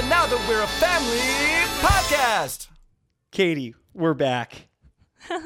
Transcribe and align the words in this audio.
the 0.00 0.08
Now 0.08 0.26
That 0.26 0.48
We're 0.48 0.62
a 0.62 0.66
Family 0.68 1.18
podcast. 1.80 2.68
Katie, 3.32 3.74
we're 3.94 4.14
back. 4.14 4.68
Th- 5.28 5.42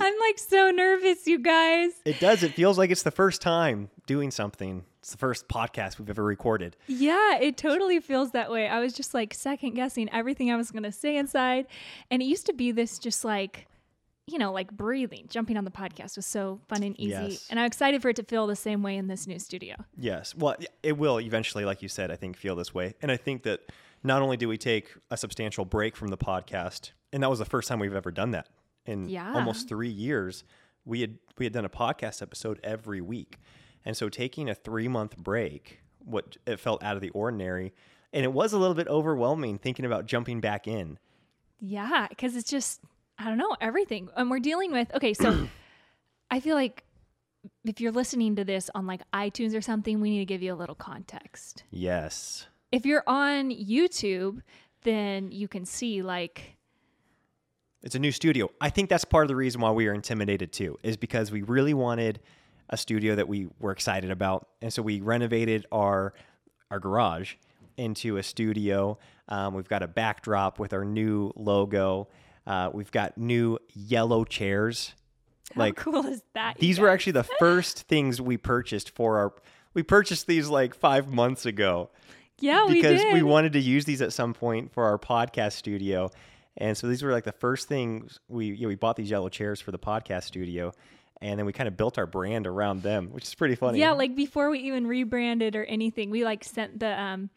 I'm 0.00 0.18
like 0.20 0.38
so 0.38 0.70
nervous, 0.70 1.26
you 1.26 1.40
guys. 1.40 1.90
it 2.04 2.20
does. 2.20 2.44
It 2.44 2.54
feels 2.54 2.78
like 2.78 2.92
it's 2.92 3.02
the 3.02 3.10
first 3.10 3.42
time 3.42 3.90
doing 4.06 4.30
something. 4.30 4.84
It's 5.00 5.10
the 5.10 5.18
first 5.18 5.48
podcast 5.48 5.98
we've 5.98 6.08
ever 6.08 6.22
recorded. 6.22 6.76
Yeah, 6.86 7.38
it 7.38 7.56
totally 7.56 7.98
feels 7.98 8.30
that 8.30 8.52
way. 8.52 8.68
I 8.68 8.78
was 8.78 8.92
just 8.92 9.14
like 9.14 9.34
second 9.34 9.74
guessing 9.74 10.08
everything 10.12 10.52
I 10.52 10.56
was 10.56 10.70
going 10.70 10.84
to 10.84 10.92
say 10.92 11.16
inside. 11.16 11.66
And 12.08 12.22
it 12.22 12.26
used 12.26 12.46
to 12.46 12.52
be 12.52 12.70
this 12.70 13.00
just 13.00 13.24
like, 13.24 13.66
you 14.26 14.38
know, 14.38 14.52
like 14.52 14.72
breathing, 14.72 15.26
jumping 15.28 15.56
on 15.56 15.64
the 15.64 15.70
podcast 15.70 16.16
was 16.16 16.26
so 16.26 16.60
fun 16.68 16.82
and 16.82 16.98
easy. 16.98 17.10
Yes. 17.10 17.46
And 17.48 17.60
I'm 17.60 17.66
excited 17.66 18.02
for 18.02 18.08
it 18.08 18.16
to 18.16 18.24
feel 18.24 18.46
the 18.46 18.56
same 18.56 18.82
way 18.82 18.96
in 18.96 19.06
this 19.06 19.26
new 19.26 19.38
studio. 19.38 19.76
Yes. 19.96 20.34
Well, 20.34 20.56
it 20.82 20.98
will 20.98 21.20
eventually, 21.20 21.64
like 21.64 21.80
you 21.80 21.88
said, 21.88 22.10
I 22.10 22.16
think, 22.16 22.36
feel 22.36 22.56
this 22.56 22.74
way. 22.74 22.94
And 23.02 23.12
I 23.12 23.16
think 23.16 23.44
that 23.44 23.60
not 24.02 24.22
only 24.22 24.36
do 24.36 24.48
we 24.48 24.58
take 24.58 24.92
a 25.10 25.16
substantial 25.16 25.64
break 25.64 25.94
from 25.96 26.08
the 26.08 26.18
podcast, 26.18 26.90
and 27.12 27.22
that 27.22 27.30
was 27.30 27.38
the 27.38 27.44
first 27.44 27.68
time 27.68 27.78
we've 27.78 27.94
ever 27.94 28.10
done 28.10 28.32
that 28.32 28.48
in 28.84 29.08
Yeah. 29.08 29.32
almost 29.32 29.68
three 29.68 29.88
years. 29.88 30.42
We 30.84 31.00
had 31.00 31.18
we 31.38 31.46
had 31.46 31.52
done 31.52 31.64
a 31.64 31.68
podcast 31.70 32.20
episode 32.22 32.60
every 32.62 33.00
week, 33.00 33.38
and 33.84 33.96
so 33.96 34.08
taking 34.08 34.48
a 34.48 34.54
three 34.54 34.86
month 34.88 35.16
break, 35.16 35.80
what 36.04 36.36
it 36.46 36.58
felt 36.60 36.82
out 36.82 36.94
of 36.96 37.02
the 37.02 37.10
ordinary, 37.10 37.72
and 38.12 38.24
it 38.24 38.32
was 38.32 38.52
a 38.52 38.58
little 38.58 38.74
bit 38.74 38.86
overwhelming 38.88 39.58
thinking 39.58 39.84
about 39.84 40.06
jumping 40.06 40.40
back 40.40 40.66
in. 40.68 40.98
Yeah, 41.60 42.06
because 42.08 42.36
it's 42.36 42.48
just, 42.50 42.80
I 43.18 43.24
don't 43.24 43.38
know, 43.38 43.56
everything. 43.60 44.08
And 44.16 44.30
we're 44.30 44.40
dealing 44.40 44.72
with, 44.72 44.94
okay, 44.94 45.14
so 45.14 45.48
I 46.30 46.40
feel 46.40 46.54
like 46.54 46.84
if 47.64 47.80
you're 47.80 47.92
listening 47.92 48.36
to 48.36 48.44
this 48.44 48.70
on 48.74 48.86
like 48.86 49.02
iTunes 49.12 49.56
or 49.56 49.60
something, 49.60 50.00
we 50.00 50.10
need 50.10 50.18
to 50.18 50.24
give 50.24 50.42
you 50.42 50.52
a 50.52 50.56
little 50.56 50.74
context. 50.74 51.64
Yes. 51.70 52.46
If 52.72 52.84
you're 52.84 53.04
on 53.06 53.50
YouTube, 53.50 54.42
then 54.82 55.32
you 55.32 55.48
can 55.48 55.64
see 55.64 56.02
like, 56.02 56.56
It's 57.82 57.94
a 57.94 57.98
new 57.98 58.12
studio. 58.12 58.50
I 58.60 58.70
think 58.70 58.88
that's 58.88 59.04
part 59.04 59.24
of 59.24 59.28
the 59.28 59.36
reason 59.36 59.60
why 59.60 59.70
we 59.70 59.86
are 59.86 59.94
intimidated 59.94 60.52
too, 60.52 60.78
is 60.82 60.96
because 60.96 61.30
we 61.30 61.42
really 61.42 61.74
wanted 61.74 62.20
a 62.68 62.76
studio 62.76 63.14
that 63.14 63.28
we 63.28 63.46
were 63.60 63.70
excited 63.70 64.10
about, 64.10 64.48
and 64.60 64.72
so 64.72 64.82
we 64.82 65.00
renovated 65.00 65.66
our 65.70 66.14
our 66.70 66.80
garage 66.80 67.34
into 67.76 68.16
a 68.16 68.22
studio. 68.22 68.98
Um, 69.28 69.54
we've 69.54 69.68
got 69.68 69.82
a 69.84 69.86
backdrop 69.86 70.58
with 70.58 70.72
our 70.72 70.84
new 70.84 71.32
logo. 71.36 72.08
Uh, 72.46 72.70
we've 72.72 72.92
got 72.92 73.18
new 73.18 73.58
yellow 73.74 74.24
chairs. 74.24 74.94
how 75.54 75.60
Like 75.62 75.76
cool 75.76 76.06
is 76.06 76.22
that? 76.34 76.58
these 76.58 76.78
were 76.78 76.88
actually 76.88 77.12
the 77.12 77.24
first 77.24 77.82
things 77.82 78.20
we 78.20 78.36
purchased 78.36 78.90
for 78.90 79.18
our. 79.18 79.32
We 79.74 79.82
purchased 79.82 80.26
these 80.26 80.48
like 80.48 80.74
five 80.74 81.12
months 81.12 81.44
ago 81.44 81.90
yeah, 82.40 82.66
we 82.66 82.74
because 82.74 83.00
did. 83.00 83.14
we 83.14 83.22
wanted 83.22 83.54
to 83.54 83.60
use 83.60 83.84
these 83.84 84.02
at 84.02 84.12
some 84.12 84.34
point 84.34 84.72
for 84.72 84.84
our 84.84 84.98
podcast 84.98 85.52
studio. 85.52 86.10
And 86.56 86.76
so 86.76 86.86
these 86.86 87.02
were 87.02 87.12
like 87.12 87.24
the 87.24 87.32
first 87.32 87.68
things 87.68 88.20
we 88.28 88.46
you 88.46 88.62
know, 88.62 88.68
we 88.68 88.74
bought 88.76 88.96
these 88.96 89.10
yellow 89.10 89.28
chairs 89.28 89.60
for 89.60 89.72
the 89.72 89.78
podcast 89.78 90.24
studio, 90.24 90.72
and 91.20 91.38
then 91.38 91.46
we 91.46 91.52
kind 91.52 91.68
of 91.68 91.76
built 91.76 91.98
our 91.98 92.06
brand 92.06 92.46
around 92.46 92.82
them, 92.82 93.08
which 93.10 93.24
is 93.24 93.34
pretty 93.34 93.54
funny. 93.54 93.78
Yeah, 93.78 93.92
like 93.92 94.14
before 94.14 94.50
we 94.50 94.60
even 94.60 94.86
rebranded 94.86 95.56
or 95.56 95.64
anything, 95.64 96.10
we 96.10 96.24
like 96.24 96.44
sent 96.44 96.80
the 96.80 96.98
um, 97.00 97.30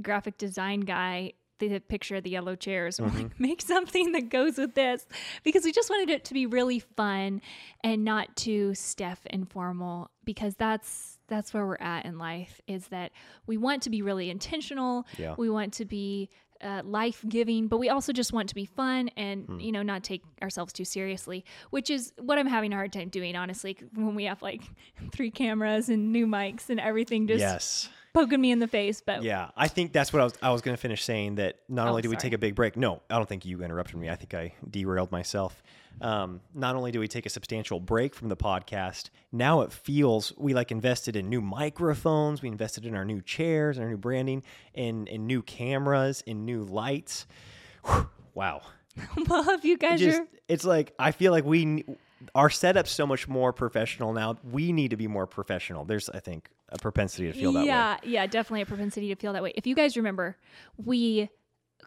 graphic 0.00 0.38
design 0.38 0.80
guy 0.80 1.32
the 1.68 1.80
picture 1.80 2.16
of 2.16 2.24
the 2.24 2.30
yellow 2.30 2.56
chairs. 2.56 3.00
We're 3.00 3.08
Mm-hmm. 3.08 3.18
like, 3.22 3.40
make 3.40 3.62
something 3.62 4.12
that 4.12 4.28
goes 4.30 4.58
with 4.58 4.74
this 4.74 5.06
because 5.42 5.64
we 5.64 5.72
just 5.72 5.90
wanted 5.90 6.10
it 6.10 6.24
to 6.26 6.34
be 6.34 6.46
really 6.46 6.78
fun 6.78 7.40
and 7.84 8.04
not 8.04 8.34
too 8.36 8.74
stiff 8.74 9.20
and 9.28 9.50
formal 9.50 10.10
because 10.24 10.54
that's 10.56 11.18
that's 11.28 11.54
where 11.54 11.66
we're 11.66 11.76
at 11.80 12.04
in 12.04 12.18
life 12.18 12.60
is 12.66 12.88
that 12.88 13.10
we 13.46 13.56
want 13.56 13.82
to 13.82 13.90
be 13.90 14.02
really 14.02 14.28
intentional. 14.28 15.06
Yeah. 15.16 15.34
We 15.38 15.48
want 15.48 15.72
to 15.74 15.84
be 15.86 16.28
uh, 16.62 16.82
life 16.84 17.24
giving, 17.28 17.66
but 17.66 17.78
we 17.78 17.88
also 17.88 18.12
just 18.12 18.32
want 18.32 18.48
to 18.50 18.54
be 18.54 18.66
fun 18.66 19.08
and 19.16 19.46
Hmm. 19.46 19.58
you 19.58 19.72
know 19.72 19.82
not 19.82 20.04
take 20.04 20.22
ourselves 20.42 20.72
too 20.72 20.84
seriously, 20.84 21.44
which 21.70 21.90
is 21.90 22.12
what 22.20 22.38
I'm 22.38 22.46
having 22.46 22.72
a 22.72 22.76
hard 22.76 22.92
time 22.92 23.08
doing 23.08 23.34
honestly. 23.34 23.76
When 23.94 24.14
we 24.14 24.24
have 24.24 24.42
like 24.42 24.62
three 25.12 25.30
cameras 25.30 25.88
and 25.88 26.12
new 26.12 26.26
mics 26.26 26.70
and 26.70 26.78
everything 26.78 27.26
just 27.26 27.40
yes, 27.40 27.88
poking 28.12 28.40
me 28.40 28.50
in 28.50 28.58
the 28.58 28.68
face, 28.68 29.00
but 29.00 29.22
yeah. 29.22 29.50
I 29.56 29.68
think 29.68 29.92
that's 29.92 30.12
what 30.12 30.20
I 30.20 30.24
was. 30.24 30.34
I 30.42 30.50
was 30.50 30.62
going 30.62 30.76
to 30.76 30.80
finish 30.80 31.02
saying 31.04 31.36
that 31.36 31.56
not 31.68 31.86
Oh, 31.86 31.90
only 31.90 32.02
do 32.02 32.10
we 32.10 32.16
take 32.16 32.32
a 32.32 32.38
big 32.38 32.54
break. 32.54 32.76
No, 32.76 33.00
I 33.10 33.16
don't 33.16 33.28
think 33.28 33.44
you 33.44 33.62
interrupted 33.62 33.96
me. 33.96 34.10
I 34.10 34.16
think 34.16 34.34
I 34.34 34.54
derailed 34.68 35.10
myself. 35.12 35.62
Um, 36.00 36.40
not 36.54 36.74
only 36.74 36.90
do 36.90 37.00
we 37.00 37.08
take 37.08 37.26
a 37.26 37.28
substantial 37.28 37.78
break 37.78 38.14
from 38.14 38.28
the 38.28 38.36
podcast, 38.36 39.10
now 39.30 39.60
it 39.60 39.72
feels 39.72 40.32
we 40.38 40.54
like 40.54 40.72
invested 40.72 41.16
in 41.16 41.28
new 41.28 41.40
microphones, 41.40 42.42
we 42.42 42.48
invested 42.48 42.86
in 42.86 42.96
our 42.96 43.04
new 43.04 43.20
chairs, 43.20 43.78
our 43.78 43.88
new 43.88 43.98
branding, 43.98 44.42
in 44.74 45.06
in 45.06 45.26
new 45.26 45.42
cameras, 45.42 46.22
in 46.26 46.44
new 46.44 46.64
lights. 46.64 47.26
Whew, 47.84 48.08
wow. 48.34 48.62
well, 49.28 49.48
if 49.50 49.64
you 49.64 49.76
guys 49.78 50.00
just 50.00 50.20
are 50.20 50.26
it's 50.48 50.64
like 50.64 50.94
I 50.98 51.12
feel 51.12 51.32
like 51.32 51.44
we 51.44 51.84
our 52.34 52.50
setup's 52.50 52.90
so 52.90 53.06
much 53.06 53.28
more 53.28 53.52
professional 53.52 54.12
now. 54.12 54.38
We 54.50 54.72
need 54.72 54.90
to 54.90 54.96
be 54.96 55.08
more 55.08 55.26
professional. 55.26 55.84
There's 55.84 56.08
I 56.10 56.20
think 56.20 56.48
a 56.72 56.78
propensity 56.78 57.30
to 57.30 57.32
feel 57.32 57.52
that 57.52 57.64
yeah, 57.64 57.94
way. 57.94 57.98
yeah, 58.04 58.22
yeah, 58.22 58.26
definitely 58.26 58.62
a 58.62 58.66
propensity 58.66 59.08
to 59.08 59.16
feel 59.16 59.32
that 59.32 59.42
way. 59.42 59.52
If 59.56 59.66
you 59.66 59.74
guys 59.74 59.96
remember, 59.96 60.36
we 60.76 61.28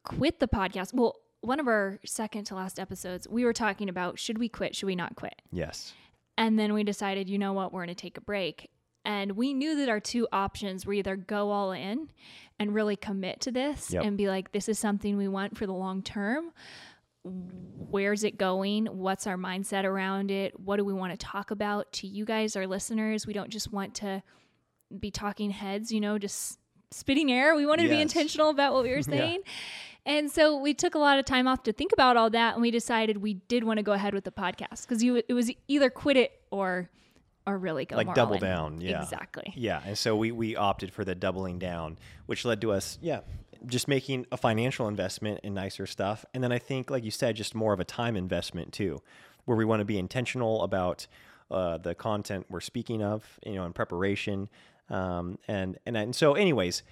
quit 0.03 0.40
the 0.40 0.47
podcast. 0.47 0.94
Well, 0.94 1.16
one 1.41 1.59
of 1.59 1.68
our 1.68 2.00
second 2.06 2.46
to 2.46 2.56
last 2.56 2.79
episodes, 2.79 3.28
we 3.29 3.46
were 3.46 3.53
talking 3.53 3.90
about 3.90 4.19
should 4.19 4.38
we 4.38 4.50
quit, 4.50 4.75
should 4.75 4.88
we 4.88 4.96
not 4.96 5.16
quit? 5.16 5.41
Yes. 5.51 5.94
And 6.38 6.57
then 6.59 6.73
we 6.73 6.84
decided, 6.84 7.29
you 7.29 7.38
know 7.38 7.53
what, 7.53 7.72
we're 7.72 7.85
going 7.85 7.96
to 7.96 8.01
take 8.01 8.18
a 8.18 8.22
break. 8.22 8.69
And 9.06 9.34
we 9.34 9.53
knew 9.53 9.75
that 9.78 9.90
our 9.90 10.00
two 10.00 10.28
options 10.31 10.85
were 10.85 10.94
either 10.94 11.16
go 11.16 11.52
all 11.52 11.72
in 11.72 12.09
and 12.59 12.73
really 12.73 12.96
commit 12.96 13.41
to 13.41 13.52
this 13.52 13.91
Yep. 13.91 14.03
and 14.03 14.17
be 14.17 14.28
like, 14.28 14.52
this 14.52 14.67
is 14.67 14.79
something 14.79 15.16
we 15.17 15.28
want 15.28 15.57
for 15.57 15.67
the 15.67 15.73
long 15.73 16.02
term. 16.02 16.52
Where's 17.23 18.23
it 18.23 18.38
going? 18.38 18.85
What's 18.85 19.28
our 19.28 19.38
mindset 19.38 19.84
around 19.84 20.31
it? 20.31 20.59
What 20.59 20.78
do 20.78 20.85
we 20.85 20.94
want 20.94 21.12
to 21.12 21.17
talk 21.17 21.52
about 21.52 21.91
to 21.94 22.07
you 22.07 22.25
guys, 22.25 22.56
our 22.56 22.67
listeners? 22.67 23.25
We 23.25 23.34
don't 23.34 23.50
just 23.50 23.72
want 23.72 23.96
to 23.96 24.22
be 25.00 25.12
talking 25.12 25.51
heads, 25.51 25.91
you 25.91 26.00
know, 26.01 26.18
just 26.18 26.59
spitting 26.91 27.31
air. 27.31 27.56
We 27.56 27.66
wanted 27.66 27.84
to 27.84 27.90
be 27.90 28.01
intentional 28.01 28.50
about 28.50 28.73
what 28.73 28.84
we 28.84 28.91
were 28.91 29.01
saying. 29.16 29.41
And 30.06 30.29
so 30.31 30.57
we 30.57 30.73
took 30.75 30.94
a 30.96 31.00
lot 31.00 31.18
of 31.18 31.25
time 31.25 31.47
off 31.47 31.63
to 31.63 31.73
think 31.73 31.91
about 31.91 32.16
all 32.16 32.29
that, 32.29 32.53
and 32.53 32.62
we 32.62 32.69
decided 32.69 33.18
we 33.18 33.35
did 33.47 33.63
want 33.63 33.78
to 33.78 33.84
go 33.84 33.91
ahead 33.94 34.13
with 34.13 34.23
the 34.23 34.31
podcast 34.31 34.84
because 34.88 35.03
you 35.03 35.23
it 35.28 35.34
was 35.34 35.51
either 35.68 35.90
quit 35.90 36.16
it 36.18 36.31
or 36.51 36.90
or 37.47 37.57
really 37.57 37.85
go 37.85 37.96
Like 37.96 38.13
double 38.16 38.35
in. 38.35 38.41
down. 38.41 38.81
Yeah. 38.81 39.01
exactly. 39.01 39.51
Yeah. 39.56 39.81
And 39.85 39.97
so 39.97 40.16
we 40.16 40.31
we 40.31 40.56
opted 40.56 40.91
for 40.94 41.03
the 41.03 41.16
doubling 41.16 41.57
down, 41.59 41.97
which 42.28 42.46
led 42.46 42.62
to 42.62 42.72
us, 42.72 43.00
yeah, 43.02 43.22
just 43.66 43.88
making 43.88 44.28
a 44.31 44.38
financial 44.38 44.88
investment 44.88 45.40
in 45.44 45.56
nicer 45.56 45.88
stuff. 45.88 46.23
And 46.35 46.44
then 46.44 46.52
I 46.52 46.59
think, 46.59 46.91
like 46.91 47.03
you 47.03 47.12
said, 47.12 47.35
just 47.35 47.56
more 47.56 47.73
of 47.73 47.79
a 47.79 47.84
time 47.84 48.16
investment 48.16 48.73
too, 48.73 49.02
where 49.46 49.57
we 49.57 49.66
want 49.66 49.79
to 49.79 49.85
be 49.85 49.97
intentional 49.97 50.62
about 50.62 51.07
uh, 51.50 51.78
the 51.79 51.96
content 51.96 52.46
we're 52.50 52.62
speaking 52.62 53.02
of, 53.03 53.40
you 53.44 53.53
know, 53.53 53.66
in 53.66 53.73
preparation. 53.73 54.50
Um, 54.90 55.40
and, 55.47 55.78
and 55.85 55.97
and 55.97 56.16
so, 56.16 56.34
anyways, 56.34 56.84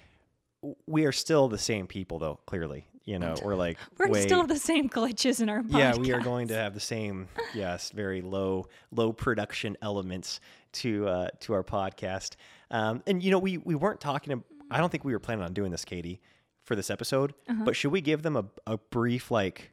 we 0.86 1.04
are 1.04 1.12
still 1.12 1.48
the 1.48 1.58
same 1.58 1.86
people, 1.86 2.18
though. 2.18 2.40
Clearly, 2.46 2.86
you 3.04 3.18
know, 3.18 3.34
we're 3.42 3.54
like 3.54 3.78
We're 3.98 4.08
way, 4.08 4.22
still 4.22 4.46
the 4.46 4.58
same 4.58 4.88
glitches 4.88 5.40
in 5.40 5.48
our 5.48 5.62
podcast. 5.62 5.78
yeah, 5.78 5.96
we 5.96 6.12
are 6.12 6.20
going 6.20 6.48
to 6.48 6.54
have 6.54 6.74
the 6.74 6.80
same, 6.80 7.28
yes, 7.54 7.90
very 7.90 8.22
low 8.22 8.66
low 8.90 9.12
production 9.12 9.76
elements 9.82 10.40
to 10.72 11.06
uh, 11.08 11.28
to 11.40 11.52
our 11.52 11.62
podcast. 11.62 12.36
Um, 12.70 13.02
and 13.06 13.22
you 13.22 13.30
know, 13.30 13.38
we 13.38 13.58
we 13.58 13.74
weren't 13.74 14.00
talking. 14.00 14.42
I 14.70 14.78
don't 14.78 14.90
think 14.90 15.04
we 15.04 15.12
were 15.12 15.20
planning 15.20 15.44
on 15.44 15.52
doing 15.52 15.70
this, 15.70 15.84
Katie, 15.84 16.20
for 16.64 16.74
this 16.74 16.90
episode. 16.90 17.34
Uh-huh. 17.48 17.62
But 17.64 17.76
should 17.76 17.92
we 17.92 18.00
give 18.00 18.22
them 18.22 18.36
a, 18.36 18.44
a 18.66 18.78
brief 18.78 19.30
like 19.30 19.72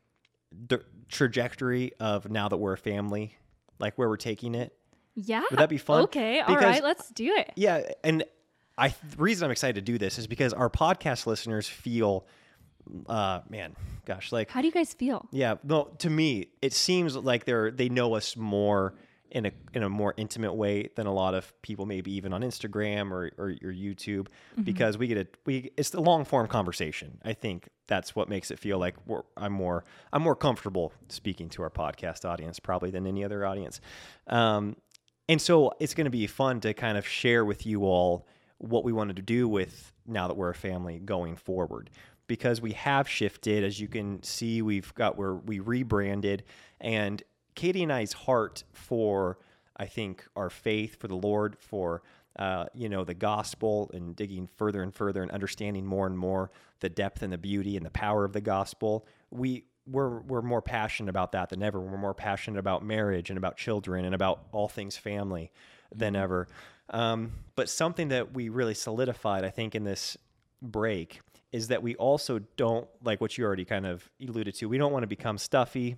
d- 0.67 0.77
trajectory 1.09 1.93
of 1.99 2.29
now 2.29 2.49
that 2.49 2.57
we're 2.57 2.73
a 2.73 2.77
family, 2.77 3.35
like 3.79 3.97
where 3.97 4.09
we're 4.09 4.17
taking 4.17 4.53
it? 4.55 4.75
Yeah. 5.15 5.43
Would 5.49 5.59
that 5.59 5.69
be 5.69 5.77
fun? 5.77 6.03
Okay. 6.03 6.39
all 6.39 6.47
Because- 6.55 6.63
right. 6.63 6.83
Let's 6.83 7.09
do 7.09 7.33
it. 7.35 7.51
Yeah, 7.55 7.81
and 8.03 8.23
I 8.77 8.89
the 8.89 9.17
reason 9.17 9.45
I'm 9.45 9.51
excited 9.51 9.85
to 9.85 9.91
do 9.91 9.97
this 9.97 10.17
is 10.17 10.27
because 10.27 10.53
our 10.53 10.69
podcast 10.69 11.25
listeners 11.25 11.67
feel, 11.67 12.25
uh, 13.07 13.41
man, 13.49 13.75
gosh, 14.05 14.31
like 14.31 14.49
How 14.49 14.61
do 14.61 14.67
you 14.67 14.73
guys 14.73 14.93
feel? 14.93 15.27
yeah, 15.31 15.55
no. 15.63 15.89
To 15.99 16.09
me, 16.09 16.47
it 16.61 16.73
seems 16.73 17.15
like 17.15 17.45
they're 17.45 17.71
they 17.71 17.89
know 17.89 18.15
us 18.15 18.35
more 18.37 18.95
in 19.29 19.45
a 19.45 19.51
in 19.73 19.81
a 19.83 19.87
more 19.89 20.13
intimate 20.17 20.53
way 20.53 20.89
than 20.95 21.07
a 21.07 21.13
lot 21.13 21.33
of 21.33 21.53
people, 21.61 21.85
maybe 21.85 22.11
even 22.13 22.33
on 22.33 22.41
Instagram 22.41 23.11
or 23.11 23.31
or, 23.37 23.49
or 23.49 23.71
YouTube, 23.73 24.27
because 24.63 24.97
we 24.97 25.07
get 25.07 25.17
a 25.17 25.27
we 25.45 25.71
it's 25.77 25.89
the 25.91 26.01
long 26.01 26.25
form 26.25 26.47
conversation. 26.47 27.19
I 27.23 27.33
think 27.33 27.69
that's 27.87 28.15
what 28.15 28.29
makes 28.29 28.51
it 28.51 28.59
feel 28.59 28.77
like 28.79 28.95
we're, 29.05 29.21
I'm 29.37 29.53
more 29.53 29.83
I'm 30.11 30.21
more 30.21 30.35
comfortable 30.35 30.91
speaking 31.09 31.49
to 31.49 31.61
our 31.63 31.69
podcast 31.69 32.25
audience 32.25 32.59
probably 32.59 32.89
than 32.91 33.05
any 33.05 33.23
other 33.23 33.45
audience. 33.45 33.79
Um, 34.27 34.75
and 35.31 35.41
so 35.41 35.71
it's 35.79 35.93
going 35.93 36.03
to 36.03 36.11
be 36.11 36.27
fun 36.27 36.59
to 36.59 36.73
kind 36.73 36.97
of 36.97 37.07
share 37.07 37.45
with 37.45 37.65
you 37.65 37.85
all 37.85 38.27
what 38.57 38.83
we 38.83 38.91
wanted 38.91 39.15
to 39.15 39.21
do 39.21 39.47
with 39.47 39.93
now 40.05 40.27
that 40.27 40.35
we're 40.35 40.49
a 40.49 40.53
family 40.53 40.99
going 40.99 41.37
forward. 41.37 41.89
Because 42.27 42.59
we 42.59 42.73
have 42.73 43.07
shifted 43.07 43.63
as 43.63 43.79
you 43.79 43.87
can 43.87 44.21
see 44.23 44.61
we've 44.61 44.93
got 44.93 45.17
where 45.17 45.35
we 45.35 45.61
rebranded 45.61 46.43
and 46.81 47.23
Katie 47.55 47.81
and 47.81 47.93
I's 47.93 48.11
heart 48.11 48.65
for 48.73 49.37
I 49.77 49.85
think 49.85 50.27
our 50.35 50.49
faith 50.49 50.99
for 50.99 51.07
the 51.07 51.15
Lord 51.15 51.55
for 51.57 52.01
uh, 52.37 52.65
you 52.73 52.89
know, 52.89 53.05
the 53.05 53.13
gospel 53.13 53.89
and 53.93 54.13
digging 54.17 54.49
further 54.57 54.83
and 54.83 54.93
further 54.93 55.21
and 55.21 55.31
understanding 55.31 55.85
more 55.85 56.07
and 56.07 56.17
more 56.17 56.51
the 56.81 56.89
depth 56.89 57.21
and 57.21 57.31
the 57.31 57.37
beauty 57.37 57.77
and 57.77 57.85
the 57.85 57.91
power 57.91 58.25
of 58.25 58.33
the 58.33 58.41
gospel, 58.41 59.05
we 59.29 59.63
we're 59.87 60.19
we're 60.21 60.41
more 60.41 60.61
passionate 60.61 61.09
about 61.09 61.31
that 61.33 61.49
than 61.49 61.63
ever. 61.63 61.79
We're 61.79 61.97
more 61.97 62.13
passionate 62.13 62.59
about 62.59 62.83
marriage 62.83 63.29
and 63.29 63.37
about 63.37 63.57
children 63.57 64.05
and 64.05 64.15
about 64.15 64.43
all 64.51 64.67
things 64.67 64.97
family 64.97 65.51
than 65.93 66.15
ever. 66.15 66.47
Um, 66.89 67.31
but 67.55 67.69
something 67.69 68.09
that 68.09 68.33
we 68.33 68.49
really 68.49 68.73
solidified, 68.73 69.43
I 69.43 69.49
think, 69.49 69.75
in 69.75 69.83
this 69.83 70.17
break 70.61 71.21
is 71.51 71.67
that 71.69 71.81
we 71.81 71.95
also 71.95 72.39
don't 72.57 72.87
like 73.03 73.19
what 73.19 73.37
you 73.37 73.43
already 73.43 73.65
kind 73.65 73.85
of 73.85 74.09
alluded 74.21 74.55
to. 74.55 74.69
We 74.69 74.77
don't 74.77 74.91
want 74.91 75.03
to 75.03 75.07
become 75.07 75.37
stuffy 75.37 75.97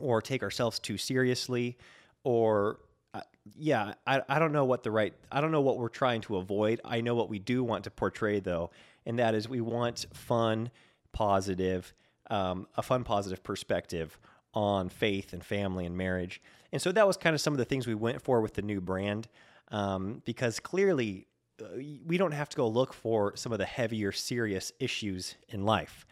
or 0.00 0.20
take 0.20 0.42
ourselves 0.42 0.78
too 0.78 0.98
seriously 0.98 1.76
or 2.24 2.80
uh, 3.14 3.20
yeah 3.56 3.94
I, 4.06 4.22
I 4.28 4.38
don't 4.38 4.52
know 4.52 4.64
what 4.64 4.82
the 4.82 4.90
right 4.90 5.14
i 5.30 5.40
don't 5.40 5.52
know 5.52 5.60
what 5.60 5.78
we're 5.78 5.88
trying 5.88 6.20
to 6.22 6.36
avoid 6.36 6.80
i 6.84 7.00
know 7.00 7.14
what 7.14 7.28
we 7.28 7.38
do 7.38 7.64
want 7.64 7.84
to 7.84 7.90
portray 7.90 8.40
though 8.40 8.70
and 9.04 9.18
that 9.18 9.34
is 9.34 9.48
we 9.48 9.60
want 9.60 10.06
fun 10.12 10.70
positive 11.12 11.94
um, 12.30 12.66
a 12.76 12.82
fun 12.82 13.04
positive 13.04 13.42
perspective 13.42 14.18
on 14.54 14.88
faith 14.88 15.32
and 15.32 15.44
family 15.44 15.84
and 15.86 15.96
marriage 15.96 16.40
and 16.72 16.80
so 16.80 16.92
that 16.92 17.06
was 17.06 17.16
kind 17.16 17.34
of 17.34 17.40
some 17.40 17.52
of 17.52 17.58
the 17.58 17.64
things 17.64 17.86
we 17.86 17.94
went 17.94 18.22
for 18.22 18.40
with 18.40 18.54
the 18.54 18.62
new 18.62 18.80
brand 18.80 19.28
um, 19.68 20.22
because 20.24 20.60
clearly 20.60 21.26
uh, 21.60 21.66
we 22.06 22.16
don't 22.16 22.32
have 22.32 22.48
to 22.48 22.56
go 22.56 22.66
look 22.68 22.92
for 22.92 23.34
some 23.36 23.52
of 23.52 23.58
the 23.58 23.64
heavier 23.64 24.12
serious 24.12 24.72
issues 24.80 25.34
in 25.48 25.64
life 25.64 26.06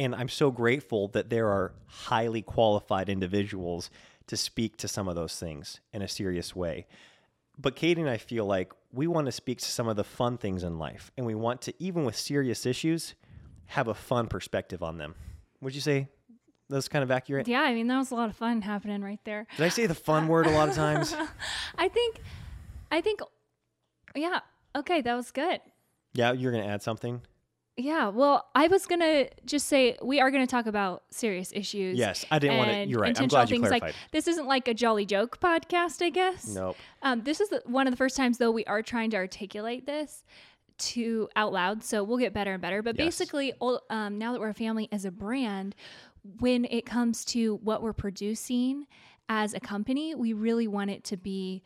and 0.00 0.14
I'm 0.14 0.28
so 0.28 0.50
grateful 0.50 1.08
that 1.08 1.28
there 1.28 1.48
are 1.48 1.72
highly 1.86 2.40
qualified 2.40 3.08
individuals 3.08 3.90
to 4.28 4.36
speak 4.36 4.76
to 4.78 4.88
some 4.88 5.08
of 5.08 5.14
those 5.14 5.36
things 5.36 5.80
in 5.92 6.02
a 6.02 6.08
serious 6.08 6.56
way. 6.56 6.86
But 7.58 7.76
Katie 7.76 8.00
and 8.00 8.08
I 8.08 8.16
feel 8.16 8.46
like 8.46 8.72
we 8.92 9.06
want 9.06 9.26
to 9.26 9.32
speak 9.32 9.58
to 9.58 9.66
some 9.66 9.88
of 9.88 9.96
the 9.96 10.04
fun 10.04 10.38
things 10.38 10.62
in 10.62 10.78
life, 10.78 11.12
and 11.16 11.26
we 11.26 11.34
want 11.34 11.60
to, 11.62 11.74
even 11.78 12.04
with 12.04 12.16
serious 12.16 12.64
issues, 12.64 13.14
have 13.66 13.88
a 13.88 13.94
fun 13.94 14.28
perspective 14.28 14.82
on 14.82 14.98
them. 14.98 15.14
Would 15.60 15.74
you 15.74 15.80
say 15.80 16.08
that's 16.68 16.88
kind 16.88 17.02
of 17.02 17.10
accurate? 17.10 17.48
Yeah, 17.48 17.60
I 17.60 17.74
mean 17.74 17.86
that 17.88 17.98
was 17.98 18.10
a 18.10 18.14
lot 18.14 18.28
of 18.28 18.36
fun 18.36 18.62
happening 18.62 19.02
right 19.02 19.20
there. 19.24 19.46
Did 19.56 19.64
I 19.64 19.68
say 19.68 19.86
the 19.86 19.94
fun 19.94 20.28
word 20.28 20.46
a 20.46 20.50
lot 20.50 20.68
of 20.68 20.74
times? 20.74 21.14
I 21.78 21.88
think, 21.88 22.20
I 22.90 23.00
think, 23.00 23.20
yeah. 24.14 24.40
Okay, 24.76 25.00
that 25.00 25.14
was 25.14 25.30
good. 25.30 25.60
Yeah, 26.12 26.32
you're 26.32 26.52
going 26.52 26.62
to 26.62 26.70
add 26.70 26.80
something? 26.80 27.22
Yeah, 27.76 28.08
well, 28.08 28.48
I 28.54 28.66
was 28.68 28.86
gonna 28.86 29.28
just 29.46 29.66
say 29.66 29.96
we 30.02 30.20
are 30.20 30.30
gonna 30.30 30.46
talk 30.46 30.66
about 30.66 31.02
serious 31.10 31.50
issues. 31.54 31.98
Yes, 31.98 32.26
I 32.30 32.38
didn't 32.38 32.58
want 32.58 32.70
to. 32.70 32.86
You're 32.86 33.00
right. 33.00 33.18
I'm 33.18 33.28
glad 33.28 33.48
you 33.48 33.56
things. 33.56 33.68
clarified. 33.68 33.88
Like 33.88 33.94
this 34.12 34.28
isn't 34.28 34.46
like 34.46 34.68
a 34.68 34.74
jolly 34.74 35.06
joke 35.06 35.40
podcast, 35.40 36.02
I 36.02 36.10
guess. 36.10 36.48
nope. 36.48 36.76
Um, 37.02 37.22
this 37.22 37.40
is 37.40 37.48
the, 37.48 37.62
one 37.64 37.86
of 37.86 37.92
the 37.92 37.96
first 37.96 38.16
times 38.16 38.38
though 38.38 38.50
we 38.50 38.64
are 38.66 38.82
trying 38.82 39.10
to 39.10 39.16
articulate 39.16 39.86
this 39.86 40.24
to 40.80 41.28
out 41.36 41.52
loud. 41.52 41.82
So 41.84 42.02
we'll 42.04 42.18
get 42.18 42.32
better 42.32 42.52
and 42.52 42.60
better. 42.62 42.82
But 42.82 42.96
Yes. 42.98 43.06
basically, 43.06 43.52
um, 43.90 44.18
now 44.18 44.32
that 44.32 44.40
we're 44.40 44.48
a 44.48 44.54
family 44.54 44.88
as 44.90 45.04
a 45.04 45.10
brand, 45.10 45.74
when 46.40 46.64
it 46.66 46.84
comes 46.84 47.24
to 47.26 47.56
what 47.56 47.82
we're 47.82 47.92
producing 47.92 48.86
as 49.28 49.54
a 49.54 49.60
company, 49.60 50.14
we 50.14 50.32
really 50.32 50.66
want 50.68 50.90
it 50.90 51.04
to 51.04 51.16
be 51.16 51.62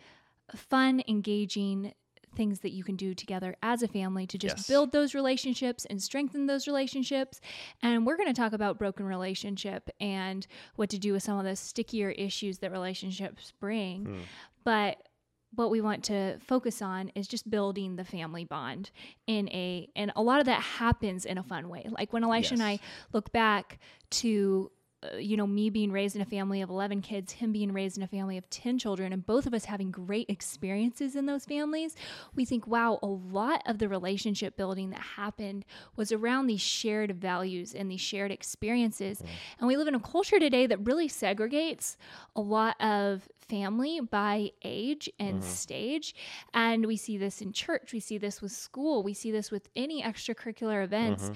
fun, 0.54 1.02
engaging 1.08 1.94
things 2.36 2.60
that 2.60 2.70
you 2.72 2.82
can 2.82 2.96
do 2.96 3.14
together 3.14 3.54
as 3.62 3.80
a 3.82 3.86
family 3.88 4.26
to 4.26 4.36
just 4.36 4.56
Yes. 4.58 4.66
build 4.66 4.90
those 4.90 5.14
relationships 5.14 5.84
and 5.84 6.02
strengthen 6.02 6.46
those 6.46 6.66
relationships. 6.66 7.40
And 7.80 8.04
we're 8.04 8.16
going 8.16 8.26
to 8.32 8.34
talk 8.38 8.52
about 8.52 8.76
broken 8.76 9.06
relationship 9.06 9.88
and 10.00 10.44
what 10.74 10.90
to 10.90 10.98
do 10.98 11.12
with 11.12 11.22
some 11.22 11.38
of 11.38 11.44
the 11.44 11.54
stickier 11.54 12.10
issues 12.10 12.58
that 12.58 12.72
relationships 12.72 13.52
bring. 13.60 14.04
Hmm. 14.06 14.20
But 14.64 15.08
what 15.56 15.70
we 15.70 15.80
want 15.80 16.04
to 16.04 16.38
focus 16.38 16.82
on 16.82 17.10
is 17.14 17.26
just 17.26 17.48
building 17.50 17.96
the 17.96 18.04
family 18.04 18.44
bond 18.44 18.90
in 19.26 19.48
a 19.48 19.88
and 19.96 20.12
a 20.16 20.22
lot 20.22 20.40
of 20.40 20.46
that 20.46 20.60
happens 20.60 21.24
in 21.24 21.38
a 21.38 21.42
fun 21.42 21.68
way. 21.68 21.86
Like 21.90 22.12
when 22.12 22.24
elisha 22.24 22.54
and 22.54 22.62
i 22.62 22.78
look 23.12 23.32
back 23.32 23.78
to 24.10 24.70
Uh, 25.12 25.16
you 25.16 25.36
know 25.36 25.46
me 25.46 25.70
being 25.70 25.92
raised 25.92 26.16
in 26.16 26.22
a 26.22 26.26
family 26.26 26.62
of 26.62 26.70
11 26.70 27.02
kids 27.02 27.32
him 27.32 27.52
being 27.52 27.72
raised 27.72 27.96
in 27.96 28.02
a 28.02 28.08
family 28.08 28.38
of 28.38 28.48
10 28.50 28.78
children 28.78 29.12
and 29.12 29.26
both 29.26 29.46
of 29.46 29.54
us 29.54 29.64
having 29.64 29.90
great 29.90 30.28
experiences 30.30 31.16
in 31.16 31.26
those 31.26 31.44
families 31.44 31.94
we 32.34 32.44
think 32.44 32.66
wow 32.66 32.98
a 33.02 33.06
lot 33.06 33.62
of 33.66 33.78
the 33.78 33.88
relationship 33.88 34.56
building 34.56 34.90
that 34.90 35.00
happened 35.00 35.64
was 35.96 36.12
around 36.12 36.46
these 36.46 36.60
shared 36.60 37.20
values 37.20 37.74
and 37.74 37.90
these 37.90 38.00
shared 38.00 38.30
experiences. 38.30 39.22
And 39.58 39.68
we 39.68 39.76
live 39.76 39.88
in 39.88 39.94
a 39.94 40.00
culture 40.00 40.38
today 40.38 40.66
that 40.66 40.86
really 40.86 41.08
segregates 41.08 41.96
a 42.36 42.40
lot 42.40 42.80
of 42.80 43.28
family 43.48 44.00
by 44.00 44.50
age 44.62 45.10
and 45.18 45.40
mm-hmm. 45.40 45.50
stage. 45.50 46.14
And 46.52 46.86
we 46.86 46.96
see 46.96 47.18
this 47.18 47.40
in 47.40 47.52
church, 47.52 47.92
we 47.92 48.00
see 48.00 48.18
this 48.18 48.40
with 48.40 48.52
school, 48.52 49.02
we 49.02 49.14
see 49.14 49.30
this 49.30 49.50
with 49.50 49.68
any 49.76 50.02
extracurricular 50.02 50.82
events. 50.84 51.24
Mm-hmm. 51.24 51.32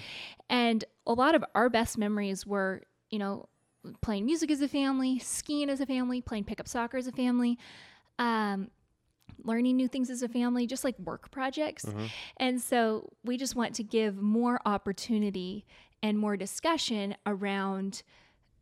And 0.51 0.85
a 1.07 1.13
lot 1.13 1.35
of 1.35 1.45
our 1.55 1.69
best 1.69 1.99
memories 1.99 2.47
were, 2.47 2.83
you 3.11 3.19
know, 3.19 3.49
playing 4.01 4.27
music 4.27 4.51
as 4.51 4.61
a 4.61 4.69
family, 4.69 5.19
skiing 5.19 5.71
as 5.71 5.81
a 5.81 5.87
family, 5.87 6.21
playing 6.21 6.45
pickup 6.45 6.69
soccer 6.69 6.97
as 6.97 7.07
a 7.07 7.13
family. 7.13 7.59
Um, 8.19 8.71
learning 9.45 9.77
new 9.77 9.87
things 9.89 10.11
as 10.11 10.23
a 10.23 10.29
family, 10.29 10.67
just 10.67 10.83
like 10.83 10.99
work 10.99 11.31
projects. 11.31 11.87
And 12.39 12.61
so 12.61 13.13
we 13.25 13.37
just 13.37 13.55
want 13.55 13.75
to 13.77 13.85
give 13.85 14.17
more 14.17 14.61
opportunity 14.67 15.65
and 16.03 16.19
more 16.19 16.37
discussion 16.37 17.15
around 17.25 18.03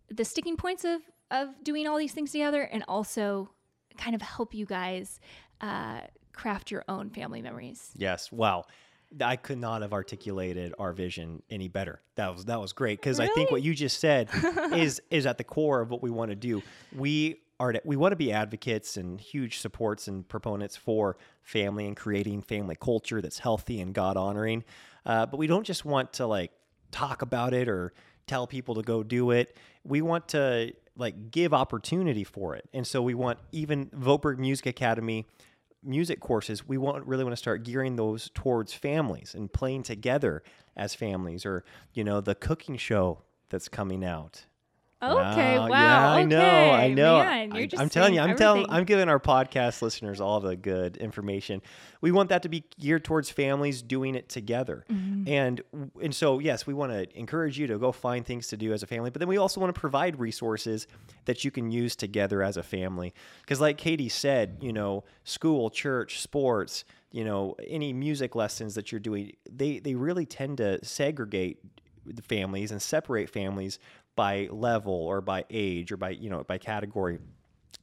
the 0.08 0.24
sticking 0.24 0.56
points 0.56 0.84
of 0.84 1.00
of 1.30 1.48
doing 1.64 1.88
all 1.88 1.96
these 1.96 2.12
things 2.12 2.30
together 2.30 2.62
and 2.62 2.84
also 2.86 3.50
kind 3.96 4.14
of 4.14 4.22
help 4.22 4.54
you 4.54 4.64
guys 4.64 5.18
uh, 5.60 6.00
craft 6.32 6.70
your 6.70 6.84
own 6.88 7.10
family 7.10 7.42
memories. 7.42 7.90
Yes. 7.96 8.30
Wow. 8.30 8.66
I 9.20 9.37
could 9.37 9.58
not 9.58 9.82
have 9.82 9.93
articulated 9.93 10.75
our 10.79 10.93
vision 10.93 11.43
any 11.50 11.69
better. 11.69 12.00
That 12.17 12.35
was 12.35 12.47
that 12.47 12.61
was 12.61 12.73
great 12.73 13.00
because 13.00 13.20
I 13.20 13.29
think 13.29 13.50
what 13.50 13.62
you 13.62 13.75
just 13.75 14.00
said 14.00 14.29
is 14.73 15.00
is 15.11 15.26
at 15.26 15.38
the 15.38 15.44
core 15.44 15.81
of 15.81 15.91
what 15.91 16.03
we 16.03 16.11
want 16.11 16.31
to 16.31 16.37
do. 16.37 16.62
We 16.94 17.41
are 17.58 17.75
we 17.85 17.97
want 17.97 18.12
to 18.12 18.17
be 18.17 18.32
advocates 18.32 18.97
and 18.97 19.20
huge 19.20 19.58
supports 19.58 20.08
and 20.08 20.26
proponents 20.29 20.76
for 20.76 21.17
family 21.43 21.87
and 21.87 21.97
creating 21.97 22.43
family 22.43 22.76
culture 22.76 23.20
that's 23.20 23.38
healthy 23.38 23.81
and 23.81 23.94
God 23.94 24.17
honoring. 24.17 24.64
Uh, 25.05 25.25
but 25.26 25.37
we 25.38 25.47
don't 25.47 25.64
just 25.64 25.85
want 25.85 26.12
to 26.14 26.26
like 26.26 26.50
talk 26.91 27.23
about 27.23 27.55
it 27.55 27.69
or 27.69 27.93
tell 28.26 28.47
people 28.47 28.75
to 28.75 28.82
go 28.82 29.02
do 29.02 29.31
it. 29.31 29.56
We 29.85 30.02
want 30.02 30.29
to 30.29 30.73
like 30.97 31.31
give 31.31 31.55
opportunity 31.55 32.25
for 32.25 32.56
it. 32.56 32.69
And 32.73 32.87
so 32.87 33.02
we 33.02 33.14
want 33.14 33.38
even 33.52 33.87
Voetberg 33.87 34.38
Music 34.38 34.67
Academy 34.67 35.26
music 35.87 36.21
courses, 36.21 36.67
we 36.67 36.79
want 36.79 37.06
really 37.06 37.25
want 37.25 37.33
to 37.33 37.38
start 37.38 37.65
gearing 37.65 37.97
those 37.97 38.31
towards 38.35 38.73
families 38.73 39.35
and 39.35 39.52
playing 39.52 39.85
together 39.85 40.43
as 40.76 40.95
families 40.95 41.47
or, 41.47 41.64
you 41.95 42.05
know, 42.05 42.21
the 42.21 42.35
cooking 42.35 42.76
show 42.76 43.23
that's 43.49 43.69
coming 43.69 44.05
out. 44.05 44.45
Okay, 45.03 45.59
wow. 45.59 45.69
Yeah, 45.69 46.11
I 46.11 46.23
know. 46.25 46.41
I 46.41 46.88
know. 46.88 47.19
Man, 47.19 47.55
you're 47.55 47.69
I, 47.79 47.83
am 47.83 47.91
telling 47.91 48.15
you, 48.15 48.21
I'm 48.21 48.35
telling. 48.35 48.65
I'm 48.71 48.85
giving 48.85 49.11
our 49.11 49.21
podcast 49.21 49.83
listeners 49.83 50.23
all 50.23 50.41
the 50.41 50.57
good 50.57 50.97
information. 50.97 51.61
We 52.00 52.12
want 52.12 52.31
that 52.31 52.43
to 52.45 52.49
be 52.49 52.65
geared 52.81 53.05
towards 53.05 53.29
families 53.29 53.83
doing 53.83 54.15
it 54.15 54.31
together, 54.31 54.85
Mm-hmm. 54.91 55.29
and 55.29 55.62
and 56.03 56.15
so 56.15 56.38
yes, 56.38 56.67
we 56.67 56.73
want 56.73 56.93
to 56.93 57.19
encourage 57.19 57.59
you 57.59 57.67
to 57.67 57.79
go 57.79 57.93
find 57.93 58.25
things 58.25 58.49
to 58.49 58.57
do 58.57 58.73
as 58.73 58.83
a 58.83 58.87
family, 58.87 59.11
but 59.11 59.21
then 59.21 59.29
we 59.29 59.37
also 59.37 59.61
want 59.61 59.75
to 59.75 59.79
provide 59.79 60.19
resources 60.19 60.87
that 61.26 61.45
you 61.45 61.50
can 61.50 61.71
use 61.71 61.95
together 61.95 62.43
as 62.43 62.57
a 62.57 62.62
family. 62.62 63.12
Because 63.43 63.61
like 63.61 63.76
Katie 63.76 64.09
said, 64.09 64.57
you 64.62 64.73
know, 64.73 65.05
school, 65.25 65.69
church, 65.69 66.21
sports, 66.21 66.85
you 67.11 67.25
know, 67.25 67.55
any 67.67 67.93
music 67.93 68.35
lessons 68.35 68.75
that 68.76 68.93
you're 68.93 69.00
doing, 69.00 69.33
they 69.50 69.79
they 69.79 69.95
really 69.95 70.25
tend 70.25 70.57
to 70.59 70.83
segregate 70.83 71.59
the 72.07 72.23
families 72.23 72.71
and 72.71 72.81
separate 72.81 73.29
families 73.29 73.79
by 74.16 74.49
level 74.50 74.94
or 74.94 75.20
by 75.20 75.44
age 75.50 75.92
or 75.92 75.96
by 75.96 76.11
you 76.11 76.30
know 76.30 76.42
by 76.44 76.58
category. 76.58 77.18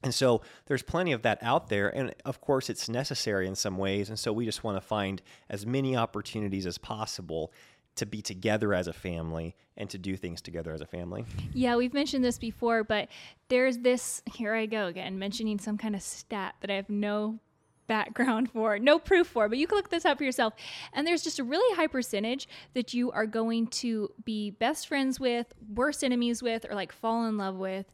And 0.02 0.14
so 0.14 0.42
there's 0.66 0.84
plenty 0.84 1.14
of 1.14 1.22
that 1.22 1.40
out 1.42 1.70
there 1.70 1.88
and 1.96 2.14
of 2.26 2.42
course 2.42 2.70
it's 2.70 2.90
necessary 2.90 3.48
in 3.48 3.56
some 3.56 3.78
ways 3.78 4.10
and 4.10 4.20
so 4.20 4.34
we 4.34 4.44
just 4.44 4.62
want 4.62 4.76
to 4.76 4.82
find 4.82 5.22
as 5.50 5.66
many 5.66 5.96
opportunities 5.96 6.66
as 6.66 6.78
possible 6.78 7.54
to 7.96 8.06
be 8.06 8.22
together 8.22 8.74
as 8.74 8.88
a 8.88 8.94
family 8.94 9.56
and 9.78 9.90
to 9.90 9.98
do 9.98 10.18
things 10.18 10.42
together 10.42 10.74
as 10.74 10.82
a 10.82 10.86
family. 10.86 11.26
Yeah, 11.54 11.76
we've 11.76 11.94
mentioned 11.94 12.24
this 12.24 12.38
before, 12.38 12.84
but 12.84 13.08
there's 13.50 13.78
this 13.80 14.22
here 14.34 14.54
I 14.54 14.66
go 14.66 14.88
again, 14.88 15.20
mentioning 15.20 15.60
some 15.60 15.78
kind 15.78 15.96
of 15.96 16.02
stat 16.02 16.56
that 16.62 16.72
I 16.72 16.76
have 16.76 16.90
no 16.90 17.40
background 17.88 18.52
for, 18.52 18.80
no 18.80 19.00
proof 19.00 19.28
for, 19.28 19.50
but 19.50 19.58
you 19.58 19.68
can 19.68 19.78
look 19.78 19.90
this 19.90 20.06
up 20.06 20.18
for 20.18 20.24
yourself. 20.24 20.54
And 20.94 21.06
there's 21.06 21.22
just 21.22 21.40
a 21.40 21.44
really 21.44 21.76
high 21.76 21.88
percentage 21.88 22.48
that 22.74 22.94
you 22.94 23.12
are 23.12 23.26
going 23.26 23.68
to 23.68 24.12
be 24.24 24.52
best 24.52 24.88
friends 24.88 25.20
with, 25.20 25.54
worst 25.74 26.04
enemies 26.04 26.42
with, 26.42 26.66
or 26.70 26.76
like 26.76 26.92
fall 26.92 27.26
in 27.26 27.38
love 27.38 27.56
with 27.56 27.86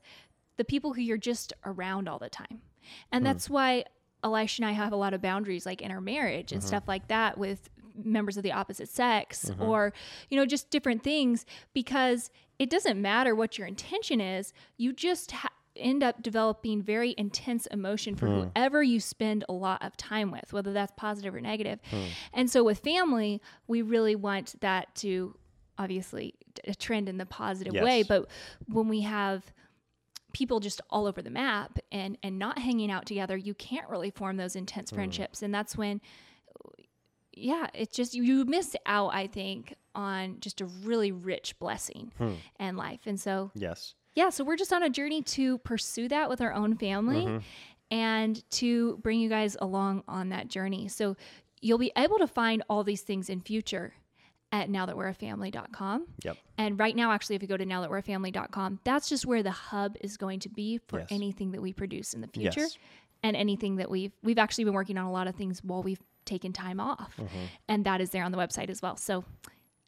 the 0.58 0.66
people 0.66 0.94
who 0.94 1.02
you're 1.02 1.18
just 1.18 1.54
around 1.66 2.08
all 2.08 2.20
the 2.20 2.30
time. 2.30 2.62
And 3.12 3.24
hmm. 3.24 3.26
that's 3.26 3.50
why 3.50 3.86
Elisha 4.24 4.62
and 4.62 4.70
I 4.70 4.74
have 4.74 4.92
a 4.92 4.98
lot 4.98 5.14
of 5.14 5.22
boundaries 5.22 5.66
like 5.66 5.82
in 5.82 5.92
our 5.92 6.02
marriage 6.02 6.52
and 6.52 6.62
mm-hmm. 6.62 6.68
stuff 6.68 6.84
like 6.88 7.08
that 7.08 7.38
with 7.38 7.70
members 8.04 8.38
of 8.38 8.44
the 8.44 8.52
opposite 8.52 8.90
sex 8.90 9.46
mm-hmm. 9.46 9.62
or 9.62 9.94
you 10.30 10.38
know 10.38 10.46
just 10.46 10.70
different 10.70 11.04
things 11.04 11.46
because 11.74 12.30
it 12.58 12.70
doesn't 12.70 13.02
matter 13.02 13.36
what 13.36 13.58
your 13.58 13.68
intention 13.68 14.22
is 14.22 14.54
you 14.78 14.94
just 14.94 15.32
ha- 15.32 15.50
end 15.80 16.04
up 16.04 16.22
developing 16.22 16.82
very 16.82 17.16
intense 17.18 17.66
emotion 17.68 18.16
for 18.16 18.28
hmm. 18.28 18.42
whoever 18.42 18.84
you 18.84 19.00
spend 19.00 19.46
a 19.50 19.54
lot 19.54 19.84
of 19.84 19.96
time 19.98 20.32
with, 20.32 20.52
whether 20.54 20.74
that's 20.74 20.94
positive 20.96 21.36
or 21.36 21.42
negative. 21.42 21.80
Hmm. 21.90 22.04
And 22.34 22.52
so 22.52 22.64
with 22.64 22.80
family, 22.80 23.42
we 23.68 23.82
really 23.82 24.16
want 24.16 24.56
that 24.62 24.94
to 24.96 25.36
obviously 25.78 26.36
a 26.68 26.72
uh, 26.72 26.74
trend 26.78 27.08
in 27.08 27.18
the 27.18 27.26
positive 27.26 27.74
way. 27.74 28.04
But 28.04 28.28
when 28.68 28.88
we 28.90 29.02
have 29.02 29.44
people 30.34 30.60
just 30.60 30.82
all 30.90 31.08
over 31.08 31.22
the 31.22 31.30
map 31.30 31.80
and 31.92 32.18
and 32.22 32.38
not 32.38 32.60
hanging 32.60 32.92
out 32.92 33.06
together, 33.06 33.36
you 33.38 33.54
can't 33.54 33.90
really 33.90 34.12
form 34.12 34.38
those 34.38 34.56
intense 34.56 34.90
hmm. 34.90 34.98
friendships. 34.98 35.42
And 35.42 35.54
that's 35.54 35.78
when 35.78 36.02
yeah, 37.34 37.68
it's 37.74 37.96
just 37.96 38.14
you, 38.14 38.24
you 38.24 38.46
miss 38.46 38.76
out, 38.86 39.14
I 39.14 39.28
think, 39.28 39.76
on 39.96 40.38
just 40.40 40.62
a 40.62 40.66
really 40.66 41.12
rich 41.12 41.58
blessing 41.60 42.12
and 42.58 42.78
life. 42.78 43.02
And 43.06 43.20
so 43.20 43.52
Yes. 43.56 43.96
Yeah, 44.16 44.30
so 44.30 44.44
we're 44.44 44.58
just 44.58 44.74
on 44.74 44.84
a 44.84 44.90
journey 44.90 45.22
to 45.24 45.58
pursue 45.60 46.08
that 46.10 46.30
with 46.30 46.42
our 46.42 46.54
own 46.54 46.76
family 46.78 47.42
and 47.92 48.50
to 48.52 48.98
bring 48.98 49.20
you 49.20 49.30
guys 49.30 49.56
along 49.62 50.04
on 50.08 50.30
that 50.30 50.48
journey. 50.48 50.88
So 50.88 51.16
you'll 51.62 51.78
be 51.78 51.92
able 51.98 52.18
to 52.20 52.28
find 52.28 52.64
all 52.70 52.84
these 52.84 53.02
things 53.02 53.30
in 53.30 53.42
future 53.42 53.94
at 54.52 54.70
nowthatwe'reafamily.com. 54.70 56.08
Yep. 56.24 56.38
And 56.58 56.80
right 56.80 56.96
now, 56.96 57.12
actually, 57.12 57.36
if 57.36 57.42
you 57.42 57.48
go 57.48 57.58
to 57.58 57.66
nowthatwe'reafamily.com, 57.66 58.80
that's 58.84 59.08
just 59.10 59.26
where 59.26 59.44
the 59.44 59.52
hub 59.52 59.96
is 60.02 60.18
going 60.18 60.40
to 60.42 60.50
be 60.50 60.80
for 60.88 61.00
Yes. 61.00 61.08
anything 61.12 61.52
that 61.52 61.62
we 61.62 61.74
produce 61.74 62.14
in 62.14 62.22
the 62.22 62.28
future 62.28 62.62
Yes. 62.62 62.78
and 63.24 63.36
anything 63.36 63.76
that 63.78 63.90
we've 63.92 64.12
we've 64.24 64.40
actually 64.40 64.64
been 64.64 64.74
working 64.74 64.98
on 64.98 65.06
a 65.06 65.12
lot 65.12 65.28
of 65.28 65.36
things 65.36 65.64
while 65.64 65.84
we've 65.84 66.02
taken 66.26 66.52
time 66.54 66.80
off. 66.80 67.14
Mm-hmm. 67.18 67.38
And 67.68 67.86
that 67.86 68.02
is 68.02 68.10
there 68.12 68.24
on 68.24 68.32
the 68.32 68.38
website 68.38 68.70
as 68.70 68.82
well. 68.82 68.98
So 68.98 69.24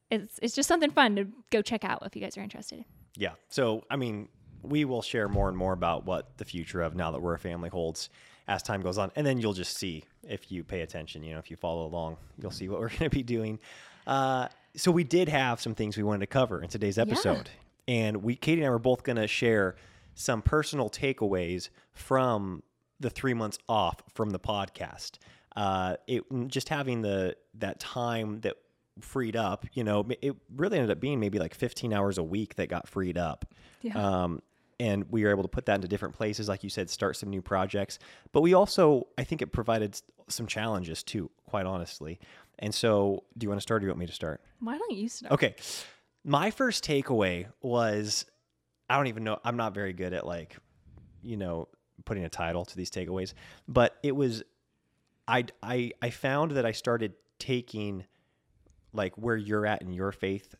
it's 0.09 0.39
it's 0.41 0.55
just 0.55 0.67
something 0.67 0.91
fun 0.91 1.15
to 1.15 1.27
go 1.49 1.61
check 1.61 1.83
out 1.83 2.03
if 2.05 2.15
you 2.15 2.21
guys 2.21 2.37
are 2.37 2.41
interested. 2.41 2.85
Yeah. 3.15 3.31
So, 3.49 3.83
I 3.89 3.95
mean, 3.95 4.29
we 4.63 4.85
will 4.85 5.01
share 5.01 5.27
more 5.27 5.49
and 5.49 5.57
more 5.57 5.73
about 5.73 6.05
what 6.05 6.37
the 6.37 6.45
future 6.45 6.81
of 6.81 6.95
now 6.95 7.11
that 7.11 7.21
we're 7.21 7.33
a 7.33 7.39
family 7.39 7.69
holds 7.69 8.09
as 8.47 8.63
time 8.63 8.81
goes 8.81 8.97
on. 8.97 9.11
And 9.15 9.25
then 9.25 9.39
you'll 9.39 9.53
just 9.53 9.77
see 9.77 10.03
if 10.27 10.51
you 10.51 10.63
pay 10.63 10.81
attention, 10.81 11.23
you 11.23 11.33
know, 11.33 11.39
if 11.39 11.49
you 11.49 11.57
follow 11.57 11.85
along, 11.85 12.17
you'll 12.37 12.51
see 12.51 12.69
what 12.69 12.79
we're 12.79 12.89
going 12.99 13.03
to 13.03 13.09
be 13.09 13.23
doing. 13.23 13.59
Uh, 14.05 14.47
so 14.75 14.91
we 14.91 15.03
did 15.03 15.29
have 15.29 15.59
some 15.61 15.75
things 15.75 15.97
we 15.97 16.03
wanted 16.03 16.21
to 16.21 16.27
cover 16.27 16.61
in 16.61 16.69
today's 16.69 16.97
episode. 16.97 17.49
And 17.87 18.17
we, 18.23 18.35
Katie 18.35 18.61
and 18.61 18.67
I 18.67 18.69
were 18.69 18.79
both 18.79 19.03
going 19.03 19.17
to 19.17 19.27
share 19.27 19.75
some 20.15 20.41
personal 20.41 20.89
takeaways 20.89 21.69
from 21.93 22.63
the 22.99 23.09
three 23.09 23.33
months 23.33 23.57
off 23.67 24.01
from 24.13 24.29
the 24.29 24.39
podcast. 24.39 25.17
Uh, 25.55 25.95
it 26.07 26.23
just 26.47 26.69
having 26.69 27.01
the 27.01 27.35
that 27.55 27.79
time 27.79 28.39
that 28.41 28.55
freed 29.01 29.35
up, 29.35 29.65
you 29.73 29.83
know, 29.83 30.05
it 30.21 30.35
really 30.55 30.77
ended 30.77 30.91
up 30.91 30.99
being 30.99 31.19
maybe 31.19 31.39
like 31.39 31.53
15 31.53 31.93
hours 31.93 32.17
a 32.17 32.23
week 32.23 32.55
that 32.55 32.69
got 32.69 32.87
freed 32.87 33.17
up. 33.17 33.45
Yeah. 33.81 33.93
Um, 33.93 34.41
and 34.79 35.11
we 35.11 35.23
were 35.23 35.29
able 35.29 35.43
to 35.43 35.49
put 35.49 35.67
that 35.67 35.75
into 35.75 35.87
different 35.87 36.15
places, 36.15 36.49
like 36.49 36.63
you 36.63 36.69
said, 36.69 36.89
start 36.89 37.15
some 37.15 37.29
new 37.29 37.41
projects. 37.41 37.99
But 38.31 38.41
we 38.41 38.53
also, 38.53 39.07
I 39.17 39.23
think, 39.23 39.43
it 39.43 39.51
provided 39.51 40.01
some 40.27 40.47
challenges 40.47 41.03
too, 41.03 41.29
quite 41.45 41.67
honestly. 41.67 42.19
And 42.57 42.73
so, 42.73 43.23
do 43.37 43.45
you 43.45 43.49
want 43.49 43.59
to 43.59 43.61
start, 43.61 43.77
or 43.77 43.79
do 43.81 43.85
you 43.85 43.91
want 43.91 43.99
me 43.99 44.05
to 44.07 44.13
start? 44.13 44.41
Why 44.59 44.77
don't 44.77 44.91
you 44.91 45.07
start? 45.07 45.33
Okay. 45.33 45.55
My 46.23 46.49
first 46.49 46.83
takeaway 46.83 47.47
was 47.61 48.25
I 48.91 48.97
don't 48.97 49.07
even 49.07 49.23
know. 49.23 49.39
I'm 49.45 49.55
not 49.55 49.73
very 49.73 49.93
good 49.93 50.13
at 50.13 50.25
like, 50.25 50.57
you 51.23 51.37
know, 51.37 51.67
putting 52.03 52.25
a 52.25 52.29
title 52.29 52.65
to 52.65 52.75
these 52.75 52.91
takeaways, 52.91 53.33
but 53.67 53.97
it 54.03 54.15
was 54.15 54.43
I 55.27 55.45
I 55.63 55.91
I 56.01 56.09
found 56.09 56.51
that 56.51 56.65
I 56.65 56.73
started 56.73 57.13
taking 57.39 58.05
like 58.93 59.15
where 59.17 59.35
you're 59.37 59.65
at 59.65 59.81
in 59.81 59.91
your 59.91 60.11
faith 60.11 60.55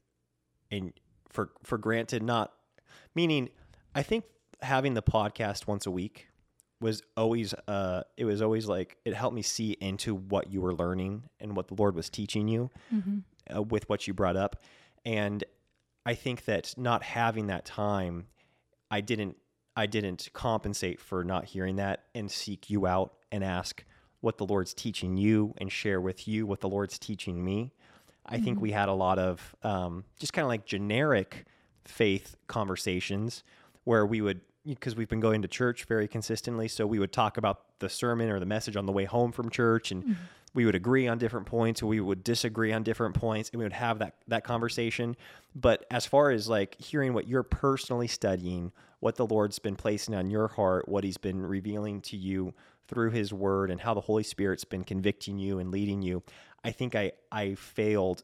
and 0.69 0.93
for 1.29 1.51
for 1.63 1.77
granted 1.77 2.23
not 2.23 2.51
meaning 3.15 3.49
I 3.95 4.03
think 4.03 4.25
having 4.61 4.93
the 4.93 5.01
podcast 5.01 5.67
once 5.67 5.85
a 5.85 5.91
week 5.91 6.27
was 6.79 7.01
always 7.15 7.53
uh 7.67 8.03
it 8.17 8.25
was 8.25 8.41
always 8.41 8.67
like 8.67 8.97
it 9.05 9.13
helped 9.13 9.35
me 9.35 9.41
see 9.41 9.71
into 9.79 10.15
what 10.15 10.51
you 10.51 10.61
were 10.61 10.73
learning 10.73 11.23
and 11.39 11.55
what 11.55 11.67
the 11.67 11.75
Lord 11.75 11.95
was 11.95 12.09
teaching 12.09 12.47
you 12.47 12.69
uh, 13.53 13.61
with 13.61 13.87
what 13.89 14.07
you 14.07 14.13
brought 14.13 14.37
up 14.37 14.61
and 15.05 15.43
I 16.05 16.15
think 16.15 16.45
that 16.45 16.73
not 16.77 17.03
having 17.03 17.47
that 17.47 17.65
time 17.65 18.27
I 18.89 19.01
didn't 19.01 19.37
I 19.75 19.85
didn't 19.85 20.29
compensate 20.33 20.99
for 20.99 21.23
not 21.23 21.45
hearing 21.45 21.77
that 21.77 22.03
and 22.13 22.29
seek 22.29 22.69
you 22.69 22.85
out 22.85 23.13
and 23.31 23.43
ask 23.43 23.85
what 24.19 24.37
the 24.37 24.45
Lord's 24.45 24.73
teaching 24.73 25.17
you 25.17 25.53
and 25.57 25.71
share 25.71 25.99
with 26.01 26.27
you 26.27 26.45
what 26.45 26.59
the 26.59 26.69
Lord's 26.69 26.99
teaching 26.99 27.43
me. 27.43 27.73
I 28.25 28.39
think 28.39 28.61
we 28.61 28.71
had 28.71 28.89
a 28.89 28.93
lot 28.93 29.19
of 29.19 29.55
um, 29.63 30.03
just 30.19 30.33
kind 30.33 30.43
of 30.43 30.49
like 30.49 30.65
generic 30.65 31.45
faith 31.85 32.35
conversations 32.47 33.43
where 33.83 34.05
we 34.05 34.21
would 34.21 34.41
because 34.65 34.95
we've 34.95 35.09
been 35.09 35.19
going 35.19 35.41
to 35.41 35.47
church 35.47 35.85
very 35.85 36.07
consistently 36.07 36.67
so 36.67 36.85
we 36.85 36.99
would 36.99 37.11
talk 37.11 37.37
about 37.37 37.79
the 37.79 37.89
sermon 37.89 38.29
or 38.29 38.39
the 38.39 38.45
message 38.45 38.75
on 38.75 38.85
the 38.85 38.91
way 38.91 39.05
home 39.05 39.31
from 39.31 39.49
church 39.49 39.91
and 39.91 40.15
we 40.53 40.65
would 40.65 40.75
agree 40.75 41.07
on 41.07 41.17
different 41.17 41.47
points 41.47 41.81
or 41.81 41.87
we 41.87 41.99
would 41.99 42.23
disagree 42.23 42.71
on 42.71 42.83
different 42.83 43.15
points 43.15 43.49
and 43.49 43.59
we 43.59 43.65
would 43.65 43.73
have 43.73 43.99
that 43.99 44.15
that 44.27 44.43
conversation. 44.43 45.15
But 45.55 45.85
as 45.89 46.05
far 46.05 46.29
as 46.29 46.47
like 46.47 46.79
hearing 46.79 47.13
what 47.13 47.27
you're 47.27 47.43
personally 47.43 48.07
studying 48.07 48.71
what 48.99 49.15
the 49.15 49.25
lord's 49.25 49.59
been 49.59 49.75
placing 49.75 50.15
on 50.15 50.29
your 50.29 50.47
heart 50.47 50.87
what 50.87 51.03
he's 51.03 51.17
been 51.17 51.41
revealing 51.41 52.01
to 52.01 52.15
you 52.15 52.53
through 52.87 53.09
his 53.09 53.33
word 53.33 53.71
and 53.71 53.81
how 53.81 53.93
the 53.93 54.01
holy 54.01 54.23
spirit's 54.23 54.63
been 54.63 54.83
convicting 54.83 55.37
you 55.37 55.59
and 55.59 55.71
leading 55.71 56.01
you 56.01 56.21
i 56.63 56.71
think 56.71 56.95
i 56.95 57.11
i 57.31 57.55
failed 57.55 58.23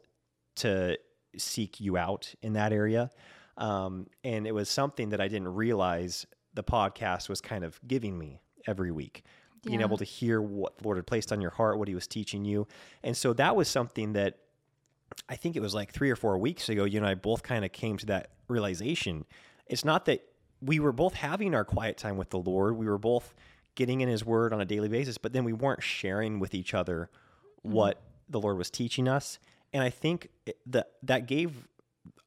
to 0.56 0.98
seek 1.38 1.80
you 1.80 1.98
out 1.98 2.34
in 2.42 2.54
that 2.54 2.74
area. 2.74 3.12
Um, 3.58 4.08
and 4.24 4.48
it 4.48 4.54
was 4.54 4.70
something 4.70 5.10
that 5.10 5.22
i 5.22 5.28
didn't 5.28 5.54
realize 5.54 6.26
the 6.54 6.64
podcast 6.64 7.30
was 7.30 7.42
kind 7.42 7.64
of 7.64 7.80
giving 7.88 8.18
me 8.18 8.42
every 8.66 8.92
week. 8.92 9.24
Being 9.64 9.82
able 9.82 9.98
to 9.98 10.06
hear 10.06 10.42
what 10.42 10.78
the 10.78 10.86
lord 10.86 10.98
had 10.98 11.06
placed 11.06 11.32
on 11.34 11.42
your 11.42 11.52
heart 11.52 11.78
what 11.78 11.88
he 11.90 11.96
was 11.96 12.08
teaching 12.08 12.46
you. 12.46 12.68
And 13.04 13.18
so 13.18 13.34
that 13.34 13.56
was 13.56 13.68
something 13.68 14.14
that 14.14 14.38
I 15.30 15.36
think 15.36 15.56
it 15.56 15.62
was 15.62 15.74
like 15.74 15.92
three 15.92 16.10
or 16.10 16.16
four 16.16 16.38
weeks 16.38 16.70
ago, 16.70 16.86
you 16.86 16.98
and 16.98 17.08
I 17.08 17.16
both 17.16 17.44
kind 17.44 17.66
of 17.66 17.72
came 17.72 17.98
to 17.98 18.06
that 18.08 18.30
realization. 18.48 19.26
It's 19.66 19.84
not 19.84 20.06
that 20.06 20.26
we 20.62 20.80
were 20.80 20.92
both 20.92 21.14
having 21.14 21.54
our 21.54 21.66
quiet 21.66 21.98
time 21.98 22.18
with 22.18 22.30
the 22.30 22.40
Lord, 22.40 22.78
we 22.78 22.88
were 22.88 22.98
both 22.98 23.34
getting 23.76 24.02
in 24.02 24.10
His 24.10 24.26
Word 24.26 24.54
on 24.54 24.62
a 24.62 24.66
daily 24.66 24.90
basis, 24.90 25.18
but 25.18 25.34
then 25.34 25.44
we 25.44 25.54
weren't 25.54 25.84
sharing 25.84 26.40
with 26.40 26.54
each 26.54 26.74
other 26.74 27.10
what 27.62 28.02
the 28.30 28.40
Lord 28.40 28.58
was 28.58 28.70
teaching 28.70 29.08
us. 29.08 29.40
And 29.74 29.84
I 29.84 29.90
think 29.90 30.30
that 30.66 30.92
that 31.04 31.28
gave, 31.28 31.68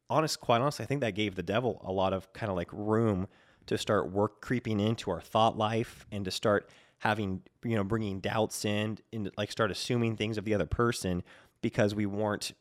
honest, 0.09 0.40
quite 0.40 0.61
honestly, 0.61 0.85
I 0.85 0.87
think 0.87 1.00
that 1.00 1.14
gave 1.14 1.35
the 1.35 1.42
devil 1.42 1.80
a 1.85 1.92
lot 1.92 2.12
of 2.12 2.33
kind 2.33 2.50
of 2.50 2.57
like 2.57 2.69
room 2.73 3.28
to 3.66 3.78
start 3.78 4.11
work 4.11 4.40
creeping 4.40 4.80
into 4.80 5.11
our 5.11 5.21
thought 5.21 5.57
life 5.57 6.07
and 6.11 6.25
to 6.25 6.30
start 6.30 6.69
having 6.99 7.40
you 7.64 7.76
know 7.76 7.85
bringing 7.85 8.21
doubts 8.21 8.64
in 8.64 8.99
and 9.12 9.30
like 9.38 9.50
start 9.50 9.71
assuming 9.71 10.16
things 10.16 10.37
of 10.37 10.45
the 10.45 10.52
other 10.52 10.66
person 10.66 11.23
because 11.62 11.95
we 11.95 12.04
weren't 12.04 12.52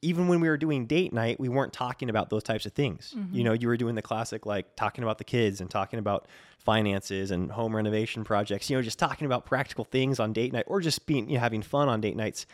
even 0.00 0.28
when 0.28 0.40
we 0.40 0.48
were 0.48 0.56
doing 0.56 0.86
date 0.86 1.12
night, 1.12 1.40
we 1.40 1.48
weren't 1.48 1.72
talking 1.72 2.08
about 2.08 2.30
those 2.30 2.44
types 2.44 2.66
of 2.66 2.72
things. 2.72 3.12
You 3.14 3.20
mm-hmm. 3.20 3.42
know, 3.42 3.52
you 3.52 3.66
were 3.66 3.76
doing 3.76 3.96
the 3.96 4.02
classic 4.02 4.46
like 4.46 4.76
talking 4.76 5.02
about 5.02 5.18
the 5.18 5.24
kids 5.24 5.60
and 5.60 5.68
talking 5.68 5.98
about 5.98 6.28
finances 6.58 7.30
and 7.32 7.50
home 7.50 7.74
renovation 7.74 8.22
projects, 8.22 8.70
you 8.70 8.76
know, 8.76 8.82
just 8.82 8.98
talking 8.98 9.26
about 9.26 9.44
practical 9.44 9.84
things 9.84 10.20
on 10.20 10.32
date 10.32 10.52
night 10.52 10.64
or 10.68 10.80
just 10.80 11.04
being, 11.06 11.28
you 11.28 11.34
know, 11.34 11.40
having 11.40 11.62
fun 11.62 11.88
on 11.88 12.00
date 12.00 12.16
nights. 12.16 12.46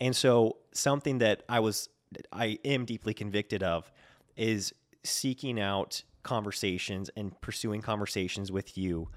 And 0.00 0.14
so 0.14 0.56
something 0.72 1.18
that 1.18 1.42
I 1.48 1.60
was 1.60 1.88
I 2.32 2.58
am 2.64 2.84
deeply 2.84 3.14
convicted 3.14 3.62
of 3.62 3.90
is 4.36 4.72
seeking 5.02 5.60
out 5.60 6.02
conversations 6.22 7.10
and 7.16 7.38
pursuing 7.40 7.82
conversations 7.82 8.50
with 8.50 8.78
you 8.78 9.08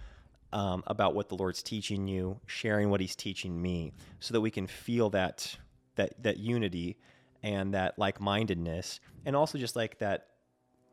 um, 0.53 0.83
about 0.87 1.13
what 1.13 1.29
the 1.29 1.35
Lord's 1.35 1.61
teaching 1.61 2.07
you, 2.07 2.39
sharing 2.45 2.89
what 2.89 3.01
He's 3.01 3.15
teaching 3.15 3.61
me, 3.61 3.93
so 4.19 4.33
that 4.33 4.41
we 4.41 4.51
can 4.51 4.67
feel 4.67 5.09
that 5.11 5.57
that 5.95 6.21
that 6.23 6.37
unity 6.37 6.97
and 7.43 7.73
that 7.73 7.97
like 7.99 8.19
mindedness, 8.21 8.99
and 9.25 9.35
also 9.35 9.57
just 9.57 9.75
like 9.75 9.99
that. 9.99 10.27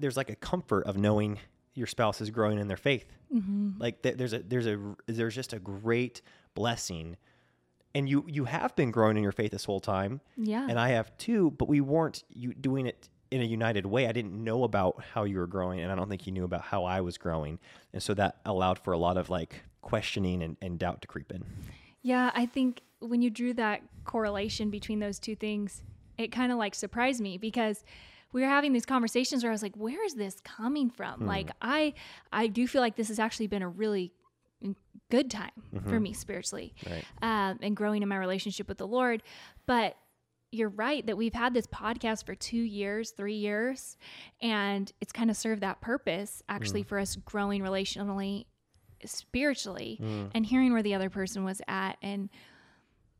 There's 0.00 0.16
like 0.16 0.28
a 0.28 0.34
comfort 0.34 0.86
of 0.86 0.96
knowing 0.96 1.38
your 1.74 1.86
spouse 1.86 2.20
is 2.20 2.30
growing 2.30 2.58
in 2.58 2.66
their 2.68 2.76
faith. 2.76 3.06
Like 3.80 4.02
th- 4.02 4.16
there's 4.16 4.32
a 4.32 4.40
there's 4.40 4.66
a 4.66 4.78
there's 5.06 5.34
just 5.34 5.52
a 5.52 5.58
great 5.58 6.20
blessing, 6.54 7.16
and 7.94 8.08
you 8.08 8.24
you 8.28 8.44
have 8.44 8.74
been 8.76 8.90
growing 8.90 9.16
in 9.16 9.22
your 9.22 9.32
faith 9.32 9.52
this 9.52 9.64
whole 9.64 9.80
time, 9.80 10.20
Yeah. 10.36 10.66
and 10.68 10.78
I 10.78 10.90
have 10.90 11.16
too. 11.18 11.50
But 11.52 11.68
we 11.68 11.80
weren't 11.80 12.24
you 12.28 12.52
doing 12.54 12.86
it 12.86 13.08
in 13.30 13.40
a 13.40 13.44
united 13.44 13.86
way. 13.86 14.06
I 14.06 14.12
didn't 14.12 14.32
know 14.44 14.64
about 14.64 15.02
how 15.12 15.24
you 15.24 15.38
were 15.38 15.46
growing, 15.46 15.80
and 15.80 15.90
I 15.90 15.94
don't 15.94 16.08
think 16.08 16.26
you 16.26 16.32
knew 16.32 16.44
about 16.44 16.62
how 16.62 16.84
I 16.84 17.00
was 17.00 17.18
growing, 17.18 17.58
and 17.92 18.02
so 18.02 18.14
that 18.14 18.36
allowed 18.44 18.78
for 18.78 18.92
a 18.92 18.98
lot 18.98 19.16
of 19.16 19.30
like 19.30 19.62
questioning 19.82 20.42
and, 20.42 20.56
and 20.62 20.78
doubt 20.78 21.02
to 21.02 21.08
creep 21.08 21.30
in. 21.32 21.44
Yeah, 22.02 22.30
I 22.34 22.46
think 22.46 22.82
when 23.00 23.22
you 23.22 23.30
drew 23.30 23.52
that 23.54 23.82
correlation 24.04 24.70
between 24.70 24.98
those 24.98 25.18
two 25.18 25.34
things, 25.36 25.82
it 26.18 26.28
kind 26.32 26.52
of 26.52 26.58
like 26.58 26.74
surprised 26.74 27.20
me 27.20 27.38
because 27.38 27.84
we 28.32 28.40
were 28.42 28.48
having 28.48 28.72
these 28.72 28.86
conversations 28.86 29.42
where 29.42 29.50
I 29.50 29.54
was 29.54 29.62
like, 29.62 29.76
where 29.76 30.04
is 30.04 30.14
this 30.14 30.40
coming 30.42 30.90
from? 30.90 31.20
Hmm. 31.20 31.26
Like 31.26 31.50
I 31.62 31.94
I 32.32 32.46
do 32.48 32.66
feel 32.66 32.80
like 32.82 32.96
this 32.96 33.08
has 33.08 33.18
actually 33.18 33.46
been 33.46 33.62
a 33.62 33.68
really 33.68 34.12
good 35.10 35.30
time 35.30 35.50
for 35.72 35.78
mm-hmm. 35.78 36.02
me 36.02 36.12
spiritually 36.12 36.74
Right. 36.88 37.04
um, 37.22 37.58
and 37.62 37.76
growing 37.76 38.02
in 38.02 38.08
my 38.08 38.16
relationship 38.16 38.68
with 38.68 38.78
the 38.78 38.86
Lord. 38.86 39.22
But 39.66 39.96
you're 40.50 40.68
right 40.68 41.04
that 41.06 41.16
we've 41.16 41.34
had 41.34 41.52
this 41.52 41.66
podcast 41.66 42.24
for 42.24 42.34
two 42.34 42.56
years, 42.56 43.10
three 43.10 43.34
years, 43.34 43.96
and 44.40 44.90
it's 45.00 45.12
kind 45.12 45.30
of 45.30 45.36
served 45.36 45.62
that 45.62 45.80
purpose 45.80 46.42
actually 46.48 46.84
mm. 46.84 46.86
for 46.86 46.98
us 46.98 47.16
growing 47.16 47.60
relationally, 47.60 48.46
spiritually, 49.04 49.98
mm. 50.00 50.30
and 50.34 50.46
hearing 50.46 50.72
where 50.72 50.82
the 50.82 50.94
other 50.94 51.10
person 51.10 51.44
was 51.44 51.60
at 51.66 51.96
and 52.02 52.30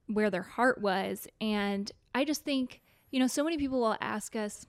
where 0.07 0.31
their 0.31 0.43
heart 0.43 0.81
was. 0.81 1.27
And 1.41 1.91
I 2.15 2.25
just 2.25 2.45
think, 2.45 2.81
you 3.11 3.19
know, 3.19 3.27
so 3.27 3.43
many 3.43 3.59
people 3.59 3.81
will 3.81 3.97
ask 4.01 4.37
us, 4.37 4.67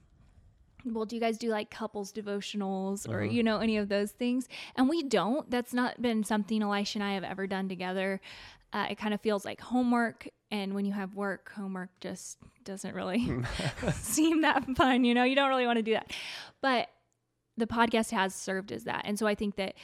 well, 0.92 1.04
do 1.04 1.16
you 1.16 1.20
guys 1.20 1.38
do 1.38 1.48
like 1.48 1.70
couples 1.70 2.12
devotionals 2.12 3.08
or, 3.08 3.24
you 3.24 3.42
know, 3.42 3.58
any 3.58 3.76
of 3.76 3.88
those 3.88 4.12
things? 4.12 4.48
And 4.76 4.88
we 4.88 5.02
don't. 5.02 5.50
That's 5.50 5.74
not 5.74 6.00
been 6.00 6.24
something 6.24 6.62
Elisha 6.62 6.98
and 6.98 7.04
I 7.04 7.14
have 7.14 7.24
ever 7.24 7.46
done 7.46 7.68
together. 7.68 8.20
Uh, 8.72 8.86
it 8.90 8.98
kind 8.98 9.14
of 9.14 9.20
feels 9.20 9.44
like 9.44 9.60
homework. 9.60 10.28
And 10.50 10.74
when 10.74 10.84
you 10.84 10.92
have 10.92 11.14
work, 11.14 11.50
homework 11.54 11.90
just 12.00 12.38
doesn't 12.64 12.94
really 12.94 13.30
seem 13.94 14.42
that 14.42 14.64
fun. 14.76 15.04
You 15.04 15.14
know, 15.14 15.24
you 15.24 15.34
don't 15.34 15.48
really 15.48 15.66
want 15.66 15.78
to 15.78 15.82
do 15.82 15.92
that. 15.92 16.12
But 16.60 16.88
the 17.56 17.66
podcast 17.66 18.10
has 18.10 18.34
served 18.34 18.72
as 18.72 18.84
that. 18.84 19.02
And 19.04 19.18
so 19.18 19.26
I 19.26 19.34
think 19.34 19.56
that 19.56 19.74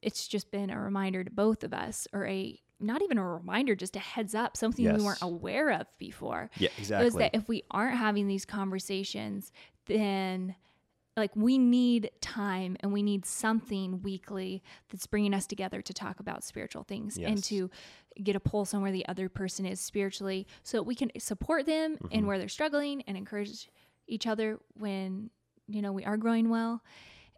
it's 0.00 0.26
just 0.28 0.50
been 0.50 0.70
a 0.70 0.80
reminder 0.80 1.24
to 1.24 1.30
both 1.30 1.64
of 1.64 1.72
us, 1.72 2.08
or 2.12 2.26
a 2.26 2.58
not 2.80 3.02
even 3.02 3.16
a 3.16 3.26
reminder, 3.26 3.76
just 3.76 3.94
a 3.94 4.00
heads 4.00 4.34
up, 4.34 4.56
something 4.56 4.84
we 4.98 5.04
weren't 5.04 5.22
aware 5.22 5.70
of 5.70 5.86
before. 5.98 6.50
Yeah, 6.58 6.70
It 7.00 7.04
was 7.04 7.14
that 7.14 7.34
if 7.36 7.48
we 7.48 7.62
aren't 7.70 7.96
having 7.96 8.26
these 8.26 8.44
conversations, 8.44 9.52
then 9.86 10.54
like 11.16 11.30
we 11.36 11.58
need 11.58 12.10
time 12.22 12.76
and 12.80 12.90
we 12.92 13.02
need 13.02 13.26
something 13.26 14.00
weekly 14.02 14.62
that's 14.90 15.06
bringing 15.06 15.34
us 15.34 15.46
together 15.46 15.82
to 15.82 15.92
talk 15.92 16.20
about 16.20 16.42
spiritual 16.42 16.84
things 16.84 17.18
and 17.18 17.44
to 17.44 17.70
get 18.22 18.34
a 18.34 18.40
pulse 18.40 18.72
on 18.72 18.80
where 18.80 18.92
the 18.92 19.06
other 19.08 19.28
person 19.28 19.66
is 19.66 19.78
spiritually 19.78 20.46
so 20.62 20.78
that 20.78 20.84
we 20.84 20.94
can 20.94 21.10
support 21.18 21.66
them 21.66 21.92
Mm-hmm. 21.96 22.12
in 22.12 22.26
where 22.26 22.38
they're 22.38 22.48
struggling 22.48 23.02
and 23.06 23.16
encourage 23.18 23.68
each 24.06 24.26
other 24.26 24.58
when 24.78 25.28
you 25.68 25.82
know 25.82 25.92
we 25.92 26.04
are 26.04 26.16
growing 26.16 26.48
well 26.48 26.82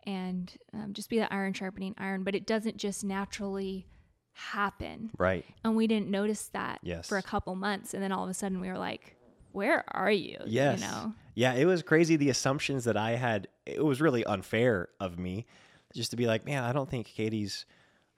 and 0.07 0.53
um, 0.73 0.93
just 0.93 1.09
be 1.11 1.19
the 1.19 1.33
iron 1.33 1.53
sharpening 1.53 1.95
iron 1.99 2.23
but 2.25 2.35
it 2.35 2.47
doesn't 2.47 2.77
just 2.77 3.03
naturally 3.05 3.87
happen 4.33 5.11
right. 5.19 5.45
and 5.65 5.77
we 5.77 5.87
didn't 5.87 6.09
notice 6.09 6.49
that 6.53 6.79
Yes. 6.83 7.09
for 7.09 7.19
a 7.19 7.23
couple 7.23 7.55
months 7.55 7.95
and 7.95 8.03
then 8.03 8.11
all 8.13 8.25
of 8.25 8.31
a 8.31 8.35
sudden 8.35 8.61
we 8.61 8.69
were 8.69 8.79
like 8.79 9.14
where 9.55 9.85
are 9.89 10.11
you 10.11 10.37
Yes. 10.47 10.81
you 10.81 10.87
know 10.87 11.15
Yeah, 11.35 11.55
it 11.55 11.65
was 11.65 11.83
crazy 11.83 12.17
the 12.17 12.31
assumptions 12.31 12.85
that 12.85 12.97
I 12.97 13.13
had. 13.13 13.49
It 13.67 13.85
was 13.85 14.01
really 14.01 14.25
unfair 14.25 14.89
of 15.01 15.19
me 15.19 15.47
just 15.95 16.11
to 16.11 16.17
be 16.17 16.27
like, 16.27 16.45
man, 16.45 16.63
I 16.65 16.73
don't 16.73 16.89
think 16.91 17.07
Katie's 17.07 17.65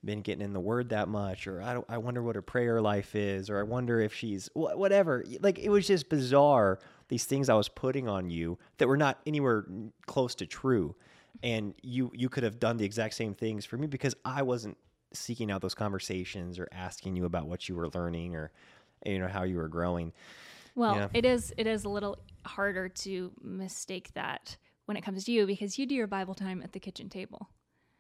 been 0.05 0.21
getting 0.21 0.45
in 0.45 0.53
the 0.53 0.61
word 0.61 0.91
that 0.91 1.09
much 1.09 1.47
or 1.47 1.61
I 1.63 1.73
don't 1.75 1.87
I 1.89 1.99
wonder 1.99 2.23
what 2.23 2.37
her 2.37 2.43
prayer 2.43 2.81
life 2.81 3.15
is 3.15 3.51
or 3.51 3.59
I 3.59 3.63
wonder 3.65 4.01
if 4.01 4.13
she's 4.15 4.49
wh- 4.55 4.77
whatever. 4.77 5.25
Like 5.41 5.59
it 5.59 5.69
was 5.69 5.87
just 5.87 6.09
bizarre 6.09 6.79
these 7.09 7.25
things 7.25 7.49
I 7.49 7.55
was 7.55 7.69
putting 7.69 8.09
on 8.09 8.31
you 8.31 8.59
that 8.79 8.89
were 8.89 8.97
not 8.97 9.21
anywhere 9.27 9.67
close 10.07 10.35
to 10.37 10.47
true. 10.47 10.95
And 11.43 11.75
you 11.83 12.11
you 12.15 12.29
could 12.29 12.45
have 12.45 12.59
done 12.59 12.77
the 12.77 12.85
exact 12.85 13.15
same 13.15 13.35
things 13.35 13.65
for 13.65 13.77
me 13.77 13.87
because 13.87 14.15
I 14.25 14.43
wasn't 14.43 14.77
seeking 15.13 15.51
out 15.51 15.61
those 15.63 15.75
conversations 15.75 16.59
or 16.59 16.69
asking 16.73 17.17
you 17.17 17.25
about 17.25 17.47
what 17.47 17.69
you 17.69 17.75
were 17.75 17.89
learning 17.89 18.35
or 18.35 18.53
you 19.05 19.19
know 19.19 19.29
how 19.29 19.43
you 19.45 19.57
were 19.57 19.69
growing. 19.69 20.13
Well 20.77 20.95
Yeah. 20.97 21.09
it 21.13 21.25
is 21.25 21.53
it 21.59 21.67
is 21.67 21.85
a 21.85 21.89
little 21.89 22.19
harder 22.45 22.89
to 22.89 23.33
mistake 23.43 24.13
that 24.15 24.57
when 24.85 24.97
it 24.97 25.03
comes 25.03 25.25
to 25.25 25.33
you 25.33 25.47
because 25.47 25.79
you 25.79 25.87
do 25.87 25.95
your 25.97 26.07
bible 26.07 26.35
time 26.35 26.63
at 26.63 26.73
the 26.73 26.79
kitchen 26.79 27.09
table 27.09 27.49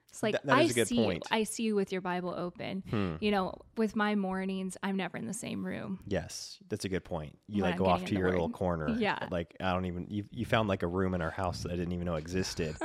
it's 0.09 0.23
like 0.23 0.33
That- 0.33 0.47
that 0.47 0.57
I 0.57 0.67
see 0.69 0.97
point. 0.97 1.25
Hmm. 1.29 1.35
you. 1.35 1.41
I 1.41 1.45
see 1.45 1.63
you 1.65 1.75
with 1.75 1.93
your 1.93 2.01
Bible 2.01 2.33
open. 2.35 3.19
You 3.21 3.31
know, 3.31 3.53
with 3.77 3.95
my 3.97 4.15
mornings, 4.15 4.79
I'm 4.83 4.97
never 4.97 5.19
in 5.19 5.27
the 5.27 5.35
same 5.35 5.63
room. 5.67 5.99
Yes, 6.07 6.57
that's 6.71 6.87
a 6.87 6.89
good 6.89 7.05
point. 7.05 7.37
You 7.49 7.63
When 7.65 7.73
like 7.73 7.81
I'm 7.81 7.85
go 7.85 7.91
off 7.91 8.05
to 8.07 8.15
your 8.15 8.31
little 8.31 8.49
corner. 8.49 8.97
Yeah. 8.99 9.19
Like 9.31 9.55
I 9.61 9.75
don't 9.75 9.85
even 9.85 10.07
you 10.09 10.25
you 10.31 10.47
found 10.47 10.69
like 10.71 10.83
a 10.83 10.87
room 10.87 11.13
in 11.13 11.21
our 11.21 11.33
house 11.33 11.65
that 11.65 11.73
I 11.73 11.77
didn't 11.77 11.93
even 11.93 12.07
know 12.07 12.15
existed. 12.15 12.77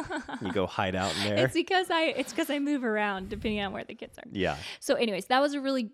you 0.41 0.51
go 0.51 0.65
hide 0.79 0.93
out 0.93 1.15
in 1.15 1.23
there. 1.23 1.45
It's 1.45 1.53
because 1.53 1.89
I 1.89 2.05
it's 2.17 2.33
because 2.33 2.49
I 2.49 2.59
move 2.59 2.83
around 2.83 3.29
depending 3.29 3.61
on 3.61 3.71
where 3.71 3.85
the 3.85 3.95
kids 3.95 4.17
are. 4.17 4.25
yeah. 4.33 4.57
So, 4.81 4.95
anyways, 4.95 5.27
that 5.27 5.39
was 5.39 5.53
a 5.53 5.61
really 5.61 5.89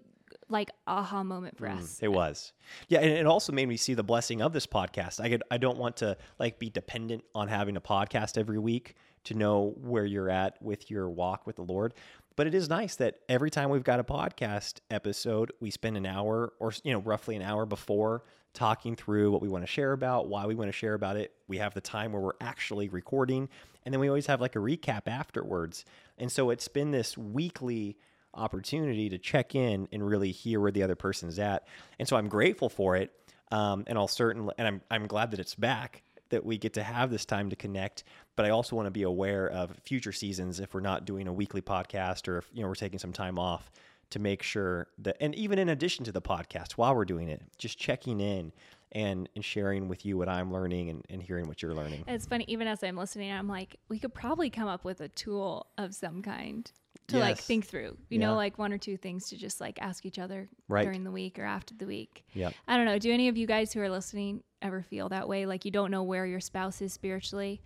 like 0.49 0.69
aha 0.85 1.23
moment 1.23 1.57
for 1.57 1.67
mm, 1.67 1.77
us. 1.77 1.99
It 2.01 2.07
was. 2.09 2.53
Yeah, 2.87 2.99
and 2.99 3.11
it 3.11 3.25
also 3.25 3.51
made 3.51 3.67
me 3.67 3.77
see 3.77 3.93
the 3.93 4.03
blessing 4.03 4.41
of 4.41 4.53
this 4.53 4.67
podcast. 4.67 5.19
I 5.19 5.29
could 5.29 5.43
I 5.51 5.57
don't 5.57 5.77
want 5.77 5.97
to 5.97 6.17
like 6.39 6.59
be 6.59 6.69
dependent 6.69 7.23
on 7.35 7.47
having 7.47 7.75
a 7.77 7.81
podcast 7.81 8.37
every 8.37 8.59
week 8.59 8.95
to 9.25 9.33
know 9.33 9.75
where 9.81 10.05
you're 10.05 10.29
at 10.29 10.61
with 10.61 10.89
your 10.89 11.09
walk 11.09 11.45
with 11.45 11.57
the 11.57 11.63
Lord. 11.63 11.93
But 12.35 12.47
it 12.47 12.53
is 12.53 12.69
nice 12.69 12.95
that 12.97 13.15
every 13.27 13.49
time 13.49 13.69
we've 13.69 13.83
got 13.83 13.99
a 13.99 14.03
podcast 14.03 14.79
episode, 14.91 15.51
we 15.59 15.71
spend 15.71 15.97
an 15.97 16.05
hour 16.05 16.53
or 16.59 16.71
you 16.83 16.93
know 16.93 16.99
roughly 16.99 17.35
an 17.35 17.41
hour 17.41 17.65
before 17.65 18.23
talking 18.53 18.95
through 18.95 19.31
what 19.31 19.41
we 19.41 19.49
want 19.49 19.63
to 19.63 19.67
share 19.67 19.91
about, 19.91 20.29
why 20.29 20.45
we 20.45 20.55
want 20.55 20.67
to 20.67 20.73
share 20.73 20.93
about 20.93 21.17
it. 21.17 21.33
We 21.47 21.57
have 21.57 21.73
the 21.73 21.81
time 21.81 22.11
where 22.13 22.21
we're 22.21 22.31
actually 22.41 22.89
recording, 22.89 23.49
and 23.85 23.93
then 23.93 23.99
we 23.99 24.07
always 24.07 24.27
have 24.27 24.41
like 24.41 24.55
a 24.55 24.59
recap 24.59 25.07
afterwards. 25.07 25.85
And 26.17 26.31
so 26.31 26.49
it's 26.49 26.67
been 26.67 26.91
this 26.91 27.17
weekly 27.17 27.97
opportunity 28.33 29.09
to 29.09 29.17
check 29.17 29.55
in 29.55 29.87
and 29.91 30.05
really 30.05 30.31
hear 30.31 30.59
where 30.59 30.71
the 30.71 30.83
other 30.83 30.95
person's 30.95 31.39
at. 31.39 31.67
And 31.99 32.07
so 32.07 32.15
I'm 32.15 32.27
grateful 32.27 32.69
for 32.69 32.95
it. 32.95 33.11
Um, 33.51 33.85
and 33.87 33.97
I'll 33.97 34.07
certainly, 34.07 34.53
and 34.57 34.67
I'm, 34.67 34.81
I'm 34.91 35.07
glad 35.07 35.31
that 35.31 35.39
it's 35.39 35.55
back, 35.55 36.03
that 36.29 36.45
we 36.45 36.57
get 36.57 36.73
to 36.73 36.83
have 36.83 37.09
this 37.09 37.25
time 37.25 37.49
to 37.49 37.55
connect. 37.55 38.03
But 38.35 38.45
I 38.45 38.49
also 38.49 38.75
want 38.75 38.87
to 38.87 38.91
be 38.91 39.03
aware 39.03 39.47
of 39.47 39.71
future 39.85 40.11
seasons 40.11 40.59
if 40.59 40.73
we're 40.73 40.81
not 40.81 41.05
doing 41.05 41.27
a 41.27 41.33
weekly 41.33 41.61
podcast 41.61 42.27
or 42.27 42.37
if, 42.39 42.49
you 42.53 42.61
know, 42.61 42.67
we're 42.67 42.75
taking 42.75 42.99
some 42.99 43.13
time 43.13 43.39
off 43.39 43.71
to 44.09 44.19
make 44.19 44.43
sure 44.43 44.87
that, 44.99 45.17
and 45.19 45.35
even 45.35 45.59
in 45.59 45.69
addition 45.69 46.05
to 46.05 46.11
the 46.11 46.21
podcast, 46.21 46.73
while 46.73 46.95
we're 46.95 47.05
doing 47.05 47.27
it, 47.27 47.41
just 47.57 47.77
checking 47.77 48.19
in 48.19 48.53
and, 48.93 49.27
and 49.35 49.43
sharing 49.43 49.89
with 49.89 50.05
you 50.05 50.17
what 50.17 50.29
I'm 50.29 50.51
learning 50.51 50.89
and, 50.89 51.05
and 51.09 51.21
hearing 51.21 51.47
what 51.47 51.61
you're 51.61 51.73
learning. 51.73 52.05
It's 52.07 52.25
funny, 52.25 52.45
even 52.47 52.67
as 52.67 52.83
I'm 52.83 52.95
listening, 52.95 53.31
I'm 53.31 53.49
like, 53.49 53.77
we 53.89 53.99
could 53.99 54.13
probably 54.13 54.49
come 54.49 54.69
up 54.69 54.85
with 54.85 55.01
a 55.01 55.09
tool 55.09 55.67
of 55.77 55.93
some 55.93 56.21
kind 56.21 56.71
to 57.07 57.19
like 57.19 57.37
think 57.37 57.65
through, 57.65 57.97
you 58.09 58.19
Yeah. 58.19 58.27
know, 58.27 58.35
like 58.35 58.57
one 58.57 58.73
or 58.73 58.77
two 58.77 58.97
things 58.97 59.29
to 59.29 59.37
just 59.37 59.61
like 59.61 59.81
ask 59.81 60.05
each 60.05 60.19
other 60.19 60.49
Right. 60.67 60.83
during 60.83 61.03
the 61.03 61.11
week 61.11 61.39
or 61.39 61.45
after 61.45 61.73
the 61.73 61.85
week. 61.85 62.25
Yep. 62.33 62.53
I 62.67 62.75
don't 62.77 62.85
know. 62.85 62.99
Do 62.99 63.11
any 63.11 63.27
of 63.29 63.37
you 63.37 63.47
guys 63.47 63.71
who 63.73 63.79
are 63.81 63.89
listening 63.89 64.43
ever 64.61 64.81
feel 64.83 65.09
that 65.09 65.27
way? 65.29 65.45
Like 65.45 65.63
you 65.65 65.71
don't 65.71 65.91
know 65.91 66.03
where 66.03 66.25
your 66.25 66.39
spouse 66.41 66.81
is 66.81 66.91
spiritually, 66.93 67.61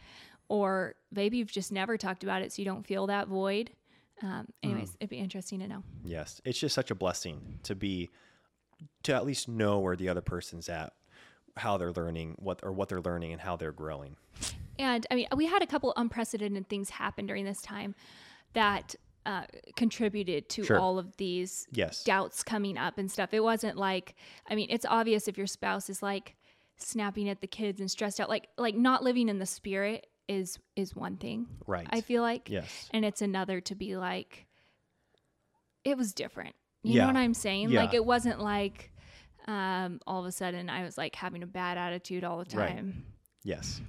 or 0.47 0.95
maybe 1.11 1.37
you've 1.37 1.51
just 1.51 1.71
never 1.71 1.97
talked 1.97 2.23
about 2.23 2.41
it, 2.41 2.51
so 2.53 2.61
you 2.61 2.65
don't 2.65 2.85
feel 2.85 3.07
that 3.07 3.27
void. 3.27 3.71
Um, 4.21 4.47
anyways, 4.61 4.91
Mm. 4.91 4.95
it'd 4.99 5.09
be 5.09 5.17
interesting 5.17 5.59
to 5.59 5.67
know. 5.67 5.83
Yes, 6.03 6.39
it's 6.45 6.59
just 6.59 6.75
such 6.75 6.91
a 6.91 6.95
blessing 6.95 7.59
to 7.63 7.73
be 7.75 8.09
to 9.03 9.13
at 9.15 9.25
least 9.25 9.47
know 9.47 9.79
where 9.79 9.95
the 9.95 10.09
other 10.09 10.21
person's 10.21 10.67
at, 10.69 10.93
how 11.57 11.77
they're 11.77 11.91
learning, 11.91 12.35
what 12.39 12.59
or 12.63 12.71
what 12.71 12.89
they're 12.89 13.01
learning 13.01 13.31
and 13.31 13.41
how 13.41 13.55
they're 13.55 13.71
growing. 13.71 14.15
And 14.79 15.05
I 15.11 15.15
mean, 15.15 15.27
we 15.35 15.45
had 15.47 15.61
a 15.61 15.67
couple 15.67 15.93
unprecedented 15.95 16.67
things 16.67 16.91
happen 16.91 17.25
during 17.27 17.45
this 17.45 17.61
time 17.61 17.93
that 18.53 18.95
uh, 19.25 19.43
contributed 19.75 20.49
to 20.49 20.63
Sure. 20.63 20.79
all 20.79 20.97
of 20.97 21.15
these 21.17 21.67
Yes. 21.71 22.03
doubts 22.03 22.43
coming 22.43 22.77
up 22.77 22.97
and 22.97 23.11
stuff. 23.11 23.33
It 23.33 23.41
wasn't 23.43 23.77
like, 23.77 24.15
I 24.49 24.55
mean, 24.55 24.67
it's 24.69 24.85
obvious 24.85 25.27
if 25.27 25.37
your 25.37 25.47
spouse 25.47 25.89
is 25.89 26.01
like 26.01 26.35
snapping 26.77 27.29
at 27.29 27.41
the 27.41 27.47
kids 27.47 27.79
and 27.79 27.89
stressed 27.91 28.19
out, 28.19 28.29
like 28.29 28.47
like 28.57 28.75
not 28.75 29.03
living 29.03 29.29
in 29.29 29.37
the 29.39 29.45
spirit 29.45 30.07
is 30.27 30.57
is 30.75 30.95
one 30.95 31.17
thing. 31.17 31.47
Right. 31.67 31.87
I 31.89 32.01
feel 32.01 32.21
like. 32.23 32.49
Yes. 32.49 32.89
And 32.93 33.05
it's 33.05 33.21
another 33.21 33.61
to 33.61 33.75
be 33.75 33.95
like, 33.97 34.47
it 35.83 35.97
was 35.97 36.13
different. 36.13 36.55
You 36.83 36.93
Yeah. 36.95 37.01
know 37.01 37.07
what 37.13 37.17
I'm 37.17 37.33
saying? 37.33 37.69
Yeah. 37.69 37.81
Like 37.83 37.93
it 37.93 38.05
wasn't 38.05 38.39
like 38.39 38.91
um, 39.47 39.99
all 40.05 40.19
of 40.21 40.25
a 40.27 40.31
sudden 40.31 40.69
I 40.69 40.83
was 40.83 40.97
like 40.97 41.15
having 41.15 41.41
a 41.43 41.47
bad 41.47 41.77
attitude 41.77 42.23
all 42.23 42.43
the 42.43 42.57
Right. 42.57 42.83
Yes. 43.43 43.81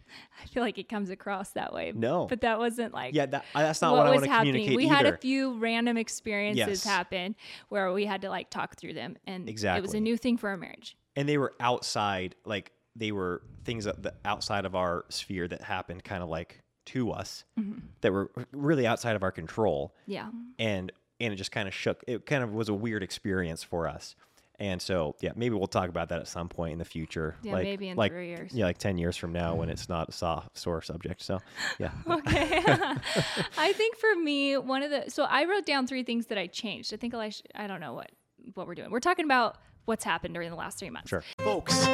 I 0.43 0.47
feel 0.47 0.63
like 0.63 0.79
it 0.79 0.89
comes 0.89 1.11
across 1.11 1.51
that 1.51 1.73
way. 1.75 1.93
No. 1.95 2.27
But 2.27 2.41
that 2.41 2.59
wasn't 2.59 2.95
like 2.95 3.15
Yeah, 3.15 3.27
that, 3.27 3.45
that's 3.55 3.83
not 3.83 3.93
what 3.93 3.99
what, 3.99 4.07
I 4.07 4.11
was 4.11 4.21
want 4.23 4.31
to 4.33 4.39
communicate 4.39 4.77
We 4.77 4.87
either. 4.87 4.95
had 4.95 5.07
a 5.07 5.17
few 5.19 5.59
random 5.59 5.97
experiences 5.99 6.67
Yes. 6.67 6.85
happen 6.85 7.35
where 7.69 7.93
we 7.93 8.07
had 8.07 8.23
to 8.23 8.31
like 8.31 8.49
talk 8.51 8.77
through 8.77 8.95
them 8.95 9.17
and 9.27 9.49
exactly. 9.49 9.79
it 9.79 9.83
was 9.83 9.95
a 9.95 10.01
new 10.01 10.17
thing 10.17 10.37
for 10.39 10.49
our 10.49 10.57
marriage. 10.57 10.97
and 11.17 11.29
they 11.29 11.37
were 11.39 11.53
outside, 11.61 12.35
like 12.47 12.73
they 12.97 13.13
were 13.13 13.43
things 13.65 13.85
that 13.85 14.03
the 14.03 14.15
outside 14.25 14.65
of 14.65 14.75
our 14.75 15.05
sphere 15.11 15.47
that 15.49 15.63
happened, 15.63 16.03
kind 16.05 16.23
of 16.23 16.29
like 16.29 16.61
to 16.87 17.11
us, 17.13 17.45
Mm-hmm. 17.61 17.79
that 18.01 18.13
were 18.13 18.31
really 18.53 18.87
outside 18.87 19.17
of 19.17 19.23
our 19.23 19.33
control. 19.33 19.95
Yeah. 20.07 20.31
and 20.59 20.91
and 21.21 21.33
it 21.33 21.37
just 21.37 21.53
kind 21.53 21.69
of 21.69 21.75
shook. 21.75 22.03
It 22.09 22.27
kind 22.27 22.43
of 22.43 22.53
was 22.53 22.69
a 22.69 22.75
weird 22.75 23.03
experience 23.05 23.63
for 23.63 23.87
us. 23.87 24.17
And 24.63 24.81
so, 24.81 25.17
yeah, 25.19 25.33
maybe 25.35 25.57
we'll 25.57 25.67
talk 25.67 25.89
about 25.89 26.11
that 26.11 26.21
at 26.21 26.29
some 26.29 26.49
point 26.49 26.75
in 26.75 26.79
the 26.79 26.85
future. 26.85 27.35
Yeah, 27.43 27.55
like, 27.55 27.65
maybe 27.65 27.89
in 27.89 27.97
like, 27.97 28.13
three 28.13 28.29
years. 28.29 28.53
Yeah, 28.55 28.67
like 28.67 28.79
ten 28.79 28.97
years 28.97 29.17
from 29.17 29.33
now 29.33 29.57
when 29.57 29.69
it's 29.75 29.89
not 29.89 30.09
a 30.11 30.13
soft 30.13 30.57
sore 30.57 30.81
subject. 30.83 31.21
So, 31.21 31.41
yeah, 31.81 31.91
Okay. 32.09 32.63
I 33.59 33.73
think 33.73 33.97
for 33.97 34.15
me, 34.15 34.57
one 34.57 34.85
of 34.85 34.91
the 34.93 35.11
so 35.11 35.25
I 35.25 35.47
wrote 35.47 35.67
down 35.67 35.89
three 35.89 36.05
things 36.05 36.27
that 36.27 36.39
I 36.39 36.47
changed. 36.47 36.95
I 36.95 36.97
think 36.97 37.13
I 37.13 37.33
I 37.57 37.67
don't 37.67 37.81
know 37.81 37.95
what 37.95 38.13
what 38.55 38.69
we're 38.69 38.77
doing. 38.77 38.93
We're 38.93 39.01
talking 39.01 39.25
about 39.25 39.59
what's 39.87 40.05
happened 40.05 40.35
during 40.35 40.51
the 40.51 40.57
last 40.57 40.79
three 40.79 40.91
months. 40.91 41.09
sure, 41.09 41.25
folks. 41.39 41.85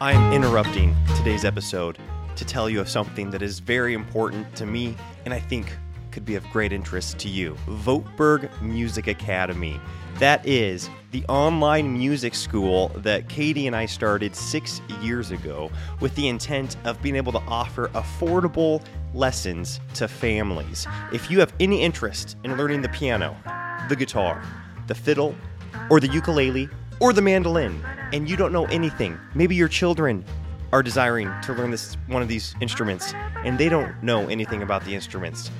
I'm 0.00 0.32
interrupting 0.32 0.96
today's 1.18 1.44
episode 1.44 1.96
to 2.34 2.44
tell 2.44 2.68
you 2.68 2.80
of 2.80 2.88
something 2.88 3.30
that 3.30 3.40
is 3.40 3.60
very 3.60 3.94
important 3.94 4.52
to 4.56 4.66
me, 4.66 4.96
and 5.24 5.32
I 5.32 5.38
think 5.38 5.72
could 6.16 6.24
be 6.24 6.34
of 6.34 6.48
great 6.48 6.72
interest 6.72 7.18
to 7.18 7.28
you. 7.28 7.54
Voetberg 7.66 8.48
Music 8.62 9.06
Academy. 9.06 9.78
That 10.18 10.46
is 10.46 10.88
the 11.10 11.22
online 11.26 11.92
music 11.92 12.34
school 12.34 12.88
that 12.96 13.28
Katie 13.28 13.66
and 13.66 13.76
I 13.76 13.84
started 13.84 14.34
six 14.34 14.80
years 15.02 15.30
ago 15.30 15.70
with 16.00 16.14
the 16.14 16.26
intent 16.28 16.78
of 16.86 17.02
being 17.02 17.16
able 17.16 17.32
to 17.32 17.40
offer 17.40 17.88
affordable 17.88 18.82
lessons 19.12 19.78
to 19.92 20.08
families. 20.08 20.86
If 21.12 21.30
you 21.30 21.38
have 21.38 21.52
any 21.60 21.82
interest 21.82 22.38
in 22.44 22.56
learning 22.56 22.80
the 22.80 22.88
piano, 22.88 23.36
the 23.90 23.96
guitar, 23.96 24.42
the 24.86 24.94
fiddle, 24.94 25.34
or 25.90 26.00
the 26.00 26.08
ukulele, 26.08 26.70
or 26.98 27.12
the 27.12 27.20
mandolin, 27.20 27.84
and 28.14 28.26
you 28.26 28.36
don't 28.36 28.54
know 28.54 28.64
anything, 28.68 29.18
maybe 29.34 29.54
your 29.54 29.68
children 29.68 30.24
are 30.72 30.82
desiring 30.82 31.30
to 31.42 31.52
learn 31.52 31.70
this 31.70 31.98
one 32.06 32.22
of 32.22 32.28
these 32.28 32.54
instruments 32.62 33.12
and 33.44 33.58
they 33.58 33.68
don't 33.68 34.02
know 34.02 34.28
anything 34.28 34.62
about 34.62 34.82
the 34.86 34.94
instruments. 34.94 35.50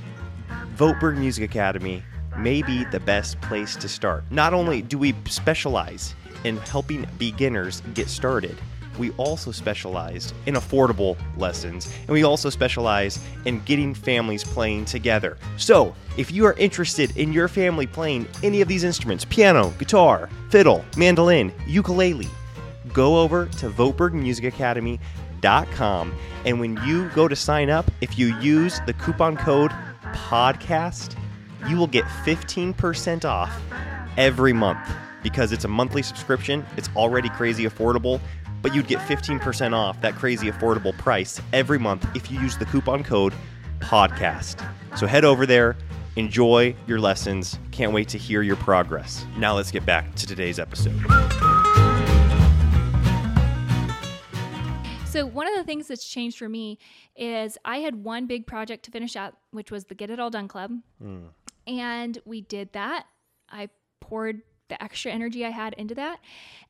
Voetberg 0.77 1.17
Music 1.17 1.43
Academy 1.43 2.05
may 2.37 2.61
be 2.61 2.85
the 2.85 3.01
best 3.01 3.41
place 3.41 3.77
to 3.77 3.89
start. 3.89 4.23
Not 4.31 4.53
only 4.53 4.83
do 4.83 4.99
we 4.99 5.15
specialize 5.27 6.15
in 6.45 6.59
helping 6.59 7.07
beginners 7.17 7.81
get 7.95 8.11
started, 8.11 8.59
we 8.99 9.11
also 9.13 9.53
specialize 9.53 10.35
in 10.45 10.53
affordable 10.55 11.17
lessons 11.39 11.91
and 12.01 12.11
we 12.11 12.25
also 12.25 12.51
specialize 12.51 13.19
in 13.47 13.61
getting 13.61 13.95
families 13.95 14.45
playing 14.45 14.85
together. 14.85 15.39
So, 15.57 15.95
if 16.19 16.31
you 16.31 16.45
are 16.45 16.53
interested 16.55 17.17
in 17.17 17.33
your 17.33 17.49
family 17.49 17.87
playing 17.87 18.29
any 18.43 18.61
of 18.61 18.69
these 18.69 18.85
instruments 18.85 19.25
piano, 19.25 19.73
guitar, 19.79 20.29
fiddle, 20.51 20.85
mandolin, 20.95 21.55
ukulele 21.67 22.29
go 22.93 23.19
over 23.19 23.47
to 23.47 23.71
voetbergmusicacademy.com 23.71 26.15
and 26.45 26.61
when 26.61 26.77
you 26.85 27.09
go 27.11 27.29
to 27.29 27.37
sign 27.37 27.71
up, 27.71 27.89
if 28.01 28.19
you 28.19 28.37
use 28.41 28.81
the 28.87 28.93
coupon 28.95 29.37
code 29.37 29.71
podcast, 30.15 31.17
you 31.69 31.77
will 31.77 31.87
get 31.87 32.05
15% 32.05 33.25
off 33.25 33.53
every 34.17 34.53
month 34.53 34.79
because 35.23 35.53
it's 35.53 35.65
a 35.65 35.69
monthly 35.69 36.03
subscription. 36.03 36.65
It's 36.77 36.89
already 36.97 37.29
crazy 37.31 37.65
affordable, 37.65 38.21
but 38.63 38.75
you'd 38.75 38.87
get 38.87 39.01
15% 39.01 39.73
off 39.73 40.01
that 40.01 40.15
crazy 40.15 40.51
affordable 40.51 40.97
price 40.97 41.41
every 41.53 41.79
month 41.79 42.07
if 42.15 42.31
you 42.31 42.41
use 42.41 42.57
the 42.57 42.65
coupon 42.67 43.03
code 43.03 43.35
podcast. 43.81 44.67
So 44.97 45.07
head 45.07 45.25
over 45.25 45.47
there, 45.47 45.77
enjoy 46.17 46.75
your 46.87 47.01
lessons. 47.01 47.59
Can't 47.71 47.93
wait 47.93 48.09
to 48.09 48.19
hear 48.19 48.43
your 48.43 48.57
progress. 48.57 49.25
Now 49.37 49.57
let's 49.57 49.71
get 49.71 49.85
back 49.85 50.15
to 50.17 50.27
today's 50.27 50.59
episode. 50.59 51.01
So 55.17 55.25
one 55.25 55.49
of 55.49 55.55
the 55.57 55.65
things 55.65 55.89
that's 55.89 56.07
changed 56.07 56.37
for 56.39 56.49
me 56.49 56.79
is 57.17 57.57
I 57.65 57.79
had 57.79 58.05
one 58.05 58.27
big 58.27 58.47
project 58.47 58.85
to 58.85 58.91
finish 58.91 59.17
out, 59.17 59.35
which 59.51 59.71
was 59.71 59.87
the 59.87 59.95
Get 59.95 60.11
It 60.11 60.21
All 60.21 60.29
Done 60.29 60.47
Club. 60.47 60.73
And 61.67 62.19
we 62.27 62.43
did 62.43 62.73
that. 62.75 63.07
I 63.49 63.71
poured 64.01 64.43
the 64.69 64.83
extra 64.83 65.11
energy 65.11 65.45
I 65.47 65.51
had 65.51 65.73
into 65.75 65.95
that. 65.95 66.21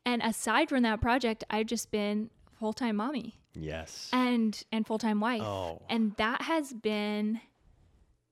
And 0.04 0.22
aside 0.22 0.68
from 0.68 0.82
that 0.84 1.00
project, 1.00 1.42
I've 1.50 1.66
just 1.66 1.90
been 1.90 2.30
full-time 2.60 2.96
mommy 2.96 3.38
Yes. 3.54 4.10
and 4.12 4.62
and 4.70 4.86
full-time 4.86 5.18
wife. 5.18 5.42
Oh. 5.42 5.82
And 5.88 6.14
that 6.16 6.42
has 6.42 6.72
been 6.72 7.40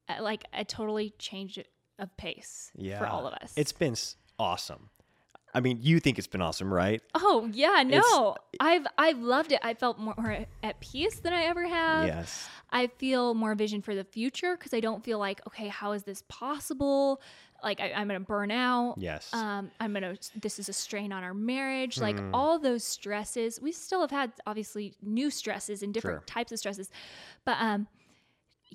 uh, 0.08 0.22
like 0.22 0.44
a 0.52 0.64
totally 0.64 1.12
change 1.18 1.58
of 1.98 2.16
pace 2.16 2.70
for 2.98 3.06
all 3.06 3.26
of 3.26 3.34
us. 3.34 3.52
It's 3.56 3.72
been 3.72 3.96
awesome. 4.38 4.90
I 5.54 5.60
mean, 5.60 5.78
you 5.82 6.00
think 6.00 6.18
it's 6.18 6.26
been 6.26 6.40
awesome, 6.42 6.72
right? 6.74 7.00
Oh 7.14 7.48
yeah, 7.52 7.82
no. 7.86 8.34
I've 8.58 8.86
I've 8.98 9.20
loved 9.20 9.52
it. 9.52 9.60
I 9.62 9.74
felt 9.74 9.98
more 9.98 10.46
at 10.62 10.80
peace 10.80 11.20
than 11.20 11.32
I 11.32 11.44
ever 11.44 11.66
have. 11.68 12.06
yes. 12.06 12.48
I 12.70 12.88
feel 12.88 13.34
more 13.34 13.54
vision 13.54 13.80
for 13.82 13.94
the 13.94 14.02
future 14.02 14.56
because 14.56 14.74
I 14.74 14.80
don't 14.80 15.04
feel 15.04 15.20
like, 15.20 15.40
okay, 15.46 15.68
how 15.68 15.92
is 15.92 16.02
this 16.02 16.24
possible? 16.28 17.20
Like 17.62 17.80
I, 17.80 17.92
I'm 17.92 18.08
gonna 18.08 18.18
burn 18.20 18.50
out. 18.50 18.96
Yes. 18.98 19.32
Um, 19.32 19.70
I'm 19.78 19.92
gonna. 19.92 20.16
This 20.42 20.58
is 20.58 20.68
a 20.68 20.72
strain 20.72 21.12
on 21.12 21.22
our 21.22 21.34
marriage. 21.34 22.00
Like 22.00 22.18
Hmm. 22.18 22.34
all 22.34 22.58
those 22.58 22.82
stresses. 22.82 23.60
We 23.60 23.70
still 23.70 24.00
have 24.00 24.10
had 24.10 24.32
obviously 24.46 24.94
new 25.02 25.30
stresses 25.30 25.82
and 25.84 25.94
different 25.94 26.22
Sure. 26.22 26.26
types 26.26 26.50
of 26.52 26.58
stresses, 26.58 26.90
but 27.44 27.56
um, 27.60 27.86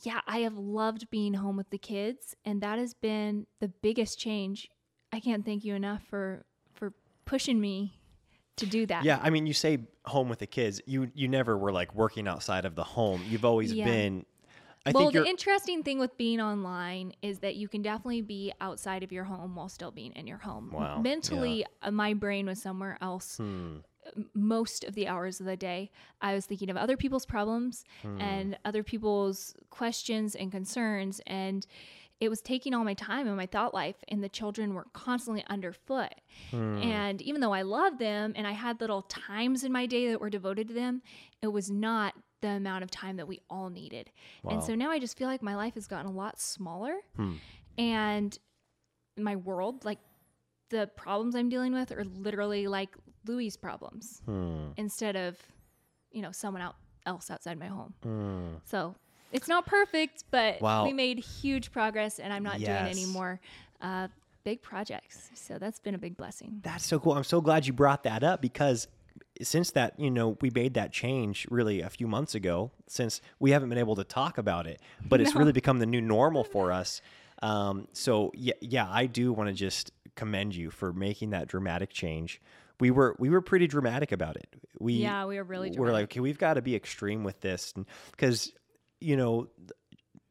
yeah, 0.03 0.21
I 0.27 0.39
have 0.39 0.57
loved 0.57 1.09
being 1.09 1.33
home 1.33 1.57
with 1.57 1.69
the 1.71 1.77
kids, 1.77 2.35
and 2.45 2.61
that 2.61 2.79
has 2.79 2.93
been 2.93 3.47
the 3.59 3.67
biggest 3.67 4.17
change. 4.17 4.69
I 5.11 5.19
can't 5.19 5.43
thank 5.45 5.65
you 5.65 5.75
enough 5.75 6.03
for 6.09 6.45
pushing 7.29 7.61
me 7.61 7.93
to 8.57 8.65
do 8.65 8.85
that. 8.87 9.03
Yeah, 9.05 9.19
I 9.21 9.29
mean, 9.29 9.45
you 9.45 9.53
say 9.53 9.77
home 10.05 10.27
with 10.29 10.39
the 10.39 10.47
kids. 10.47 10.81
You 10.85 11.11
you 11.13 11.27
never 11.27 11.57
were 11.57 11.71
like 11.71 11.93
working 11.95 12.27
outside 12.27 12.65
of 12.65 12.73
the 12.75 12.83
home. 12.83 13.21
You've 13.29 13.45
always 13.45 13.73
Yeah. 13.73 13.85
been. 13.85 14.25
I 14.85 14.91
well, 14.91 15.11
think 15.11 15.23
the 15.23 15.29
interesting 15.29 15.83
thing 15.83 15.99
with 15.99 16.17
being 16.17 16.41
online 16.41 17.13
is 17.21 17.39
that 17.39 17.55
you 17.55 17.67
can 17.67 17.81
definitely 17.81 18.21
be 18.21 18.51
outside 18.59 19.03
of 19.03 19.11
your 19.11 19.25
home 19.25 19.55
while 19.55 19.69
still 19.69 19.91
being 19.91 20.13
in 20.13 20.25
your 20.25 20.39
home. 20.39 20.71
Wow. 20.71 21.01
Mentally, 21.01 21.65
uh, 21.81 21.91
my 21.91 22.13
brain 22.13 22.45
was 22.47 22.61
somewhere 22.61 22.97
else 23.01 23.37
Hmm. 23.37 23.79
most 24.33 24.83
of 24.85 24.95
the 24.95 25.07
hours 25.07 25.39
of 25.39 25.45
the 25.45 25.57
day. 25.57 25.91
I 26.21 26.33
was 26.33 26.45
thinking 26.45 26.69
of 26.69 26.77
other 26.77 26.97
people's 26.97 27.25
problems 27.25 27.83
Hmm. 28.01 28.19
and 28.21 28.57
other 28.65 28.81
people's 28.83 29.53
questions 29.69 30.33
and 30.33 30.51
concerns. 30.51 31.21
And 31.27 31.65
it 32.19 32.29
was 32.29 32.41
taking 32.41 32.73
all 32.73 32.83
my 32.83 32.93
time 32.93 33.27
and 33.27 33.37
my 33.37 33.45
thought 33.45 33.73
life, 33.73 33.95
and 34.09 34.23
the 34.23 34.29
children 34.29 34.73
were 34.73 34.85
constantly 34.93 35.43
underfoot. 35.47 36.13
Hmm. 36.51 36.77
And 36.81 37.21
even 37.21 37.39
though 37.41 37.53
I 37.53 37.61
loved 37.61 37.97
them 37.99 38.33
and 38.35 38.45
I 38.45 38.51
had 38.51 38.81
little 38.81 39.03
times 39.03 39.63
in 39.63 39.71
my 39.71 39.85
day 39.85 40.09
that 40.09 40.19
were 40.19 40.29
devoted 40.29 40.67
to 40.69 40.73
them, 40.73 41.01
it 41.41 41.47
was 41.47 41.69
not 41.71 42.13
the 42.41 42.49
amount 42.49 42.83
of 42.83 42.91
time 42.91 43.17
that 43.17 43.27
we 43.27 43.39
all 43.49 43.69
needed. 43.69 44.11
And 44.49 44.63
so 44.63 44.73
now 44.75 44.91
I 44.91 44.99
just 44.99 45.17
feel 45.17 45.27
like 45.27 45.41
my 45.41 45.55
life 45.55 45.73
has 45.75 45.87
gotten 45.87 46.07
a 46.07 46.11
lot 46.13 46.39
smaller 46.39 46.95
Hmm. 47.15 47.33
and 47.77 48.37
my 49.17 49.35
world, 49.35 49.83
like 49.85 49.99
the 50.69 50.87
problems 50.95 51.35
I'm 51.35 51.49
dealing 51.49 51.73
with, 51.73 51.91
are 51.91 52.03
literally 52.05 52.67
like 52.67 52.95
Louis' 53.25 53.57
problems 53.57 54.21
Hmm. 54.25 54.69
instead 54.77 55.15
of, 55.15 55.37
you 56.11 56.21
know, 56.21 56.31
someone 56.31 56.61
out, 56.61 56.75
else 57.05 57.29
outside 57.31 57.57
my 57.59 57.67
home. 57.67 57.93
Hmm. 58.03 58.55
So 58.65 58.95
it's 59.31 59.47
not 59.47 59.65
perfect, 59.65 60.23
but 60.31 60.61
Wow. 60.61 60.85
we 60.85 60.93
made 60.93 61.19
huge 61.19 61.71
progress, 61.71 62.19
and 62.19 62.31
I'm 62.33 62.43
not 62.43 62.57
doing 62.59 62.69
any 62.69 63.05
more 63.05 63.39
uh, 63.81 64.07
big 64.43 64.61
projects. 64.61 65.29
So 65.35 65.57
that's 65.57 65.79
been 65.79 65.95
a 65.95 65.99
big 65.99 66.17
blessing. 66.17 66.61
That's 66.63 66.85
so 66.85 66.99
cool. 66.99 67.13
I'm 67.13 67.23
so 67.23 67.41
glad 67.41 67.65
you 67.67 67.73
brought 67.73 68.03
that 68.03 68.23
up 68.23 68.41
because 68.41 68.87
since 69.41 69.71
that, 69.71 69.99
you 69.99 70.11
know, 70.11 70.37
we 70.41 70.49
made 70.49 70.73
that 70.73 70.91
change 70.91 71.47
really 71.49 71.81
a 71.81 71.89
few 71.89 72.07
months 72.07 72.35
ago, 72.35 72.71
since 72.87 73.21
we 73.39 73.51
haven't 73.51 73.69
been 73.69 73.77
able 73.77 73.95
to 73.95 74.03
talk 74.03 74.37
about 74.37 74.67
it, 74.67 74.81
but 75.07 75.21
it's 75.21 75.33
No. 75.33 75.39
really 75.39 75.51
become 75.53 75.79
the 75.79 75.85
new 75.85 76.01
normal 76.01 76.43
for 76.43 76.71
us. 76.71 77.01
Um, 77.41 77.87
so 77.93 78.31
yeah, 78.35 78.53
yeah, 78.59 78.87
I 78.89 79.05
do 79.05 79.31
want 79.31 79.47
to 79.49 79.53
just 79.53 79.91
commend 80.15 80.55
you 80.55 80.69
for 80.71 80.91
making 80.91 81.29
that 81.29 81.47
dramatic 81.47 81.89
change. 81.91 82.41
We 82.81 82.91
were 82.91 83.15
we 83.19 83.29
were 83.29 83.41
pretty 83.41 83.67
dramatic 83.67 84.11
about 84.11 84.35
it. 84.35 84.47
We 84.79 84.93
Yeah, 84.93 85.25
we 85.25 85.37
were 85.37 85.43
really 85.43 85.71
We're 85.71 85.91
like, 85.93 86.05
okay, 86.05 86.19
we've 86.19 86.37
got 86.37 86.55
to 86.55 86.61
be 86.61 86.75
extreme 86.75 87.23
with 87.23 87.39
this, 87.41 87.73
because 88.11 88.51
you 89.01 89.15
know, 89.17 89.47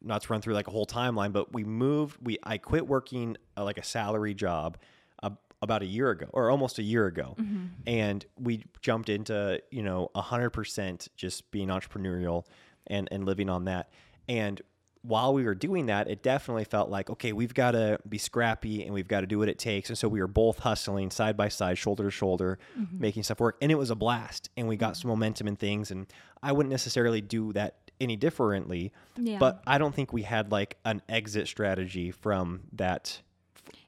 not 0.00 0.22
to 0.22 0.32
run 0.32 0.40
through 0.40 0.54
like 0.54 0.68
a 0.68 0.70
whole 0.70 0.86
timeline, 0.86 1.32
but 1.32 1.52
we 1.52 1.64
moved. 1.64 2.18
We 2.22 2.38
I 2.42 2.58
quit 2.58 2.86
working 2.86 3.36
uh, 3.56 3.64
like 3.64 3.78
a 3.78 3.82
salary 3.84 4.34
job 4.34 4.78
uh, 5.22 5.30
about 5.60 5.82
a 5.82 5.86
year 5.86 6.10
ago, 6.10 6.26
or 6.32 6.50
almost 6.50 6.78
a 6.78 6.82
year 6.82 7.06
ago, 7.06 7.34
Mm-hmm. 7.38 7.66
and 7.86 8.24
we 8.38 8.64
jumped 8.80 9.08
into 9.08 9.60
you 9.70 9.82
know 9.82 10.10
hundred 10.14 10.50
percent 10.50 11.08
just 11.16 11.50
being 11.50 11.68
entrepreneurial 11.68 12.44
and 12.86 13.08
and 13.10 13.24
living 13.24 13.50
on 13.50 13.64
that. 13.64 13.90
And 14.28 14.60
while 15.02 15.32
we 15.32 15.44
were 15.44 15.54
doing 15.54 15.86
that, 15.86 16.08
it 16.10 16.22
definitely 16.22 16.64
felt 16.64 16.90
like 16.90 17.08
okay, 17.10 17.32
we've 17.32 17.54
got 17.54 17.72
to 17.72 17.98
be 18.08 18.18
scrappy 18.18 18.84
and 18.84 18.92
we've 18.94 19.08
got 19.08 19.20
to 19.22 19.26
do 19.26 19.38
what 19.38 19.48
it 19.48 19.58
takes. 19.58 19.88
And 19.88 19.96
so 19.98 20.06
we 20.08 20.20
were 20.20 20.26
both 20.28 20.58
hustling 20.60 21.10
side 21.10 21.36
by 21.36 21.48
side, 21.48 21.76
shoulder 21.78 22.04
to 22.04 22.10
shoulder, 22.10 22.58
Mm-hmm. 22.78 23.00
making 23.00 23.22
stuff 23.24 23.40
work, 23.40 23.56
and 23.62 23.72
it 23.72 23.76
was 23.76 23.90
a 23.90 23.94
blast. 23.96 24.50
And 24.56 24.68
we 24.68 24.76
got 24.76 24.96
some 24.96 25.08
momentum 25.08 25.46
and 25.48 25.58
things. 25.58 25.90
And 25.90 26.06
I 26.42 26.52
wouldn't 26.52 26.70
necessarily 26.70 27.20
do 27.20 27.52
that 27.54 27.87
any 28.00 28.16
differently, 28.16 28.92
Yeah. 29.16 29.38
but 29.38 29.62
I 29.66 29.78
don't 29.78 29.94
think 29.94 30.12
we 30.12 30.22
had 30.22 30.50
like 30.52 30.76
an 30.84 31.02
exit 31.08 31.48
strategy 31.48 32.10
from 32.10 32.60
that. 32.72 33.20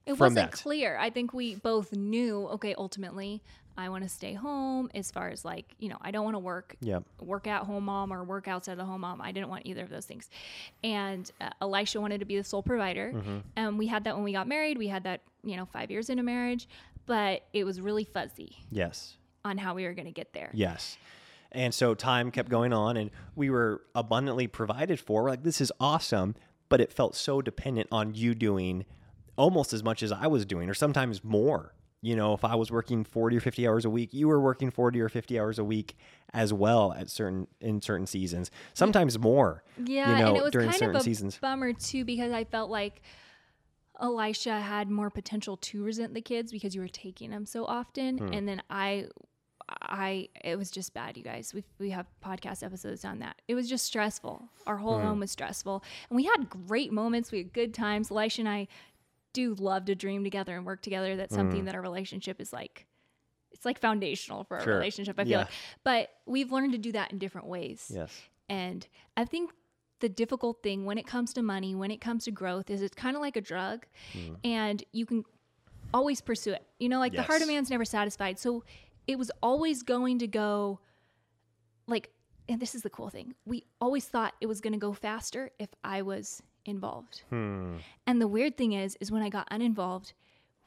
It 0.06 0.16
from 0.16 0.34
wasn't 0.34 0.50
that. 0.50 0.52
clear. 0.52 0.96
I 0.98 1.10
think 1.10 1.32
we 1.32 1.54
both 1.56 1.92
knew, 1.92 2.46
okay, 2.48 2.74
ultimately, 2.76 3.42
I 3.76 3.88
want 3.88 4.02
to 4.02 4.08
stay 4.08 4.34
home 4.34 4.90
as 4.94 5.10
far 5.10 5.28
as 5.28 5.44
like, 5.44 5.74
you 5.78 5.88
know, 5.88 5.96
I 6.00 6.10
don't 6.10 6.24
want 6.24 6.34
to 6.34 6.38
work, 6.40 6.74
Yeah. 6.80 7.00
work 7.20 7.46
at 7.46 7.62
home 7.62 7.84
mom 7.84 8.12
or 8.12 8.24
work 8.24 8.48
outside 8.48 8.76
the 8.76 8.84
home 8.84 9.02
mom. 9.02 9.20
I 9.22 9.30
didn't 9.32 9.48
want 9.48 9.64
either 9.66 9.82
of 9.82 9.90
those 9.90 10.06
things. 10.06 10.28
And 10.82 11.30
uh, 11.40 11.50
Elisha 11.62 12.00
wanted 12.00 12.18
to 12.18 12.24
be 12.26 12.36
the 12.36 12.44
sole 12.44 12.62
provider. 12.62 13.12
Mm-hmm. 13.14 13.38
And 13.56 13.78
we 13.78 13.86
had 13.86 14.04
that 14.04 14.16
when 14.16 14.24
we 14.24 14.32
got 14.32 14.48
married. 14.48 14.76
We 14.76 14.88
had 14.88 15.04
that, 15.04 15.20
you 15.44 15.56
know, 15.56 15.64
five 15.66 15.90
years 15.90 16.10
into 16.10 16.22
marriage, 16.24 16.68
but 17.06 17.42
it 17.52 17.64
was 17.64 17.80
really 17.80 18.04
fuzzy 18.04 18.56
Yes. 18.70 19.16
on 19.44 19.56
how 19.56 19.74
we 19.74 19.84
were 19.84 19.94
going 19.94 20.06
to 20.06 20.12
get 20.12 20.32
there. 20.32 20.50
Yes. 20.52 20.98
And 21.52 21.74
so 21.74 21.94
time 21.94 22.30
kept 22.30 22.48
going 22.48 22.72
on 22.72 22.96
and 22.96 23.10
we 23.34 23.50
were 23.50 23.82
abundantly 23.94 24.46
provided 24.46 25.00
for. 25.00 25.24
We're 25.24 25.30
like, 25.30 25.42
this 25.42 25.60
is 25.60 25.72
awesome. 25.80 26.34
But 26.68 26.80
it 26.80 26.92
felt 26.92 27.16
so 27.16 27.42
dependent 27.42 27.88
on 27.90 28.14
you 28.14 28.34
doing 28.34 28.84
almost 29.36 29.72
as 29.72 29.82
much 29.82 30.02
as 30.04 30.12
I 30.12 30.28
was 30.28 30.46
doing, 30.46 30.68
or 30.70 30.74
sometimes 30.74 31.24
more. 31.24 31.74
You 32.02 32.14
know, 32.16 32.32
if 32.32 32.44
I 32.44 32.54
was 32.54 32.70
working 32.70 33.02
40 33.04 33.36
or 33.36 33.40
50 33.40 33.66
hours 33.66 33.84
a 33.84 33.90
week, 33.90 34.14
you 34.14 34.28
were 34.28 34.40
working 34.40 34.70
40 34.70 35.00
or 35.00 35.08
50 35.08 35.38
hours 35.40 35.58
a 35.58 35.64
week 35.64 35.96
as 36.32 36.52
well 36.52 36.92
at 36.92 37.10
certain 37.10 37.46
in 37.60 37.82
certain 37.82 38.06
seasons. 38.06 38.50
Sometimes 38.72 39.18
more. 39.18 39.64
Yeah, 39.84 40.10
you 40.16 40.22
know, 40.22 40.28
and 40.28 40.36
it 40.38 40.42
was 40.44 40.52
during 40.52 40.68
kind 40.68 40.78
certain 40.78 40.96
of 40.96 41.00
a 41.02 41.04
seasons. 41.04 41.38
bummer 41.38 41.72
too 41.72 42.04
because 42.04 42.32
I 42.32 42.44
felt 42.44 42.70
like 42.70 43.02
Elisha 44.00 44.58
had 44.60 44.88
more 44.88 45.10
potential 45.10 45.56
to 45.58 45.82
resent 45.84 46.14
the 46.14 46.22
kids 46.22 46.52
because 46.52 46.74
you 46.74 46.80
were 46.80 46.88
taking 46.88 47.30
them 47.30 47.44
so 47.44 47.64
often, 47.66 48.18
Hmm. 48.18 48.32
and 48.32 48.48
then 48.48 48.62
I, 48.70 49.06
I 49.82 50.28
it 50.44 50.56
was 50.58 50.70
just 50.70 50.94
bad, 50.94 51.16
you 51.16 51.22
guys. 51.22 51.52
We 51.54 51.64
we 51.78 51.90
have 51.90 52.06
podcast 52.24 52.62
episodes 52.64 53.04
on 53.04 53.18
that. 53.20 53.40
It 53.48 53.54
was 53.54 53.68
just 53.68 53.84
stressful. 53.84 54.42
Our 54.66 54.76
whole 54.78 54.98
Hmm. 54.98 55.06
home 55.06 55.20
was 55.20 55.30
stressful, 55.30 55.84
and 56.08 56.16
we 56.16 56.24
had 56.24 56.48
great 56.50 56.92
moments. 56.92 57.30
We 57.32 57.38
had 57.38 57.52
good 57.52 57.74
times. 57.74 58.10
Elisha 58.10 58.42
and 58.42 58.48
I 58.48 58.68
do 59.32 59.54
love 59.54 59.84
to 59.86 59.94
dream 59.94 60.24
together 60.24 60.56
and 60.56 60.66
work 60.66 60.82
together. 60.82 61.16
That's 61.16 61.34
something 61.34 61.64
that 61.66 61.74
our 61.74 61.80
relationship 61.82 62.40
is 62.40 62.52
like. 62.52 62.86
It's 63.52 63.64
like 63.64 63.78
foundational 63.78 64.44
for 64.44 64.56
our. 64.58 64.64
Sure. 64.64 64.74
relationship. 64.74 65.18
I 65.18 65.24
feel 65.24 65.30
Yeah. 65.32 65.38
like, 65.38 65.48
but 65.84 66.10
we've 66.26 66.50
learned 66.52 66.72
to 66.72 66.78
do 66.78 66.92
that 66.92 67.12
in 67.12 67.18
different 67.18 67.46
ways. 67.46 67.90
Yes. 67.94 68.20
And 68.48 68.86
I 69.16 69.24
think 69.24 69.52
the 70.00 70.08
difficult 70.08 70.62
thing 70.62 70.84
when 70.84 70.98
it 70.98 71.06
comes 71.06 71.32
to 71.34 71.42
money, 71.42 71.74
when 71.74 71.90
it 71.90 72.00
comes 72.00 72.24
to 72.24 72.30
growth, 72.30 72.70
is 72.70 72.80
it's 72.82 72.94
kind 72.94 73.14
of 73.16 73.20
like 73.22 73.36
a 73.36 73.40
drug 73.40 73.86
and 74.42 74.82
you 74.92 75.04
can 75.06 75.24
always 75.92 76.20
pursue 76.20 76.52
it. 76.52 76.64
You 76.78 76.88
know, 76.88 76.98
like 76.98 77.12
the 77.12 77.22
heart 77.22 77.42
of 77.42 77.48
man's 77.48 77.70
never 77.70 77.84
satisfied. 77.84 78.38
So 78.38 78.64
it 79.06 79.18
was 79.18 79.30
always 79.42 79.82
going 79.82 80.18
to 80.20 80.26
go 80.26 80.80
like, 81.86 82.10
and 82.48 82.60
this 82.60 82.74
is 82.74 82.82
the 82.82 82.90
cool 82.90 83.10
thing. 83.10 83.34
We 83.44 83.64
always 83.80 84.06
thought 84.06 84.34
it 84.40 84.46
was 84.46 84.60
going 84.60 84.72
to 84.72 84.78
go 84.78 84.92
faster 84.92 85.50
if 85.58 85.68
I 85.84 86.02
was 86.02 86.42
involved. 86.64 87.22
Hmm. 87.30 87.76
And 88.06 88.20
the 88.20 88.28
weird 88.28 88.56
thing 88.56 88.72
is, 88.72 88.96
is 89.00 89.10
when 89.10 89.22
I 89.22 89.28
got 89.28 89.48
uninvolved, 89.50 90.12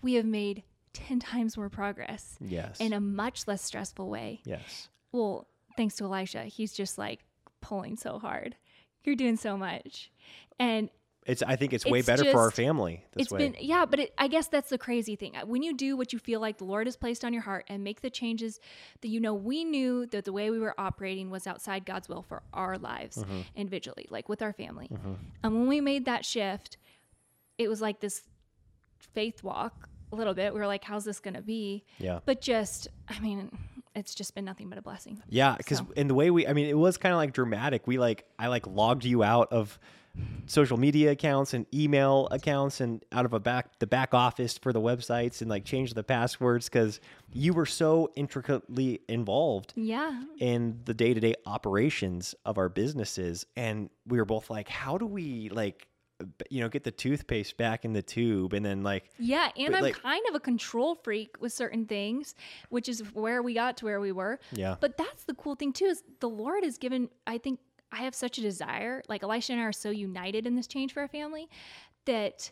we 0.01 0.13
have 0.15 0.25
made 0.25 0.63
10 0.93 1.19
times 1.19 1.57
more 1.57 1.69
progress 1.69 2.35
Yes. 2.41 2.79
in 2.79 2.93
a 2.93 2.99
much 2.99 3.47
less 3.47 3.63
stressful 3.63 4.09
way 4.09 4.41
yes. 4.45 4.89
well, 5.11 5.47
thanks 5.75 5.95
to 5.95 6.03
Elisha, 6.05 6.43
he's 6.43 6.73
just 6.73 6.97
like 6.97 7.21
pulling 7.61 7.95
so 7.97 8.19
hard. 8.19 8.55
You're 9.03 9.15
doing 9.15 9.35
so 9.37 9.57
much. 9.57 10.11
And 10.59 10.89
It's 11.25 11.41
I 11.41 11.55
think 11.55 11.73
it's 11.73 11.85
way 11.85 11.99
It's 11.99 12.05
better 12.07 12.25
for 12.31 12.39
our 12.39 12.51
family 12.51 13.05
this 13.13 13.23
it's 13.23 13.31
way. 13.31 13.39
been, 13.49 13.55
yeah, 13.59 13.85
but 13.85 13.99
it, 13.99 14.13
I 14.17 14.27
guess 14.27 14.47
that's 14.47 14.69
the 14.69 14.77
crazy 14.77 15.15
thing. 15.15 15.33
When 15.45 15.63
you 15.63 15.73
do 15.75 15.95
what 15.95 16.11
you 16.13 16.19
feel 16.19 16.39
like 16.39 16.57
the 16.57 16.65
Lord 16.65 16.87
has 16.87 16.95
placed 16.97 17.23
on 17.23 17.31
your 17.33 17.43
heart 17.43 17.65
and 17.67 17.83
make 17.83 18.01
the 18.01 18.09
changes 18.09 18.59
that 19.01 19.07
you 19.07 19.19
know, 19.19 19.33
we 19.33 19.63
knew 19.63 20.05
that 20.07 20.25
the 20.25 20.33
way 20.33 20.49
we 20.49 20.59
were 20.59 20.73
operating 20.79 21.29
was 21.29 21.47
outside 21.47 21.85
God's 21.85 22.09
will 22.09 22.23
for 22.23 22.43
our 22.53 22.77
lives 22.77 23.17
Mm-hmm. 23.17 23.41
individually, 23.55 24.05
like 24.09 24.27
with 24.29 24.41
our 24.41 24.53
family. 24.53 24.89
And 25.43 25.53
when 25.55 25.67
we 25.67 25.79
made 25.81 26.05
that 26.05 26.25
shift, 26.25 26.77
it 27.57 27.67
was 27.69 27.81
like 27.81 27.99
this 27.99 28.23
faith 29.13 29.43
walk 29.43 29.87
a 30.11 30.15
little 30.15 30.33
bit. 30.33 30.53
We 30.53 30.59
were 30.59 30.67
like, 30.67 30.83
how's 30.83 31.05
this 31.05 31.19
going 31.19 31.33
to 31.35 31.41
be? 31.41 31.83
yeah. 31.99 32.19
But 32.25 32.41
just, 32.41 32.87
I 33.09 33.19
mean, 33.19 33.57
it's 33.95 34.13
just 34.15 34.35
been 34.35 34.45
nothing 34.45 34.69
but 34.69 34.77
a 34.77 34.81
blessing. 34.81 35.21
Yeah, 35.29 35.55
because 35.57 35.79
So- 35.79 35.87
in 35.95 36.07
the 36.07 36.13
way 36.15 36.29
we, 36.31 36.47
I 36.47 36.53
mean, 36.53 36.67
it 36.67 36.77
was 36.77 36.97
kind 36.97 37.13
of 37.13 37.17
like 37.17 37.33
dramatic. 37.33 37.87
We 37.87 37.97
like, 37.97 38.25
I 38.37 38.47
like 38.47 38.67
logged 38.67 39.05
you 39.05 39.23
out 39.23 39.51
of 39.51 39.79
social 40.45 40.77
media 40.77 41.11
accounts 41.11 41.53
and 41.53 41.65
email 41.73 42.27
accounts 42.31 42.81
and 42.81 43.03
out 43.11 43.25
of 43.25 43.33
a 43.33 43.39
back 43.39 43.79
the 43.79 43.87
back 43.87 44.13
office 44.13 44.57
for 44.57 44.71
the 44.73 44.79
websites 44.81 45.41
and 45.41 45.49
like 45.49 45.63
change 45.65 45.93
the 45.93 46.03
passwords 46.03 46.69
because 46.69 46.99
you 47.31 47.53
were 47.53 47.65
so 47.65 48.11
intricately 48.15 48.99
involved 49.07 49.73
Yeah. 49.75 50.21
in 50.39 50.79
the 50.85 50.93
day 50.93 51.13
to 51.13 51.19
day 51.19 51.33
operations 51.45 52.35
of 52.45 52.57
our 52.57 52.69
businesses, 52.69 53.45
and 53.55 53.89
we 54.05 54.17
were 54.17 54.25
both 54.25 54.49
like, 54.49 54.67
how 54.69 54.97
do 54.97 55.05
we 55.07 55.49
like, 55.49 55.87
you 56.49 56.61
know, 56.61 56.69
get 56.69 56.83
the 56.83 56.91
toothpaste 56.91 57.57
back 57.57 57.83
in 57.85 57.93
the 57.93 58.01
tube 58.03 58.53
and 58.53 58.63
then 58.65 58.83
like, 58.83 59.09
Yeah, 59.17 59.49
and 59.57 59.75
I'm 59.75 59.81
like- 59.81 59.95
kind 59.95 60.23
of 60.29 60.35
a 60.35 60.39
control 60.39 60.95
freak 60.95 61.37
with 61.41 61.53
certain 61.53 61.85
things, 61.85 62.35
which 62.69 62.87
is 62.87 62.99
where 63.13 63.41
we 63.41 63.53
got 63.55 63.77
to 63.77 63.85
where 63.85 63.99
we 63.99 64.11
were. 64.11 64.39
Yeah. 64.51 64.75
But 64.79 64.97
that's 64.97 65.23
the 65.23 65.33
cool 65.33 65.55
thing 65.55 65.73
too 65.73 65.85
is 65.85 66.03
the 66.19 66.29
Lord 66.29 66.63
has 66.63 66.77
given 66.77 67.09
I 67.25 67.37
think 67.39 67.59
I 67.93 68.03
have 68.03 68.15
such 68.15 68.37
a 68.37 68.41
desire. 68.41 69.01
Like 69.07 69.23
Elisha 69.23 69.53
and 69.53 69.61
I 69.61 69.65
are 69.65 69.71
so 69.71 69.89
united 69.91 70.45
in 70.47 70.55
this 70.55 70.67
change 70.67 70.93
for 70.93 71.01
our 71.01 71.07
family 71.07 71.47
that 72.05 72.51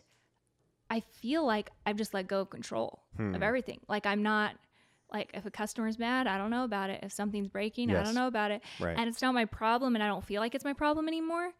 I 0.90 1.00
feel 1.00 1.44
like 1.46 1.70
I've 1.86 1.96
just 1.96 2.14
let 2.14 2.26
go 2.28 2.40
of 2.40 2.50
control 2.50 3.02
Hmm. 3.16 3.34
of 3.34 3.42
everything. 3.42 3.80
Like 3.88 4.06
I'm 4.06 4.22
not 4.22 4.54
like 5.12 5.30
if 5.34 5.44
a 5.44 5.50
customer's 5.50 5.98
mad, 5.98 6.26
I 6.26 6.38
don't 6.38 6.50
know 6.50 6.64
about 6.64 6.88
it. 6.90 7.00
If 7.02 7.12
something's 7.12 7.48
breaking, 7.48 7.90
I 7.94 8.02
don't 8.02 8.14
know 8.14 8.26
about 8.28 8.50
it. 8.50 8.62
Right. 8.80 8.96
And 8.96 9.08
it's 9.08 9.20
not 9.20 9.34
my 9.34 9.44
problem 9.44 9.94
and 9.94 10.02
I 10.02 10.06
don't 10.06 10.24
feel 10.24 10.40
like 10.40 10.54
it's 10.54 10.64
my 10.64 10.72
problem 10.72 11.08
anymore. 11.08 11.50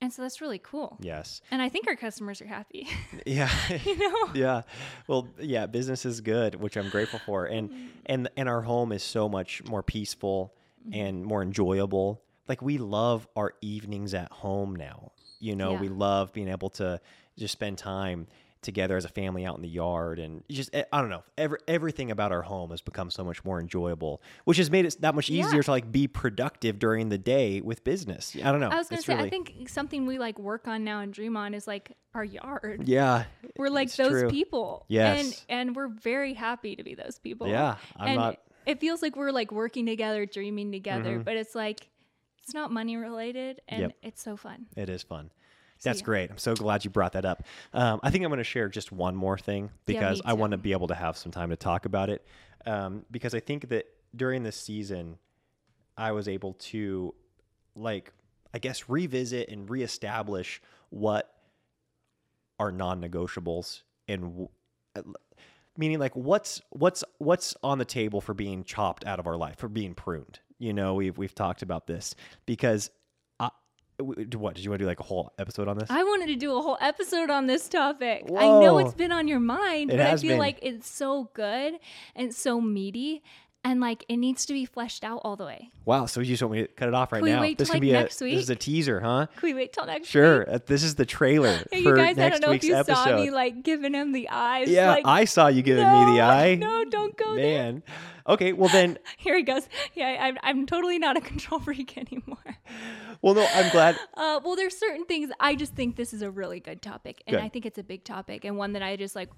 And 0.00 0.12
so 0.12 0.22
that's 0.22 0.40
really 0.40 0.58
cool. 0.58 0.98
yes, 1.00 1.40
And 1.50 1.62
I 1.62 1.68
think 1.68 1.86
our 1.86 1.96
customers 1.96 2.42
are 2.42 2.46
happy. 2.46 2.88
yeah. 3.26 3.50
you 3.84 3.96
know? 3.98 4.28
yeah 4.34 4.62
well 5.06 5.28
yeah 5.38 5.66
business 5.66 6.04
is 6.04 6.20
good 6.20 6.56
which 6.56 6.76
i'm 6.76 6.88
grateful 6.90 7.20
for 7.24 7.46
and 7.46 7.70
Mm-hmm. 7.70 7.86
and 8.06 8.28
and 8.36 8.48
our 8.48 8.60
home 8.62 8.90
is 8.92 9.02
so 9.02 9.28
much 9.28 9.62
more 9.64 9.82
peaceful 9.82 10.54
Mm-hmm. 10.86 11.00
and 11.00 11.24
more 11.24 11.40
enjoyable 11.42 12.20
like 12.48 12.62
we 12.62 12.78
love 12.78 13.26
our 13.36 13.54
evenings 13.60 14.14
at 14.14 14.30
home 14.32 14.74
now 14.76 15.12
you 15.40 15.54
know 15.56 15.72
Yeah. 15.72 15.80
we 15.80 15.88
love 15.88 16.32
being 16.32 16.48
able 16.48 16.70
to 16.70 17.00
just 17.38 17.52
spend 17.52 17.78
time 17.78 18.26
together 18.62 18.96
as 18.96 19.04
a 19.04 19.08
family 19.10 19.44
out 19.44 19.56
in 19.56 19.60
the 19.62 19.68
yard 19.68 20.18
and 20.18 20.42
just 20.48 20.74
eh, 20.74 20.84
i 20.90 20.98
don't 21.02 21.10
know 21.10 21.22
every, 21.36 21.58
everything 21.68 22.10
about 22.10 22.32
our 22.32 22.40
home 22.40 22.70
has 22.70 22.80
become 22.80 23.10
so 23.10 23.22
much 23.22 23.44
more 23.44 23.60
enjoyable 23.60 24.22
which 24.44 24.56
has 24.56 24.70
made 24.70 24.86
it 24.86 24.96
that 25.02 25.14
much 25.14 25.28
Yeah. 25.28 25.44
easier 25.46 25.62
to 25.62 25.70
like 25.70 25.92
be 25.92 26.08
productive 26.08 26.78
during 26.78 27.10
the 27.10 27.18
day 27.18 27.60
with 27.60 27.84
business 27.84 28.34
i 28.42 28.50
don't 28.50 28.60
know 28.60 28.70
I 28.70 28.76
was 28.76 28.88
gonna 28.88 28.98
It's 29.00 29.06
say, 29.06 29.16
really- 29.16 29.26
I 29.26 29.30
think 29.30 29.68
something 29.68 30.06
we 30.06 30.18
like 30.18 30.38
work 30.38 30.66
on 30.66 30.82
now 30.82 31.00
and 31.00 31.12
dream 31.12 31.36
on 31.36 31.52
is 31.52 31.66
like 31.66 31.92
our 32.14 32.24
yard. 32.24 32.84
yeah 32.88 33.24
We're 33.58 33.68
like 33.68 33.92
those 33.92 34.20
true. 34.22 34.30
people. 34.30 34.86
Yes. 34.88 35.44
And 35.48 35.68
and 35.68 35.76
we're 35.76 35.88
very 35.88 36.32
happy 36.32 36.76
to 36.76 36.82
be 36.84 36.94
those 36.94 37.18
people. 37.18 37.48
Yeah, 37.48 37.76
I'm 37.96 38.06
and 38.08 38.16
not- 38.16 38.38
it 38.66 38.80
feels 38.80 39.02
like 39.02 39.14
we're 39.16 39.30
like 39.32 39.52
working 39.52 39.84
together, 39.84 40.24
dreaming 40.24 40.72
together, 40.72 41.18
Mhm. 41.18 41.24
but 41.24 41.36
it's 41.36 41.54
like 41.56 41.88
it's 42.44 42.54
not 42.54 42.70
money 42.70 42.96
related 42.96 43.62
and 43.68 43.80
Yep. 43.82 43.92
it's 44.02 44.22
so 44.22 44.36
fun. 44.36 44.66
It 44.76 44.88
is 44.88 45.02
fun. 45.02 45.30
That's 45.82 46.00
yeah. 46.00 46.04
great. 46.04 46.30
I'm 46.30 46.38
so 46.38 46.54
glad 46.54 46.84
you 46.84 46.90
brought 46.90 47.12
that 47.12 47.24
up. 47.24 47.42
Um, 47.72 48.00
I 48.02 48.10
think 48.10 48.22
I'm 48.24 48.30
going 48.30 48.38
to 48.38 48.44
share 48.44 48.68
just 48.68 48.92
one 48.92 49.16
more 49.16 49.36
thing 49.38 49.70
because 49.86 50.18
me 50.18 50.22
I 50.26 50.32
want 50.34 50.52
to 50.52 50.58
be 50.58 50.72
able 50.72 50.88
to 50.88 50.94
have 50.94 51.16
some 51.16 51.32
time 51.32 51.50
to 51.50 51.56
talk 51.56 51.86
about 51.86 52.10
it. 52.10 52.24
Um, 52.66 53.04
because 53.10 53.34
I 53.34 53.40
think 53.40 53.68
that 53.70 53.86
during 54.14 54.42
this 54.42 54.56
season, 54.56 55.18
I 55.96 56.12
was 56.12 56.28
able 56.28 56.54
to, 56.54 57.14
like, 57.74 58.12
I 58.52 58.58
guess, 58.58 58.88
revisit 58.88 59.48
and 59.48 59.68
reestablish 59.68 60.62
what 60.90 61.30
are 62.58 62.70
non-negotiables 62.70 63.82
and 64.06 64.22
w- 64.22 64.48
uh, 64.96 65.02
meaning 65.76 65.98
like 65.98 66.14
what's 66.14 66.62
what's 66.70 67.02
what's 67.18 67.56
on 67.64 67.78
the 67.78 67.84
table 67.84 68.20
for 68.20 68.32
being 68.32 68.62
chopped 68.62 69.04
out 69.04 69.18
of 69.18 69.26
our 69.26 69.36
life 69.36 69.56
for 69.58 69.68
being 69.68 69.92
pruned 69.92 70.38
you 70.64 70.72
know 70.72 70.94
we've 70.94 71.16
we've 71.18 71.34
talked 71.34 71.62
about 71.62 71.86
this 71.86 72.14
because 72.46 72.90
I, 73.38 73.50
what 74.00 74.16
did 74.16 74.32
you 74.34 74.40
want 74.40 74.56
to 74.56 74.62
do 74.78 74.86
like 74.86 75.00
a 75.00 75.04
whole 75.04 75.32
episode 75.38 75.68
on 75.68 75.76
this 75.78 75.90
I 75.90 76.02
wanted 76.02 76.26
to 76.28 76.36
do 76.36 76.56
a 76.56 76.62
whole 76.62 76.78
episode 76.80 77.30
on 77.30 77.46
this 77.46 77.68
topic. 77.68 78.24
I 78.36 78.46
know 78.46 78.78
it's 78.78 78.94
been 78.94 79.12
on 79.12 79.28
your 79.28 79.40
mind, 79.40 79.92
It 79.92 79.98
but 79.98 80.06
I 80.06 80.16
feel 80.16 80.30
been. 80.30 80.38
like 80.38 80.58
it's 80.62 80.88
so 80.88 81.30
good 81.34 81.74
and 82.16 82.34
so 82.34 82.60
meaty 82.60 83.22
and 83.64 83.80
like 83.80 84.04
it 84.08 84.16
needs 84.18 84.44
to 84.46 84.52
be 84.52 84.64
fleshed 84.66 85.02
out 85.04 85.20
all 85.24 85.36
the 85.36 85.44
way. 85.44 85.70
wow 85.84 86.06
so 86.06 86.20
you 86.20 86.26
just 86.26 86.42
want 86.42 86.52
me 86.52 86.60
to 86.62 86.68
cut 86.68 86.88
it 86.88 86.94
off 86.94 87.12
right 87.12 87.22
Can 87.24 87.32
now 87.32 87.40
this 87.42 87.56
till, 87.56 87.66
could 87.66 87.72
like, 87.74 87.80
be 87.80 87.92
a 87.94 88.02
this 88.04 88.20
is 88.22 88.50
a 88.50 88.56
teaser 88.56 89.00
huh 89.00 89.26
Can 89.36 89.46
we 89.48 89.54
wait 89.54 89.72
till 89.72 89.86
next 89.86 90.06
sure 90.08 90.40
week? 90.40 90.48
uh, 90.50 90.58
this 90.66 90.82
is 90.82 90.94
the 90.96 91.06
trailer 91.06 91.58
Hey, 91.72 91.82
for 91.82 91.90
you 91.90 91.96
guys, 91.96 92.18
I 92.18 92.28
don't 92.28 92.42
know 92.42 92.52
if 92.52 92.62
you 92.64 92.74
episode 92.74 92.94
saw 92.94 93.16
me 93.16 93.30
like 93.30 93.62
giving 93.62 93.94
him 93.94 94.12
the 94.12 94.28
eyes. 94.28 94.68
yeah 94.68 94.90
like, 94.90 95.06
i 95.06 95.24
saw 95.24 95.48
you 95.48 95.62
giving 95.62 95.84
me 95.84 96.04
the 96.16 96.20
eye 96.22 96.54
No, 96.60 96.84
don't 96.84 97.16
go 97.16 97.34
there. 97.34 97.44
man 97.72 97.82
okay 98.28 98.52
well 98.52 98.68
then 98.68 98.98
Here 99.18 99.36
he 99.36 99.42
goes. 99.42 99.68
Yeah, 99.94 100.06
I- 100.08 100.26
I'm, 100.28 100.38
I'm 100.42 100.66
totally 100.66 100.98
not 100.98 101.16
a 101.16 101.20
control 101.20 101.60
freak 101.60 101.96
anymore. 101.98 102.58
well 103.22 103.34
no 103.34 103.46
i'm 103.54 103.70
glad 103.70 103.96
Uh, 104.14 104.40
well, 104.44 104.56
there's 104.56 104.76
certain 104.76 105.04
things 105.06 105.30
I 105.40 105.54
just 105.54 105.74
think 105.74 105.96
this 105.96 106.12
is 106.12 106.22
a 106.22 106.30
really 106.30 106.60
good 106.60 106.80
topic, 106.82 107.22
and 107.26 107.36
Good. 107.36 107.44
I 107.44 107.48
think 107.48 107.66
it's 107.66 107.78
a 107.78 107.82
big 107.82 108.04
topic 108.04 108.44
and 108.44 108.56
one 108.56 108.72
that 108.74 108.82
I 108.82 108.96
just 108.96 109.16
like. 109.16 109.30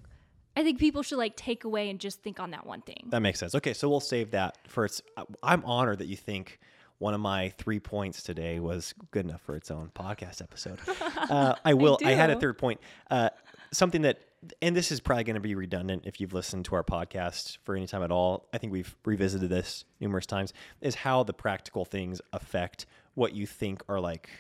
I 0.57 0.63
think 0.63 0.79
people 0.79 1.03
should 1.03 1.19
like 1.19 1.37
take 1.37 1.65
away 1.65 1.91
and 1.91 2.01
just 2.01 2.23
think 2.23 2.41
on 2.41 2.51
that 2.53 2.67
one 2.67 2.81
thing. 2.81 3.09
That 3.09 3.21
makes 3.21 3.39
sense. 3.39 3.55
Okay, 3.55 3.75
so 3.75 3.89
we'll 3.89 4.01
save 4.01 4.31
that 4.31 4.57
for 4.69 4.87
its. 4.87 5.03
I'm 5.43 5.63
honored 5.65 5.99
that 5.99 6.09
you 6.09 6.17
think 6.17 6.59
one 6.99 7.13
of 7.13 7.21
my 7.21 7.51
three 7.59 7.79
points 7.79 8.23
today 8.23 8.59
was 8.59 8.95
good 9.11 9.27
enough 9.27 9.43
for 9.43 9.55
its 9.55 9.71
own 9.71 9.91
podcast 9.95 10.43
episode. 10.43 10.79
Uh, 11.29 11.57
I 11.65 11.75
will. 11.75 11.99
I, 12.05 12.13
had 12.13 12.31
a 12.31 12.39
third 12.39 12.57
point. 12.57 12.79
Uh, 13.11 13.31
something 13.73 14.03
that, 14.03 14.21
and 14.63 14.77
this 14.77 14.93
is 14.93 15.01
probably 15.01 15.25
going 15.25 15.35
to 15.35 15.41
be 15.41 15.57
redundant 15.57 16.05
if 16.07 16.21
you've 16.21 16.33
listened 16.33 16.67
to 16.67 16.77
our 16.77 16.85
podcast 16.85 17.59
for 17.65 17.75
any 17.75 17.89
time 17.89 18.05
at 18.05 18.13
all. 18.13 18.47
I 18.53 18.59
think 18.59 18.73
we've 18.73 18.95
revisited 19.05 19.51
this 19.51 19.85
numerous 19.99 20.27
times. 20.27 20.53
Is 20.81 20.95
how 20.95 21.25
the 21.25 21.33
practical 21.33 21.85
things 21.85 22.21
affect 22.33 22.87
what 23.15 23.35
you 23.35 23.45
think 23.45 23.83
are 23.89 23.99
like 23.99 24.31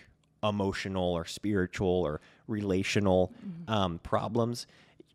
emotional 0.44 1.12
or 1.12 1.24
spiritual 1.24 1.88
or 1.88 2.20
relational 2.46 3.32
um, 3.66 3.98
problems 3.98 4.68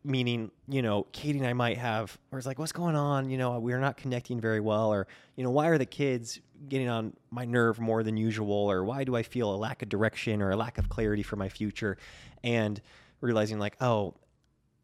meaning 0.04 0.50
you 0.68 0.82
know 0.82 1.06
katie 1.12 1.38
and 1.38 1.46
i 1.46 1.52
might 1.52 1.78
have 1.78 2.18
or 2.32 2.38
it's 2.38 2.46
like 2.46 2.58
what's 2.58 2.72
going 2.72 2.96
on? 2.96 3.30
You 3.30 3.38
know 3.38 3.58
we're 3.58 3.80
not 3.80 3.96
connecting 3.96 4.40
very 4.40 4.60
well 4.60 4.92
or 4.92 5.06
you 5.36 5.44
know 5.44 5.50
why 5.50 5.68
are 5.68 5.78
the 5.78 5.86
kids 5.86 6.40
getting 6.68 6.88
on 6.88 7.12
my 7.30 7.44
nerve 7.44 7.78
more 7.80 8.02
than 8.02 8.16
usual? 8.16 8.52
Or 8.70 8.84
why 8.84 9.04
do 9.04 9.16
i 9.16 9.22
feel 9.22 9.54
a 9.54 9.56
lack 9.56 9.82
of 9.82 9.88
direction 9.88 10.42
or 10.42 10.50
a 10.50 10.56
lack 10.56 10.78
of 10.78 10.88
clarity 10.88 11.22
for 11.22 11.36
my 11.36 11.48
future? 11.48 11.98
And 12.42 12.80
realizing 13.20 13.58
like 13.58 13.76
oh 13.80 14.14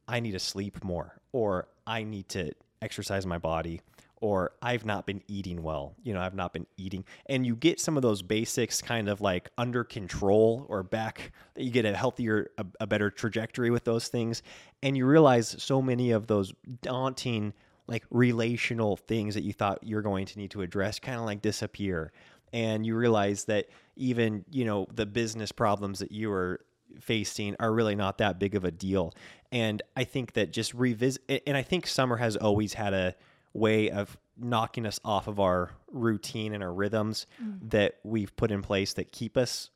i 0.07 0.21
need 0.21 0.33
to 0.33 0.39
sleep 0.39 0.83
more 0.85 1.19
or 1.33 1.69
i 1.87 2.03
need 2.05 2.29
to 2.29 2.53
exercise 2.81 3.27
my 3.27 3.37
body 3.39 3.81
or 4.21 4.53
I've 4.61 4.85
not 4.85 5.07
been 5.07 5.23
eating 5.29 5.63
well. 5.63 5.95
You 6.03 6.13
know, 6.13 6.21
I've 6.21 6.35
not 6.35 6.53
been 6.53 6.67
eating. 6.77 7.05
And 7.27 7.47
you 7.47 7.55
get 7.55 7.81
some 7.81 7.97
of 7.97 8.03
those 8.03 8.21
basics 8.23 8.83
kind 8.83 9.09
of 9.09 9.21
like 9.21 9.49
under 9.57 9.85
control 9.85 10.67
or 10.69 10.83
back, 10.83 11.33
that 11.55 11.63
you 11.63 11.71
get 11.71 11.85
a 11.85 11.97
healthier, 11.97 12.51
a, 12.59 12.67
a 12.81 12.87
better 12.87 13.11
trajectory 13.11 13.71
with 13.71 13.85
those 13.85 14.09
things. 14.09 14.43
And 14.83 14.97
you 14.97 15.07
realize 15.07 15.55
so 15.63 15.81
many 15.81 16.11
of 16.11 16.27
those 16.27 16.53
daunting, 16.83 17.53
like 17.87 18.05
relational 18.11 18.97
things 18.97 19.35
that 19.35 19.45
you 19.45 19.53
thought 19.53 19.79
you're 19.83 20.03
going 20.03 20.27
to 20.27 20.39
need 20.39 20.51
to 20.51 20.63
address 20.63 20.99
kind 20.99 21.19
of 21.19 21.25
like 21.25 21.41
disappear. 21.41 22.13
And 22.53 22.85
you 22.85 22.97
realize 22.97 23.45
that 23.45 23.67
even, 23.97 24.45
you 24.51 24.65
know, 24.65 24.87
the 24.93 25.07
business 25.07 25.53
problems 25.53 26.01
that 26.01 26.11
you 26.11 26.31
were 26.31 26.61
facing 27.01 27.55
are 27.61 27.73
really 27.73 27.95
not 27.95 28.19
that 28.19 28.39
big 28.39 28.55
of 28.55 28.65
a 28.65 28.71
deal. 28.71 29.15
And 29.53 29.81
I 29.97 30.05
think 30.05 30.33
that 30.33 30.53
just 30.53 30.75
revisit, 30.75 31.43
and 31.47 31.57
I 31.57 31.63
think 31.63 31.87
summer 31.87 32.17
has 32.17 32.37
always 32.37 32.75
had 32.75 32.95
a, 32.95 33.15
way 33.59 33.91
of 33.91 34.17
knocking 34.37 34.87
us 34.87 35.01
off 35.05 35.27
of 35.27 35.41
our 35.41 35.73
routine 35.91 36.55
and 36.55 36.63
our 36.63 36.73
rhythms 36.73 37.27
mm. 37.43 37.59
that 37.71 37.97
we've 38.05 38.35
put 38.37 38.51
in 38.51 38.63
place 38.63 38.95
that 38.95 39.13
keep 39.13 39.37
us 39.37 39.71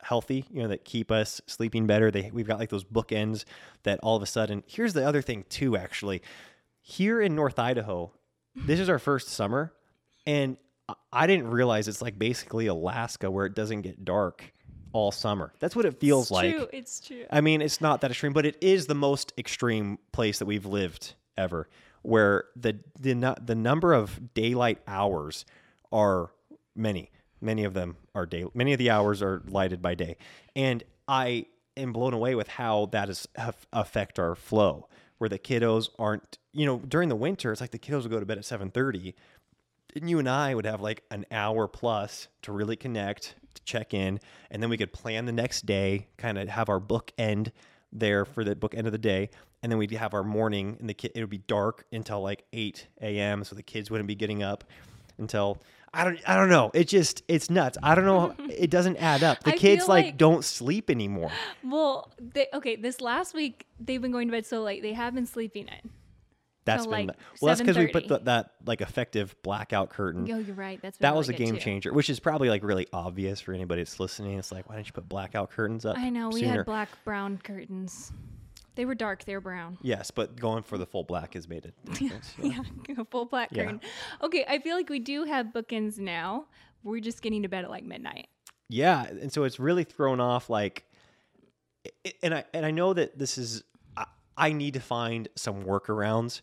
healthy, 0.00 0.44
you 0.50 0.62
know, 0.62 0.68
that 0.68 0.84
keep 0.84 1.10
us 1.10 1.40
sleeping 1.46 1.86
better. 1.86 2.10
They 2.10 2.30
we've 2.32 2.46
got 2.46 2.58
like 2.58 2.70
those 2.70 2.84
bookends 2.84 3.44
that 3.82 3.98
all 4.02 4.16
of 4.16 4.22
a 4.22 4.26
sudden. 4.26 4.62
Here's 4.66 4.92
the 4.92 5.06
other 5.06 5.22
thing 5.22 5.44
too 5.48 5.76
actually. 5.76 6.22
Here 6.80 7.20
in 7.20 7.34
North 7.34 7.58
Idaho, 7.58 8.12
this 8.54 8.78
is 8.78 8.88
our 8.88 9.00
first 9.00 9.28
summer 9.28 9.72
and 10.26 10.56
I 11.12 11.26
didn't 11.26 11.48
realize 11.48 11.88
it's 11.88 12.00
like 12.00 12.18
basically 12.18 12.68
Alaska 12.68 13.30
where 13.30 13.46
it 13.46 13.54
doesn't 13.54 13.82
get 13.82 14.04
dark 14.04 14.52
all 14.92 15.10
summer. 15.10 15.52
That's 15.58 15.74
what 15.74 15.84
it 15.84 15.98
feels 15.98 16.26
it's 16.26 16.30
like. 16.30 16.54
True. 16.54 16.68
It's 16.72 17.00
true. 17.00 17.24
I 17.30 17.40
mean, 17.40 17.60
it's 17.60 17.80
not 17.80 18.02
that 18.02 18.12
extreme, 18.12 18.32
but 18.32 18.46
it 18.46 18.56
is 18.60 18.86
the 18.86 18.94
most 18.94 19.32
extreme 19.36 19.98
place 20.12 20.38
that 20.38 20.46
we've 20.46 20.66
lived 20.66 21.14
ever 21.36 21.68
where 22.06 22.44
the 22.54 22.78
the 22.98 23.36
the 23.42 23.54
number 23.54 23.92
of 23.92 24.32
daylight 24.34 24.78
hours 24.86 25.44
are 25.90 26.30
many. 26.74 27.10
Many 27.40 27.64
of 27.64 27.74
them 27.74 27.96
are 28.14 28.26
day. 28.26 28.44
Many 28.54 28.72
of 28.72 28.78
the 28.78 28.90
hours 28.90 29.22
are 29.22 29.42
lighted 29.46 29.82
by 29.82 29.94
day, 29.94 30.16
and 30.54 30.84
I 31.06 31.46
am 31.76 31.92
blown 31.92 32.14
away 32.14 32.34
with 32.34 32.48
how 32.48 32.86
that 32.92 33.08
is 33.08 33.28
affect 33.72 34.18
our 34.18 34.34
flow. 34.34 34.88
Where 35.18 35.30
the 35.30 35.38
kiddos 35.38 35.88
aren't, 35.98 36.38
you 36.52 36.66
know, 36.66 36.78
during 36.78 37.08
the 37.08 37.16
winter, 37.16 37.50
it's 37.50 37.60
like 37.60 37.70
the 37.70 37.78
kiddos 37.78 38.02
would 38.02 38.10
go 38.10 38.20
to 38.20 38.26
bed 38.26 38.38
at 38.38 38.44
seven 38.44 38.70
thirty, 38.70 39.14
and 39.94 40.08
you 40.08 40.18
and 40.18 40.28
I 40.28 40.54
would 40.54 40.66
have 40.66 40.80
like 40.80 41.02
an 41.10 41.26
hour 41.30 41.66
plus 41.66 42.28
to 42.42 42.52
really 42.52 42.76
connect, 42.76 43.34
to 43.54 43.62
check 43.64 43.94
in, 43.94 44.20
and 44.50 44.62
then 44.62 44.70
we 44.70 44.76
could 44.76 44.92
plan 44.92 45.24
the 45.24 45.32
next 45.32 45.66
day, 45.66 46.08
kind 46.18 46.38
of 46.38 46.48
have 46.48 46.68
our 46.68 46.80
book 46.80 47.12
end 47.18 47.52
there 47.92 48.24
for 48.24 48.44
the 48.44 48.54
book 48.54 48.74
end 48.74 48.86
of 48.86 48.92
the 48.92 48.98
day 48.98 49.30
and 49.62 49.70
then 49.70 49.78
we'd 49.78 49.90
have 49.92 50.14
our 50.14 50.24
morning 50.24 50.76
and 50.80 50.88
the 50.88 50.94
kid 50.94 51.12
it 51.14 51.20
would 51.20 51.30
be 51.30 51.38
dark 51.38 51.84
until 51.92 52.20
like 52.20 52.44
8 52.52 52.88
a.m 53.02 53.44
so 53.44 53.54
the 53.54 53.62
kids 53.62 53.90
wouldn't 53.90 54.08
be 54.08 54.14
getting 54.14 54.42
up 54.42 54.64
until 55.18 55.58
I 55.94 56.04
don't 56.04 56.18
I 56.28 56.36
don't 56.36 56.50
know. 56.50 56.70
It 56.74 56.88
just 56.88 57.22
it's 57.26 57.48
nuts. 57.48 57.78
I 57.82 57.94
don't 57.94 58.04
know. 58.04 58.34
it 58.50 58.68
doesn't 58.68 58.98
add 58.98 59.22
up. 59.22 59.42
The 59.44 59.52
I 59.52 59.56
kids 59.56 59.88
like, 59.88 60.04
like, 60.04 60.16
don't 60.18 60.44
sleep 60.44 60.90
anymore. 60.90 61.32
Well, 61.64 62.12
they, 62.18 62.48
okay, 62.52 62.76
this 62.76 63.00
last 63.00 63.34
week 63.34 63.66
they've 63.80 64.02
been 64.02 64.12
going 64.12 64.28
to 64.28 64.32
bed 64.32 64.44
so 64.44 64.62
late. 64.62 64.82
They 64.82 64.92
have 64.92 65.14
been 65.14 65.24
sleeping 65.24 65.68
in. 65.68 65.90
That's 66.66 66.84
So, 66.84 66.90
been 66.90 67.06
like, 67.06 67.16
well. 67.40 67.48
That's 67.48 67.60
because 67.62 67.78
we 67.78 67.86
put 67.86 68.08
the, 68.08 68.18
that 68.18 68.50
like 68.66 68.82
effective 68.82 69.34
blackout 69.42 69.88
curtain. 69.90 70.28
Oh, 70.30 70.38
you're 70.38 70.54
right. 70.54 70.78
That's 70.82 70.98
that 70.98 71.08
really 71.10 71.18
was 71.18 71.28
a 71.30 71.32
game 71.32 71.54
too. 71.54 71.60
changer, 71.60 71.92
which 71.94 72.10
is 72.10 72.20
probably 72.20 72.50
like 72.50 72.62
really 72.62 72.86
obvious 72.92 73.40
for 73.40 73.54
anybody 73.54 73.80
that's 73.82 73.98
listening. 73.98 74.38
It's 74.38 74.52
like, 74.52 74.68
why 74.68 74.74
didn't 74.76 74.88
you 74.88 74.92
put 74.92 75.08
blackout 75.08 75.50
curtains 75.50 75.86
up? 75.86 75.96
I 75.96 76.10
know 76.10 76.28
we 76.28 76.40
sooner? 76.40 76.58
had 76.58 76.66
black 76.66 76.88
brown 77.04 77.38
curtains. 77.38 78.12
They 78.74 78.84
were 78.84 78.94
dark. 78.94 79.24
They 79.24 79.34
were 79.34 79.40
brown. 79.40 79.78
Yes, 79.80 80.10
but 80.10 80.36
going 80.38 80.62
for 80.62 80.76
the 80.76 80.84
full 80.84 81.04
black 81.04 81.32
has 81.32 81.48
made 81.48 81.64
it. 81.64 81.74
difference, 81.94 82.34
Yeah, 82.42 82.60
a 82.98 83.04
full 83.06 83.24
black 83.24 83.48
Yeah. 83.52 83.62
curtain. 83.64 83.80
Okay, 84.22 84.44
I 84.46 84.58
feel 84.58 84.76
like 84.76 84.90
we 84.90 84.98
do 84.98 85.24
have 85.24 85.46
bookends 85.46 85.98
now. 85.98 86.44
We're 86.84 87.00
just 87.00 87.22
getting 87.22 87.42
to 87.42 87.48
bed 87.48 87.64
at 87.64 87.70
like 87.70 87.84
midnight. 87.84 88.26
Yeah, 88.68 89.04
and 89.06 89.32
so 89.32 89.44
it's 89.44 89.58
really 89.58 89.84
thrown 89.84 90.20
off 90.20 90.50
like 90.50 90.84
and 92.22 92.34
I 92.34 92.44
and 92.52 92.66
I 92.66 92.70
know 92.70 92.92
that 92.92 93.18
this 93.18 93.38
is 93.38 93.62
I, 93.96 94.06
I 94.36 94.52
need 94.52 94.74
to 94.74 94.80
find 94.80 95.28
some 95.36 95.62
workarounds, 95.62 96.40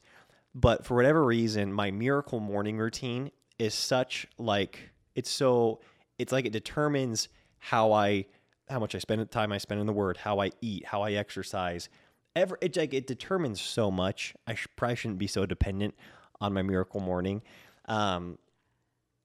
but 0.55 0.85
for 0.85 0.95
whatever 0.95 1.23
reason, 1.23 1.73
my 1.73 1.91
miracle 1.91 2.39
morning 2.39 2.77
routine 2.77 3.31
is 3.57 3.73
such 3.73 4.27
like 4.37 4.89
it's 5.15 5.29
so 5.29 5.79
it's 6.17 6.31
like 6.31 6.45
it 6.45 6.53
determines 6.53 7.29
how 7.59 7.91
I 7.91 8.25
how 8.69 8.79
much 8.79 8.95
I 8.95 8.99
spend 8.99 9.29
time 9.31 9.51
I 9.51 9.57
spend 9.57 9.81
in 9.81 9.87
the 9.87 9.93
word, 9.93 10.17
how 10.17 10.39
I 10.39 10.51
eat, 10.61 10.85
how 10.85 11.01
I 11.01 11.13
exercise. 11.13 11.89
Ever 12.35 12.57
it's 12.61 12.77
like 12.77 12.93
it 12.93 13.07
determines 13.07 13.61
so 13.61 13.91
much. 13.91 14.35
I 14.47 14.55
sh- 14.55 14.67
probably 14.75 14.95
shouldn't 14.95 15.19
be 15.19 15.27
so 15.27 15.45
dependent 15.45 15.95
on 16.39 16.53
my 16.53 16.61
miracle 16.61 16.99
morning. 16.99 17.41
Um 17.85 18.37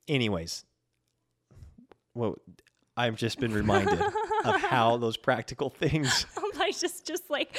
anyways, 0.08 0.64
well, 2.14 2.36
I've 2.98 3.14
just 3.14 3.38
been 3.38 3.54
reminded 3.54 4.00
of 4.44 4.60
how 4.60 4.96
those 4.96 5.16
practical 5.16 5.70
things. 5.70 6.26
I'm 6.36 6.58
like 6.58 6.76
just 6.76 7.06
just 7.06 7.30
like 7.30 7.56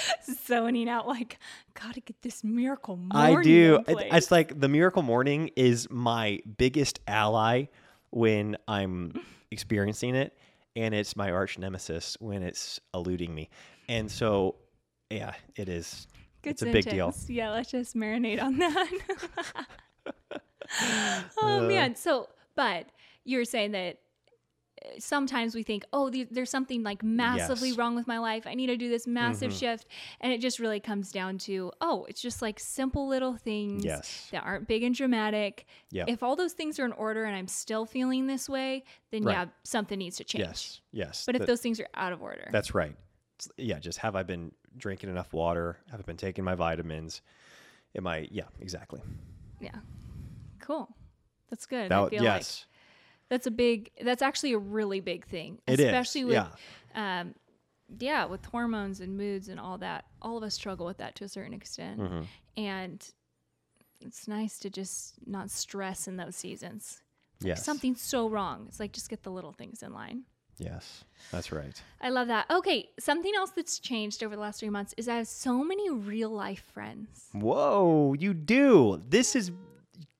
zoning 0.47 0.89
out. 0.89 1.07
Like, 1.07 1.39
gotta 1.73 2.01
get 2.01 2.21
this 2.21 2.43
miracle 2.43 2.97
morning. 2.97 3.37
I 3.37 3.41
do. 3.41 3.83
It-. 3.87 4.07
It's 4.11 4.31
like 4.31 4.59
the 4.59 4.67
miracle 4.67 5.01
morning 5.01 5.51
is 5.55 5.89
my 5.89 6.41
biggest 6.57 6.99
ally 7.07 7.65
when 8.09 8.57
I'm 8.67 9.13
experiencing 9.49 10.15
it, 10.15 10.37
and 10.75 10.93
it's 10.93 11.15
my 11.15 11.31
arch 11.31 11.57
nemesis 11.57 12.17
when 12.19 12.43
it's 12.43 12.81
eluding 12.93 13.33
me. 13.33 13.49
And 13.87 14.11
so, 14.11 14.55
yeah, 15.09 15.33
it 15.55 15.69
is. 15.69 16.07
Good 16.41 16.51
it's 16.51 16.61
a 16.63 16.65
big 16.67 16.85
deal. 16.85 17.15
Yeah, 17.27 17.51
let's 17.51 17.71
just 17.71 17.95
marinate 17.95 18.41
on 18.43 18.57
that. 18.57 18.91
Uh. 20.81 21.23
oh 21.41 21.67
man. 21.67 21.95
So, 21.95 22.29
but 22.55 22.85
you're 23.25 23.43
saying 23.43 23.71
that 23.71 23.95
uh, 23.95 24.08
sometimes 24.97 25.55
we 25.55 25.63
think, 25.63 25.83
oh, 25.93 26.09
the- 26.09 26.27
there's 26.31 26.49
something 26.49 26.83
like 26.83 27.03
massively 27.03 27.69
Yes. 27.69 27.77
wrong 27.77 27.95
with 27.95 28.07
my 28.07 28.17
life. 28.19 28.45
I 28.47 28.53
need 28.53 28.67
to 28.67 28.77
do 28.77 28.89
this 28.89 29.05
massive 29.07 29.51
Mhm. 29.51 29.59
shift, 29.59 29.85
and 30.21 30.31
it 30.33 30.39
just 30.39 30.59
really 30.59 30.79
comes 30.79 31.11
down 31.11 31.37
to, 31.39 31.71
oh, 31.81 32.05
it's 32.05 32.21
just 32.21 32.41
like 32.41 32.59
simple 32.59 33.07
little 33.07 33.35
things 33.37 33.83
Yes. 33.85 34.29
that 34.31 34.43
aren't 34.43 34.67
big 34.67 34.83
and 34.83 34.93
dramatic. 34.95 35.65
Yep. 35.91 36.09
If 36.09 36.23
all 36.23 36.35
those 36.35 36.53
things 36.53 36.79
are 36.79 36.85
in 36.85 36.91
order 36.93 37.25
and 37.25 37.35
I'm 37.35 37.47
still 37.47 37.85
feeling 37.85 38.27
this 38.27 38.47
way, 38.49 38.83
then 39.11 39.23
Right. 39.23 39.33
yeah, 39.33 39.45
something 39.63 39.97
needs 39.99 40.17
to 40.17 40.23
change. 40.23 40.43
Yes. 40.45 40.81
Yes. 40.91 41.25
But 41.25 41.35
if 41.35 41.45
those 41.45 41.61
things 41.61 41.79
are 41.79 41.87
out 41.93 42.13
of 42.13 42.21
order, 42.21 42.47
That's 42.51 42.73
right. 42.73 42.91
It's- 43.37 43.49
yeah, 43.57 43.79
just 43.79 43.99
have 43.99 44.15
I 44.15 44.23
been 44.23 44.53
drinking 44.77 45.09
enough 45.09 45.33
water? 45.33 45.79
Have 45.91 45.99
I 45.99 46.03
been 46.03 46.17
taking 46.17 46.43
my 46.43 46.55
vitamins? 46.55 47.21
Am 47.95 48.05
I? 48.05 48.27
Yeah, 48.31 48.43
exactly. 48.59 49.01
yeah, 49.59 49.79
cool. 50.59 50.95
That's 51.49 51.65
good. 51.65 51.89
That, 51.89 52.09
feel 52.11 52.19
like 52.19 52.23
yes, 52.23 52.65
that's 53.29 53.47
a 53.47 53.51
big. 53.51 53.91
That's 54.01 54.21
actually 54.21 54.53
a 54.53 54.57
really 54.59 54.99
big 54.99 55.25
thing, 55.25 55.59
it 55.67 55.79
is. 55.79 55.85
especially 55.85 56.25
with 56.25 56.33
yeah, 56.35 57.19
um, 57.21 57.35
yeah, 57.99 58.25
with 58.25 58.45
hormones 58.45 58.99
and 58.99 59.17
moods 59.17 59.47
and 59.49 59.59
all 59.59 59.77
that. 59.79 60.05
All 60.21 60.37
of 60.37 60.43
us 60.43 60.53
struggle 60.55 60.85
with 60.85 60.97
that 60.97 61.15
to 61.15 61.23
a 61.25 61.27
certain 61.29 61.53
extent, 61.53 61.99
Mhm. 61.99 62.25
and 62.57 63.07
it's 64.01 64.27
nice 64.27 64.59
to 64.59 64.69
just 64.69 65.15
not 65.27 65.49
stress 65.51 66.07
in 66.07 66.17
those 66.17 66.35
seasons. 66.35 67.01
It's 67.37 67.45
like 67.45 67.57
something's 67.57 68.01
so 68.01 68.27
wrong. 68.29 68.65
It's 68.67 68.79
like 68.79 68.91
just 68.91 69.09
get 69.09 69.23
the 69.23 69.31
little 69.31 69.53
things 69.53 69.81
in 69.83 69.93
line. 69.93 70.23
yes. 70.57 71.05
That's 71.31 71.51
right. 71.53 71.81
I 72.01 72.09
love 72.09 72.27
that. 72.27 72.45
Okay, 72.51 72.89
something 72.99 73.33
else 73.35 73.51
that's 73.51 73.79
changed 73.79 74.23
over 74.23 74.35
the 74.35 74.41
last 74.41 74.59
three 74.59 74.69
months 74.69 74.93
is 74.97 75.07
I 75.07 75.15
have 75.17 75.27
so 75.27 75.63
many 75.63 75.89
real 75.89 76.29
life 76.31 76.63
friends. 76.73 77.29
Whoa, 77.33 78.13
you 78.19 78.33
do. 78.33 79.01
This 79.07 79.35
is 79.37 79.51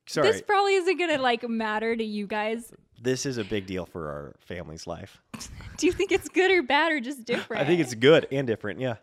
sorry. 0.08 0.32
This 0.32 0.42
probably 0.42 0.76
isn't 0.76 0.98
gonna 0.98 1.18
like 1.18 1.48
matter 1.50 1.94
to 1.96 2.04
you 2.04 2.26
guys. 2.26 2.72
This 3.02 3.26
is 3.26 3.38
a 3.38 3.44
big 3.44 3.66
deal 3.66 3.86
for 3.86 4.08
our 4.10 4.36
family's 4.40 4.86
life. 4.88 5.22
Do 5.78 5.86
you 5.86 5.92
think 5.94 6.12
it's 6.12 6.28
good 6.30 6.52
or 6.52 6.62
bad 6.64 6.92
or 6.92 7.00
just 7.00 7.24
different? 7.26 7.62
I 7.62 7.66
think 7.66 7.80
it's 7.82 7.94
good 7.94 8.28
and 8.32 8.46
different. 8.46 8.80
Yeah. 8.80 8.96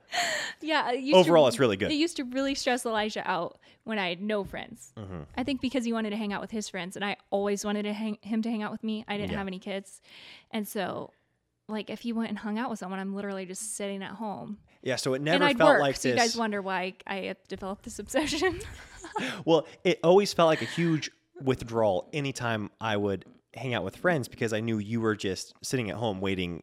yeah. 0.61 0.91
it 0.93 1.01
used 1.01 1.15
to- 1.15 1.19
Overall, 1.21 1.49
it's 1.49 1.59
really 1.59 1.77
good. 1.77 1.91
It 1.91 1.95
used 1.97 2.17
to 2.17 2.25
really 2.25 2.55
stress 2.55 2.85
Elisha 2.85 3.23
out 3.29 3.59
when 3.85 3.99
I 3.99 4.09
had 4.09 4.21
no 4.21 4.45
friends. 4.45 4.93
Mm-hmm. 4.99 5.23
I 5.37 5.45
think 5.45 5.61
because 5.61 5.85
he 5.85 5.93
wanted 5.93 6.11
to 6.11 6.17
hang 6.17 6.33
out 6.33 6.41
with 6.41 6.51
his 6.51 6.69
friends, 6.69 6.97
and 6.97 7.05
I 7.05 7.17
always 7.31 7.65
wanted 7.65 7.85
to 7.85 7.93
hang, 7.93 8.19
him 8.21 8.43
to 8.43 8.51
hang 8.51 8.63
out 8.63 8.73
with 8.73 8.85
me. 8.85 9.05
I 9.09 9.17
didn't 9.17 9.33
Yeah. 9.33 9.39
have 9.39 9.47
any 9.47 9.59
kids, 9.59 10.01
and 10.51 10.67
so 10.69 11.11
like 11.69 11.91
if 11.91 12.01
he 12.01 12.13
went 12.13 12.29
and 12.29 12.39
hung 12.39 12.59
out 12.59 12.71
with 12.71 12.79
someone, 12.79 12.99
I'm 13.01 13.15
literally 13.15 13.45
just 13.47 13.77
sitting 13.77 14.03
at 14.03 14.13
home, 14.13 14.59
Yeah. 14.83 14.97
So 14.97 15.15
it 15.15 15.23
never 15.23 15.37
and 15.37 15.45
I'd 15.45 15.59
felt 15.59 15.71
work. 15.71 15.81
like 15.81 15.97
so 15.97 16.09
this. 16.11 16.17
you 16.17 16.21
guys 16.23 16.37
wonder 16.37 16.61
why 16.63 16.95
I 17.07 17.35
developed 17.49 17.85
this 17.85 17.99
obsession. 17.99 18.61
Well, 19.47 19.67
it 19.83 19.99
always 20.05 20.33
felt 20.35 20.49
like 20.49 20.61
a 20.63 20.67
huge 20.67 21.11
withdrawal 21.41 22.09
anytime 22.13 22.71
I 22.81 22.97
would 22.97 23.25
hang 23.57 23.75
out 23.75 23.85
with 23.85 23.97
friends 23.97 24.29
because 24.29 24.53
I 24.53 24.61
knew 24.61 24.79
you 24.79 25.01
were 25.01 25.17
just 25.17 25.55
sitting 25.63 25.91
at 25.91 25.97
home 25.97 26.21
waiting 26.21 26.63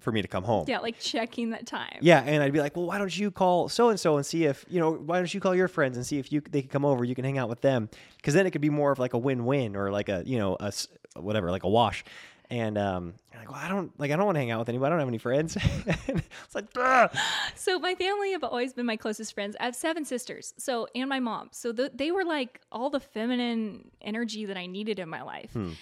for 0.00 0.12
me 0.12 0.20
to 0.20 0.28
come 0.28 0.44
home. 0.44 0.66
yeah, 0.68 0.78
like 0.78 0.98
checking 1.00 1.50
that 1.50 1.66
time. 1.66 1.98
Yeah, 2.00 2.20
and 2.20 2.42
I'd 2.42 2.52
be 2.52 2.60
like, 2.60 2.76
"Well, 2.76 2.86
why 2.86 2.98
don't 2.98 3.16
you 3.16 3.30
call 3.30 3.68
so 3.68 3.88
and 3.88 3.98
so 3.98 4.16
and 4.16 4.26
see 4.26 4.44
if 4.44 4.64
you 4.68 4.78
know? 4.78 4.92
Why 4.92 5.16
don't 5.16 5.32
you 5.32 5.40
call 5.40 5.54
your 5.54 5.68
friends 5.68 5.96
and 5.96 6.06
see 6.06 6.18
if 6.18 6.30
you 6.30 6.42
they 6.42 6.60
can 6.60 6.70
come 6.70 6.84
over? 6.84 7.04
You 7.04 7.14
can 7.14 7.24
hang 7.24 7.38
out 7.38 7.48
with 7.48 7.62
them 7.62 7.88
because 8.16 8.34
then 8.34 8.46
it 8.46 8.50
could 8.50 8.60
be 8.60 8.70
more 8.70 8.92
of 8.92 8.98
like 8.98 9.14
a 9.14 9.18
win-win 9.18 9.74
or 9.74 9.90
like 9.90 10.08
a 10.08 10.22
you 10.26 10.38
know 10.38 10.56
a 10.60 10.72
whatever 11.16 11.50
like 11.50 11.64
a 11.64 11.68
wash." 11.68 12.04
And 12.48 12.78
um, 12.78 13.14
like, 13.34 13.50
well, 13.50 13.60
I 13.60 13.68
don't 13.68 13.98
like 13.98 14.10
I 14.12 14.16
don't 14.16 14.26
want 14.26 14.36
to 14.36 14.40
hang 14.40 14.50
out 14.50 14.60
with 14.60 14.68
anybody. 14.68 14.86
I 14.86 14.90
don't 14.90 14.98
have 15.00 15.08
any 15.08 15.18
friends. 15.18 15.56
it's 15.86 16.54
like, 16.54 16.66
"Ugh." 16.76 17.10
So 17.54 17.78
my 17.78 17.94
family 17.94 18.32
have 18.32 18.44
always 18.44 18.72
been 18.72 18.86
my 18.86 18.96
closest 18.96 19.34
friends. 19.34 19.56
I 19.58 19.64
have 19.64 19.74
seven 19.74 20.04
sisters, 20.04 20.54
so 20.58 20.86
and 20.94 21.08
my 21.08 21.20
mom. 21.20 21.48
So 21.52 21.72
th 21.72 21.90
they 21.94 22.12
were 22.12 22.24
like 22.24 22.60
all 22.70 22.90
the 22.90 23.00
feminine 23.00 23.90
energy 24.00 24.44
that 24.46 24.56
I 24.56 24.66
needed 24.66 24.98
in 24.98 25.08
my 25.08 25.22
life. 25.22 25.52
Hmm. 25.52 25.72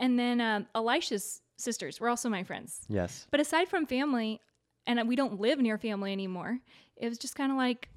And 0.00 0.18
then 0.18 0.40
um, 0.40 0.66
Elisha's 0.74 1.42
sisters 1.56 2.00
were 2.00 2.08
also 2.08 2.28
my 2.28 2.42
friends. 2.42 2.80
yes, 2.88 3.26
But 3.30 3.38
aside 3.38 3.68
from 3.68 3.86
family, 3.86 4.40
and 4.86 5.06
we 5.06 5.14
don't 5.14 5.38
live 5.40 5.60
near 5.60 5.78
family 5.78 6.10
anymore, 6.10 6.58
it 6.96 7.08
was 7.08 7.18
just 7.18 7.36
kind 7.36 7.52
of 7.52 7.58
like, 7.58 7.88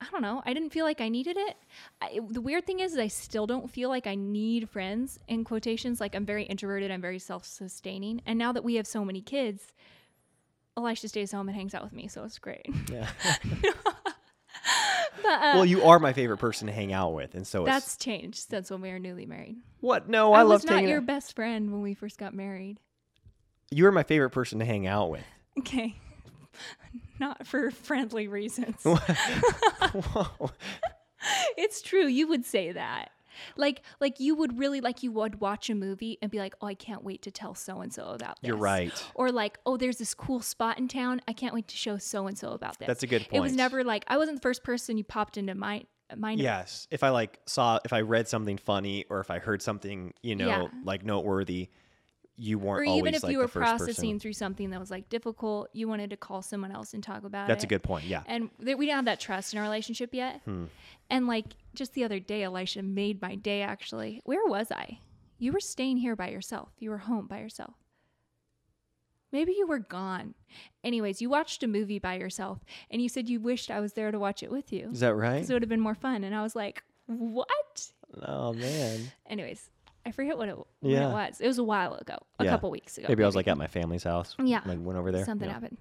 I 0.00 0.06
don't 0.10 0.22
know. 0.22 0.42
I 0.44 0.52
didn't 0.54 0.70
feel 0.70 0.84
like 0.84 1.00
I 1.00 1.08
needed 1.08 1.36
it. 1.38 1.56
I, 2.00 2.18
the 2.28 2.40
weird 2.40 2.66
thing 2.66 2.80
is, 2.80 2.94
is, 2.94 2.98
I 2.98 3.08
still 3.08 3.46
don't 3.46 3.70
feel 3.70 3.88
like 3.90 4.06
I 4.06 4.14
need 4.14 4.68
friends 4.68 5.18
in 5.28 5.44
quotations. 5.44 6.00
Like 6.00 6.14
I'm 6.14 6.26
very 6.26 6.44
introverted, 6.44 6.90
I'm 6.90 7.00
very 7.00 7.18
self 7.18 7.44
sustaining. 7.44 8.20
And 8.26 8.38
now 8.38 8.52
that 8.52 8.64
we 8.64 8.74
have 8.76 8.86
so 8.86 9.04
many 9.04 9.20
kids, 9.20 9.72
Elisha 10.76 11.08
stays 11.08 11.30
home 11.30 11.48
and 11.48 11.56
hangs 11.56 11.74
out 11.74 11.84
with 11.84 11.92
me. 11.92 12.08
So 12.08 12.24
it's 12.24 12.38
great. 12.38 12.66
yeah. 12.90 13.08
but 15.22 15.32
uh, 15.32 15.52
well, 15.54 15.64
you 15.64 15.82
are 15.84 15.98
my 15.98 16.12
favorite 16.12 16.38
person 16.38 16.66
to 16.66 16.72
hang 16.72 16.92
out 16.92 17.14
with, 17.14 17.34
and 17.34 17.46
so 17.46 17.64
it's 17.64 17.72
that's 17.72 17.96
changed 17.96 18.48
since 18.48 18.70
when 18.70 18.80
we 18.80 18.90
were 18.90 18.98
newly 18.98 19.26
married. 19.26 19.56
what? 19.80 20.08
No, 20.08 20.32
I, 20.32 20.40
I, 20.40 20.42
love 20.42 20.62
was 20.62 20.70
not 20.70 20.84
your 20.84 20.98
out. 20.98 21.06
best 21.06 21.34
friend 21.34 21.72
when 21.72 21.82
we 21.82 21.94
first 21.94 22.18
got 22.18 22.34
married. 22.34 22.78
You 23.70 23.86
are 23.86 23.92
my 23.92 24.02
favorite 24.02 24.30
person 24.30 24.58
to 24.60 24.64
hang 24.64 24.86
out 24.86 25.10
with. 25.10 25.24
Okay. 25.58 25.96
Not 27.18 27.46
for 27.46 27.70
friendly 27.70 28.28
reasons. 28.28 28.76
It's 31.56 31.80
true 31.80 32.06
you 32.06 32.28
would 32.28 32.44
say 32.44 32.72
that 32.72 33.10
like 33.56 33.82
like 34.00 34.20
you 34.20 34.34
would 34.34 34.58
really 34.58 34.80
like 34.80 35.02
you 35.02 35.12
would 35.12 35.40
watch 35.40 35.68
a 35.70 35.74
movie 35.74 36.18
and 36.22 36.30
be 36.30 36.38
like 36.38 36.54
oh 36.60 36.66
i 36.66 36.74
can't 36.74 37.02
wait 37.04 37.22
to 37.22 37.30
tell 37.30 37.54
so 37.54 37.80
and 37.80 37.92
so 37.92 38.04
about 38.08 38.40
this 38.40 38.48
You're 38.48 38.56
right. 38.56 38.92
or 39.14 39.30
like 39.32 39.58
oh 39.66 39.76
there's 39.76 39.98
this 39.98 40.14
cool 40.14 40.40
spot 40.40 40.78
in 40.78 40.88
town 40.88 41.20
i 41.28 41.32
can't 41.32 41.54
wait 41.54 41.68
to 41.68 41.76
show 41.76 41.98
so 41.98 42.26
and 42.26 42.36
so 42.38 42.50
about 42.50 42.78
this 42.78 42.86
That's 42.86 43.02
a 43.02 43.06
good 43.06 43.22
point. 43.22 43.34
it 43.34 43.40
was 43.40 43.54
never 43.54 43.84
like 43.84 44.04
i 44.08 44.16
wasn't 44.16 44.36
the 44.38 44.42
first 44.42 44.62
person 44.64 44.96
you 44.98 45.04
popped 45.04 45.36
into 45.36 45.54
my 45.54 45.84
mind 46.16 46.38
Yes. 46.38 46.86
If 46.90 47.02
I 47.02 47.08
like 47.08 47.40
saw, 47.46 47.78
if 47.84 47.92
I 47.92 48.02
read 48.02 48.28
something 48.28 48.58
funny, 48.58 49.06
or 49.08 49.20
if 49.20 49.30
I 49.30 49.38
heard 49.38 49.62
something, 49.62 50.12
you 50.22 50.36
know, 50.36 50.46
Yeah. 50.46 50.66
like 50.84 51.02
noteworthy, 51.02 51.70
you 52.36 52.58
weren't 52.58 52.80
or 52.88 52.96
even 52.96 53.14
if 53.14 53.22
like 53.22 53.30
you 53.32 53.38
were 53.38 53.46
processing 53.46 53.94
person. 53.94 54.18
through 54.20 54.32
something 54.32 54.70
that 54.70 54.80
was 54.80 54.90
like 54.90 55.08
difficult 55.08 55.68
you 55.72 55.86
wanted 55.86 56.10
to 56.10 56.16
call 56.16 56.42
someone 56.42 56.72
else 56.72 56.92
and 56.92 57.02
talk 57.02 57.22
about 57.24 57.46
That's 57.46 57.62
it 57.62 57.66
a 57.66 57.68
good 57.68 57.82
point. 57.84 58.06
Yeah. 58.06 58.22
and 58.26 58.50
th- 58.64 58.76
we 58.76 58.86
didn't 58.86 58.96
have 58.96 59.04
that 59.04 59.20
trust 59.20 59.52
in 59.52 59.58
our 59.58 59.64
relationship 59.64 60.12
yet. 60.12 60.40
Hmm. 60.44 60.64
And 61.10 61.26
like 61.28 61.46
just 61.74 61.94
the 61.94 62.02
other 62.04 62.18
day, 62.18 62.42
Elisha 62.42 62.82
made 62.82 63.22
my 63.22 63.34
day 63.36 63.62
actually. 63.62 64.20
Where 64.24 64.44
was 64.46 64.72
I? 64.72 64.98
You 65.38 65.52
were 65.52 65.60
staying 65.60 65.98
here 65.98 66.16
by 66.16 66.30
yourself. 66.30 66.70
You 66.78 66.90
were 66.90 66.98
home 66.98 67.26
by 67.26 67.38
yourself. 67.40 67.74
Maybe 69.32 69.52
you 69.52 69.66
were 69.66 69.80
gone. 69.80 70.34
Anyways, 70.84 71.20
you 71.20 71.28
watched 71.28 71.62
a 71.64 71.66
movie 71.66 71.98
by 71.98 72.14
yourself 72.18 72.64
and 72.90 73.02
you 73.02 73.08
said 73.08 73.28
you 73.28 73.40
wished 73.40 73.70
I 73.70 73.80
was 73.80 73.94
there 73.94 74.10
to 74.12 74.18
watch 74.18 74.42
it 74.42 74.50
with 74.50 74.72
you 74.72 74.90
Is 74.92 75.00
that 75.00 75.14
right? 75.14 75.34
because 75.34 75.50
it 75.50 75.52
would 75.54 75.62
have 75.62 75.68
been 75.68 75.80
more 75.80 75.94
fun. 75.96 76.22
And 76.24 76.34
I 76.34 76.42
was 76.42 76.54
like, 76.56 76.82
what? 77.06 77.92
Oh 78.22 78.52
man. 78.52 79.12
Anyways, 79.28 79.70
I 80.06 80.10
forget 80.10 80.36
what 80.36 80.48
it, 80.48 80.56
when 80.80 80.92
Yeah. 80.92 81.08
it 81.08 81.12
was. 81.12 81.40
It 81.40 81.46
was 81.46 81.58
a 81.58 81.64
while 81.64 81.94
ago, 81.94 82.18
a 82.38 82.44
Yeah. 82.44 82.50
couple 82.50 82.70
weeks 82.70 82.98
ago. 82.98 83.06
Maybe 83.08 83.22
I 83.22 83.26
was 83.26 83.34
like 83.36 83.48
at 83.48 83.56
my 83.56 83.66
family's 83.66 84.04
house. 84.04 84.36
Yeah. 84.38 84.60
Like 84.66 84.78
went 84.80 84.98
over 84.98 85.10
there. 85.12 85.24
Something 85.24 85.48
Yeah. 85.48 85.54
happened. 85.54 85.78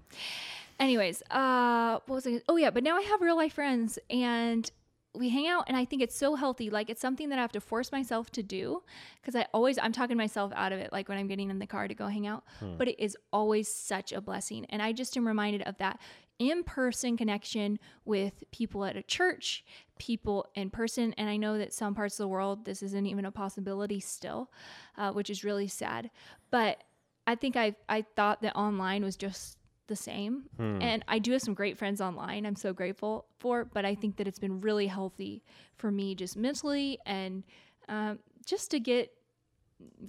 Anyways, 0.80 1.21
uh, 1.30 1.99
what 2.07 2.15
was 2.15 2.28
I? 2.28 2.41
Oh 2.49 2.55
yeah, 2.57 2.69
but 2.71 2.84
now 2.84 2.97
I 2.97 3.01
have 3.01 3.21
real 3.21 3.36
life 3.38 3.53
friends, 3.53 3.99
and 4.09 4.69
we 5.15 5.30
hang 5.30 5.47
out, 5.47 5.65
and 5.67 5.78
I 5.78 5.86
think 5.86 6.01
it's 6.01 6.15
so 6.17 6.34
healthy. 6.36 6.71
Like 6.71 6.89
it's 6.89 6.99
something 6.99 7.30
that 7.30 7.38
I 7.38 7.41
have 7.41 7.51
to 7.51 7.61
force 7.61 7.91
myself 7.91 8.32
to 8.32 8.41
do 8.43 8.82
because 9.21 9.36
I 9.36 9.45
always 9.53 9.78
I'm 9.78 9.91
talking 9.91 10.17
myself 10.17 10.51
out 10.55 10.71
of 10.74 10.80
it. 10.80 10.91
Like 10.91 11.07
when 11.09 11.17
I'm 11.19 11.28
getting 11.28 11.51
in 11.51 11.59
the 11.59 11.67
car 11.67 11.88
to 11.88 11.93
go 11.93 12.07
hang 12.07 12.26
out, 12.26 12.43
Hmm. 12.59 12.78
but 12.78 12.88
it 12.88 12.99
is 12.99 13.15
always 13.32 13.67
such 13.74 14.11
a 14.11 14.19
blessing, 14.21 14.65
and 14.69 14.82
I 14.82 14.91
just 14.93 15.15
am 15.15 15.28
reminded 15.28 15.61
of 15.63 15.78
that 15.78 15.99
in-person 16.39 17.15
connection 17.15 17.79
with 18.05 18.43
people 18.51 18.84
at 18.86 18.95
a 18.95 19.03
church 19.03 19.63
people 19.99 20.47
in 20.55 20.69
person 20.69 21.13
and 21.17 21.29
i 21.29 21.38
know 21.38 21.57
that 21.57 21.71
some 21.73 21.93
parts 21.93 22.15
of 22.15 22.23
the 22.23 22.27
world 22.27 22.65
this 22.65 22.81
isn't 22.81 23.05
even 23.05 23.25
a 23.25 23.31
possibility 23.31 23.99
still 23.99 24.49
uh, 24.97 25.11
which 25.11 25.29
is 25.29 25.43
really 25.43 25.67
sad. 25.67 26.09
But 26.51 26.84
i 27.27 27.36
think 27.36 27.55
i 27.55 27.75
i 27.88 28.01
thought 28.01 28.41
that 28.41 28.55
online 28.55 29.03
was 29.03 29.15
just 29.15 29.57
the 29.88 29.95
same. 29.95 30.43
And 30.81 31.03
i 31.07 31.19
do 31.19 31.31
have 31.34 31.41
some 31.41 31.53
great 31.53 31.77
friends 31.77 32.01
online 32.01 32.45
i'm 32.45 32.55
so 32.55 32.73
grateful 32.73 33.25
for 33.39 33.65
but 33.65 33.86
i 33.86 33.95
think 33.95 34.17
that 34.17 34.27
it's 34.27 34.39
been 34.39 34.61
really 34.61 34.88
healthy 34.88 35.43
for 35.75 35.91
me 35.91 36.15
just 36.15 36.36
mentally 36.38 36.99
and 37.05 37.43
um, 37.89 38.19
just 38.45 38.71
to 38.71 38.79
get 38.79 39.11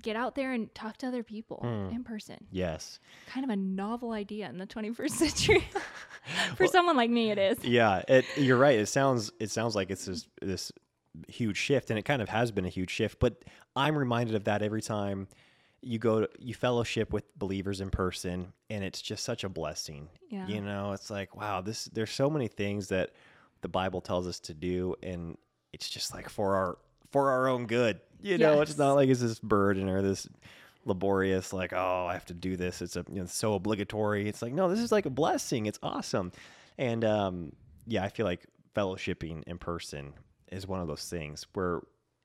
get 0.02 0.16
out 0.16 0.34
there 0.34 0.52
and 0.52 0.74
talk 0.74 0.96
to 0.98 1.06
other 1.06 1.22
people 1.22 1.58
hmm. 1.62 1.94
in 1.94 2.04
person 2.04 2.36
Yes. 2.50 2.98
kind 3.26 3.44
of 3.44 3.50
a 3.50 3.56
novel 3.56 4.12
idea 4.12 4.48
in 4.48 4.58
the 4.58 4.66
21st 4.66 5.10
century. 5.10 5.68
For 6.56 6.66
someone 6.66 6.96
like 6.96 7.10
me, 7.10 7.30
it 7.30 7.38
is. 7.38 7.58
Yeah. 7.62 8.02
It, 8.08 8.24
you're 8.36 8.56
right. 8.56 8.78
It 8.78 8.86
sounds. 8.86 9.30
It 9.38 9.50
sounds 9.50 9.74
like 9.74 9.90
it's 9.90 10.06
this 10.06 10.26
this 10.40 10.72
huge 11.28 11.56
shift, 11.56 11.90
and 11.90 11.98
it 11.98 12.04
kind 12.04 12.22
of 12.22 12.28
has 12.28 12.50
been 12.50 12.64
a 12.64 12.70
huge 12.70 12.90
shift. 12.90 13.18
But 13.18 13.44
I'm 13.76 13.96
reminded 13.96 14.34
of 14.34 14.44
that 14.44 14.62
every 14.62 14.82
time 14.82 15.28
you 15.82 15.98
go 15.98 16.22
to 16.22 16.28
you 16.38 16.54
fellowship 16.54 17.12
with 17.12 17.24
believers 17.38 17.80
in 17.80 17.90
person, 17.90 18.52
and 18.70 18.82
it's 18.82 19.02
just 19.02 19.24
such 19.24 19.44
a 19.44 19.48
blessing. 19.48 20.08
Yeah. 20.30 20.46
You 20.46 20.60
know, 20.60 20.92
it's 20.92 21.10
like 21.10 21.36
wow. 21.36 21.60
This 21.60 21.84
there's 21.86 22.10
so 22.10 22.30
many 22.30 22.48
things 22.48 22.88
that 22.88 23.10
the 23.60 23.68
Bible 23.68 24.00
tells 24.00 24.26
us 24.26 24.40
to 24.40 24.54
do, 24.54 24.94
and 25.02 25.36
it's 25.72 25.88
just 25.88 26.14
like 26.14 26.28
for 26.28 26.56
our 26.56 26.78
for 27.14 27.30
our 27.30 27.46
own 27.46 27.66
good. 27.66 28.00
You 28.22 28.38
know, 28.38 28.60
it's 28.60 28.76
not 28.76 28.94
like 28.94 29.08
it's 29.08 29.20
this 29.20 29.38
burden 29.38 29.88
or 29.88 30.02
this 30.02 30.28
laborious 30.86 31.54
like 31.54 31.72
oh 31.72 32.06
i 32.10 32.12
have 32.12 32.26
to 32.26 32.34
do 32.34 32.56
this. 32.56 32.82
It's 32.82 32.96
a 32.96 33.04
you 33.08 33.20
know 33.20 33.26
so 33.26 33.54
obligatory. 33.54 34.28
It's 34.28 34.42
like 34.42 34.52
no 34.52 34.68
this 34.68 34.80
is 34.80 34.90
like 34.90 35.06
a 35.06 35.10
blessing. 35.10 35.66
It's 35.66 35.78
awesome. 35.80 36.32
And 36.76 37.04
um 37.04 37.52
yeah 37.86 38.02
i 38.02 38.08
feel 38.08 38.26
like 38.26 38.46
fellowshipping 38.74 39.44
in 39.44 39.58
person 39.58 40.12
is 40.50 40.66
one 40.66 40.80
of 40.80 40.88
those 40.88 41.08
things 41.08 41.46
where 41.52 41.82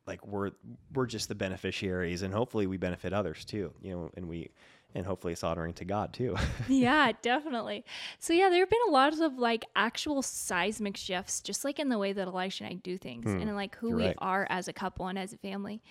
like 0.08 0.26
we're 0.26 0.52
we're 0.94 1.06
just 1.06 1.28
the 1.28 1.36
beneficiaries 1.36 2.24
and 2.24 2.34
hopefully 2.34 2.66
we 2.66 2.78
benefit 2.78 3.14
others 3.14 3.46
too 3.46 3.72
you 3.82 3.92
know 3.92 4.10
and 4.16 4.28
we 4.28 4.50
and 4.96 5.06
hopefully 5.06 5.34
it's 5.34 5.44
honoring 5.44 5.74
to 5.74 5.86
god 5.86 6.12
too 6.14 6.36
yeah, 6.68 7.12
definitely. 7.22 7.86
So 8.20 8.34
yeah, 8.34 8.50
there 8.50 8.60
have 8.60 8.70
been 8.70 8.80
a 8.88 8.92
lot 8.92 9.20
of 9.20 9.38
like 9.38 9.66
actual 9.76 10.22
seismic 10.22 10.98
shifts, 10.98 11.42
just 11.42 11.64
like 11.64 11.80
in 11.80 11.90
the 11.90 11.98
way 11.98 12.12
that 12.14 12.28
Elisha 12.28 12.64
and 12.66 12.74
I 12.74 12.76
do 12.78 12.98
things, 12.98 13.26
and 13.28 13.42
in 13.42 13.56
like 13.56 13.76
who 13.78 13.90
Hmm. 13.90 13.96
We 13.96 14.06
right. 14.08 14.16
Hmm. 14.20 14.26
are 14.28 14.48
as 14.50 14.68
a 14.68 14.74
couple 14.74 15.08
and 15.08 15.18
as 15.20 15.32
a 15.34 15.38
family. 15.38 15.82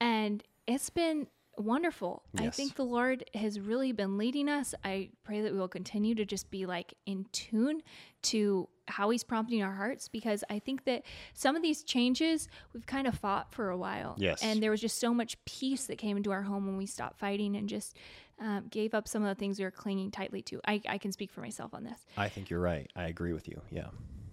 And 0.00 0.42
it's 0.66 0.90
been 0.90 1.26
wonderful. 1.58 2.22
I 2.38 2.48
think 2.50 2.76
the 2.76 2.84
Lord 2.84 3.24
has 3.34 3.60
really 3.60 3.92
been 3.92 4.16
leading 4.18 4.48
us. 4.48 4.74
I 4.84 5.10
pray 5.24 5.40
that 5.42 5.52
we 5.52 5.58
will 5.58 5.68
continue 5.68 6.14
to 6.14 6.24
just 6.24 6.50
be 6.50 6.66
like 6.66 6.94
in 7.06 7.26
tune 7.32 7.82
to 8.22 8.68
how 8.88 9.10
He's 9.10 9.22
prompting 9.24 9.62
our 9.62 9.74
hearts 9.74 10.08
because 10.08 10.42
I 10.50 10.58
think 10.58 10.84
that 10.84 11.02
some 11.34 11.56
of 11.56 11.62
these 11.62 11.82
changes 11.82 12.48
we've 12.72 12.86
kind 12.86 13.06
of 13.06 13.14
fought 13.16 13.52
for 13.52 13.70
a 13.70 13.76
while. 13.76 14.14
Yes. 14.18 14.42
And 14.42 14.62
there 14.62 14.70
was 14.70 14.80
just 14.80 14.98
so 14.98 15.12
much 15.14 15.36
peace 15.44 15.86
that 15.86 15.98
came 15.98 16.16
into 16.16 16.30
our 16.32 16.42
home 16.42 16.66
when 16.66 16.76
we 16.76 16.86
stopped 16.86 17.18
fighting 17.18 17.56
and 17.56 17.68
just 17.68 17.96
um, 18.40 18.66
gave 18.70 18.94
up 18.94 19.06
some 19.06 19.22
of 19.22 19.28
the 19.28 19.34
things 19.38 19.58
we 19.58 19.64
were 19.64 19.70
clinging 19.70 20.10
tightly 20.10 20.42
to. 20.42 20.60
I, 20.66 20.80
I 20.88 20.98
can 20.98 21.12
speak 21.12 21.30
for 21.30 21.40
myself 21.42 21.74
on 21.74 21.84
this. 21.84 21.98
i 22.16 22.28
think 22.28 22.50
you're 22.50 22.60
right 22.60 22.90
i 22.96 23.04
agree 23.04 23.32
with 23.32 23.46
you 23.46 23.60
yeah 23.70 23.86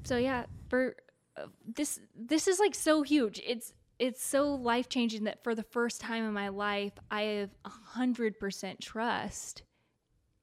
So 0.04 0.18
yeah, 0.18 0.46
for 0.70 0.96
uh, 1.38 1.48
this 1.76 2.00
this 2.16 2.48
is 2.48 2.60
like 2.60 2.74
so 2.74 3.04
huge. 3.04 3.40
It's 3.46 3.74
it's 4.00 4.24
so 4.24 4.54
life 4.56 4.88
changing 4.88 5.26
that 5.26 5.44
for 5.44 5.54
the 5.54 5.64
first 5.64 6.02
time 6.02 6.24
in 6.24 6.34
my 6.34 6.48
life, 6.48 6.94
I 7.12 7.22
have 7.22 7.50
a 7.66 7.70
hundred 7.70 8.40
percent 8.40 8.80
trust 8.80 9.64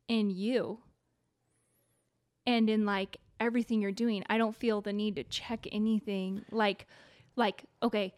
in 0.09 0.31
you 0.31 0.79
and 2.47 2.71
in 2.71 2.85
like 2.85 3.17
everything 3.41 3.81
you're 3.81 3.93
doing. 3.93 4.23
I 4.29 4.39
don't 4.39 4.55
feel 4.55 4.81
the 4.83 4.93
need 4.93 5.17
to 5.17 5.25
check 5.25 5.67
anything 5.73 6.45
like 6.51 6.87
like 7.35 7.65
okay 7.83 8.15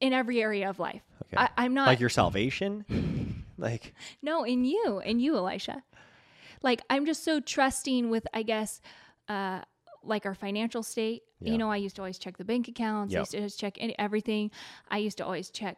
in 0.00 0.12
every 0.12 0.42
area 0.42 0.68
of 0.68 0.78
life. 0.78 1.02
Okay. 1.26 1.36
I, 1.36 1.48
I'm 1.56 1.72
not 1.72 1.86
like 1.86 2.00
your 2.00 2.10
salvation 2.10 3.44
like 3.58 3.94
no, 4.20 4.44
in 4.44 4.64
you, 4.64 5.00
in 5.04 5.20
you, 5.20 5.36
Elisha. 5.36 5.82
Like 6.62 6.82
I'm 6.90 7.06
just 7.06 7.24
so 7.24 7.40
trusting 7.40 8.10
with, 8.10 8.26
I 8.34 8.42
guess, 8.42 8.80
uh, 9.28 9.60
like 10.06 10.26
our 10.26 10.34
financial 10.34 10.82
state. 10.82 11.22
Yeah. 11.40 11.52
You 11.52 11.58
know, 11.58 11.70
I 11.70 11.76
used 11.76 11.96
to 11.96 12.02
always 12.02 12.18
check 12.18 12.36
the 12.36 12.44
bank 12.44 12.68
accounts. 12.68 13.14
I 13.14 13.18
used 13.20 13.32
to 13.32 13.40
just 13.40 13.60
check 13.60 13.78
everything. 13.98 14.50
I 14.88 14.98
used 14.98 15.18
to 15.18 15.24
always 15.24 15.50
check 15.50 15.76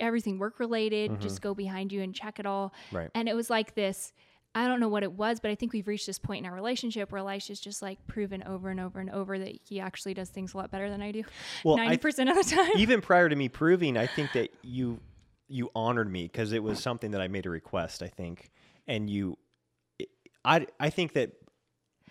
everything 0.00 0.38
work 0.38 0.60
related. 0.60 1.20
Just 1.20 1.42
go 1.42 1.54
behind 1.54 1.92
you 1.92 2.02
and 2.02 2.14
check 2.14 2.38
it 2.38 2.46
all. 2.46 2.72
Mm-hmm. 2.90 3.06
And 3.14 3.28
it 3.28 3.34
was 3.34 3.50
like 3.50 3.74
this. 3.74 4.12
I 4.54 4.66
don't 4.66 4.80
know 4.80 4.88
what 4.88 5.02
it 5.02 5.12
was, 5.12 5.40
but 5.40 5.50
I 5.50 5.54
think 5.54 5.72
we've 5.72 5.86
reached 5.86 6.06
this 6.06 6.18
point 6.18 6.44
in 6.44 6.50
our 6.50 6.54
relationship 6.54 7.12
where 7.12 7.18
Elisha's 7.18 7.60
just 7.60 7.82
like 7.82 8.04
proven 8.06 8.42
over 8.44 8.70
and 8.70 8.80
over 8.80 8.98
and 8.98 9.10
over 9.10 9.38
that 9.38 9.60
he 9.68 9.78
actually 9.78 10.14
does 10.14 10.30
things 10.30 10.54
a 10.54 10.56
lot 10.56 10.70
better 10.70 10.88
than 10.90 11.02
I 11.02 11.12
do. 11.12 11.22
Well, 11.64 11.76
ninety 11.76 11.98
percent 11.98 12.30
of 12.30 12.36
the 12.36 12.42
time. 12.42 12.72
even 12.76 13.00
prior 13.00 13.28
to 13.28 13.36
me 13.36 13.48
proving, 13.48 13.96
I 13.96 14.06
think 14.06 14.32
that 14.32 14.50
you 14.62 15.00
you 15.48 15.70
honored 15.74 16.10
me 16.10 16.24
because 16.24 16.52
it 16.52 16.62
was 16.62 16.80
something 16.80 17.10
that 17.12 17.20
I 17.20 17.28
made 17.28 17.46
a 17.46 17.50
request. 17.50 18.02
I 18.02 18.08
think, 18.08 18.50
and 18.86 19.08
you, 19.08 19.38
I 20.44 20.66
I 20.80 20.90
think 20.90 21.12
that 21.12 21.32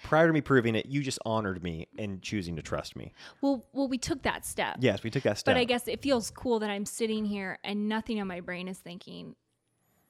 prior 0.04 0.28
to 0.28 0.34
me 0.34 0.42
proving 0.42 0.76
it, 0.76 0.86
you 0.86 1.02
just 1.02 1.20
honored 1.26 1.62
me 1.64 1.88
in 1.98 2.22
choosing 2.22 2.56
to 2.56 2.62
trust 2.62 2.96
me. 2.96 3.14
well, 3.42 3.66
well, 3.74 3.88
we 3.88 3.98
took 3.98 4.24
that 4.24 4.46
step. 4.46 4.78
Yes, 4.80 5.04
we 5.04 5.10
took 5.10 5.24
that 5.24 5.38
step. 5.38 5.54
But 5.56 5.60
I 5.60 5.64
guess 5.64 5.88
it 5.88 6.02
feels 6.02 6.32
cool 6.32 6.60
that 6.60 6.70
I'm 6.70 6.86
sitting 6.86 7.26
here 7.26 7.60
and 7.64 7.88
nothing 7.90 8.20
on 8.22 8.28
my 8.28 8.40
brain 8.42 8.68
is 8.68 8.78
thinking, 8.78 9.36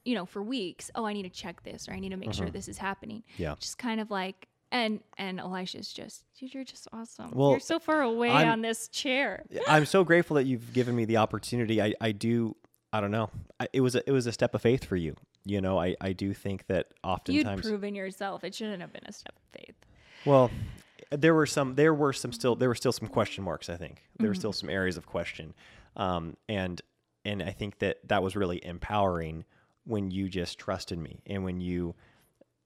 you 0.05 0.15
know, 0.15 0.25
for 0.25 0.41
weeks, 0.41 0.89
oh, 0.95 1.05
I 1.05 1.13
need 1.13 1.23
to 1.23 1.29
check 1.29 1.63
this 1.63 1.87
or 1.89 1.93
I 1.93 1.99
need 1.99 2.09
to 2.09 2.17
make 2.17 2.33
sure 2.33 2.49
this 2.49 2.67
is 2.67 2.77
happening. 2.77 3.23
Mm-hmm. 3.33 3.43
Yeah. 3.43 3.55
Just 3.59 3.77
kind 3.77 3.99
of 3.99 4.09
like, 4.09 4.47
and 4.71 4.99
and 5.17 5.39
Elisha's 5.39 5.91
just, 5.91 6.25
dude, 6.37 6.53
you're 6.53 6.63
just 6.65 6.87
awesome. 6.91 7.31
Well, 7.33 7.51
you're 7.51 7.59
so 7.59 7.79
far 7.79 8.01
away 8.01 8.29
I'm- 8.31 8.49
on 8.49 8.61
this 8.61 8.87
chair. 8.89 9.45
I'm 9.67 9.85
so 9.85 10.03
grateful 10.03 10.35
that 10.35 10.45
you've 10.45 10.73
given 10.73 10.95
me 10.95 11.05
the 11.05 11.17
opportunity. 11.17 11.81
I, 11.81 11.93
I 12.01 12.11
do. 12.11 12.55
I 12.93 13.01
don't 13.01 13.11
know. 13.11 13.29
I, 13.59 13.67
it 13.73 13.81
was 13.81 13.95
a, 13.95 14.07
it 14.07 14.11
was 14.11 14.27
a 14.27 14.31
step 14.31 14.53
of 14.55 14.61
faith 14.61 14.85
for 14.85 14.95
you. 14.95 15.15
You 15.47 15.61
know, 15.61 15.79
I, 15.79 15.95
I 16.01 16.13
do 16.13 16.33
think 16.33 16.67
that 16.67 16.87
oftentimes 17.03 17.63
You'd 17.63 17.69
proven 17.71 17.95
yourself. 17.95 18.43
It 18.43 18.53
shouldn't 18.53 18.81
have 18.81 18.91
been 18.91 19.05
a 19.05 19.13
step 19.13 19.33
of 19.35 19.59
faith. 19.59 19.75
Well, 20.25 20.51
there 21.11 21.33
were 21.33 21.45
some. 21.45 21.75
There 21.75 21.93
were 21.93 22.11
some 22.13 22.31
still. 22.33 22.55
There 22.55 22.67
were 22.69 22.75
still 22.75 22.91
some 22.91 23.07
question 23.07 23.43
marks. 23.43 23.69
I 23.69 23.77
think 23.77 24.03
there 24.19 24.27
were 24.29 24.35
still 24.35 24.51
Mm-hmm. 24.51 24.67
some 24.67 24.69
areas 24.69 24.97
of 24.97 25.05
question, 25.05 25.53
um, 25.95 26.35
and 26.49 26.81
and 27.23 27.41
I 27.41 27.51
think 27.51 27.79
that 27.79 27.97
that 28.09 28.21
was 28.21 28.35
really 28.35 28.63
empowering 28.65 29.45
when 29.85 30.11
you 30.11 30.27
just 30.27 30.59
trusted 30.59 30.99
me 30.99 31.21
and 31.25 31.45
when 31.45 31.61
you, 31.61 31.95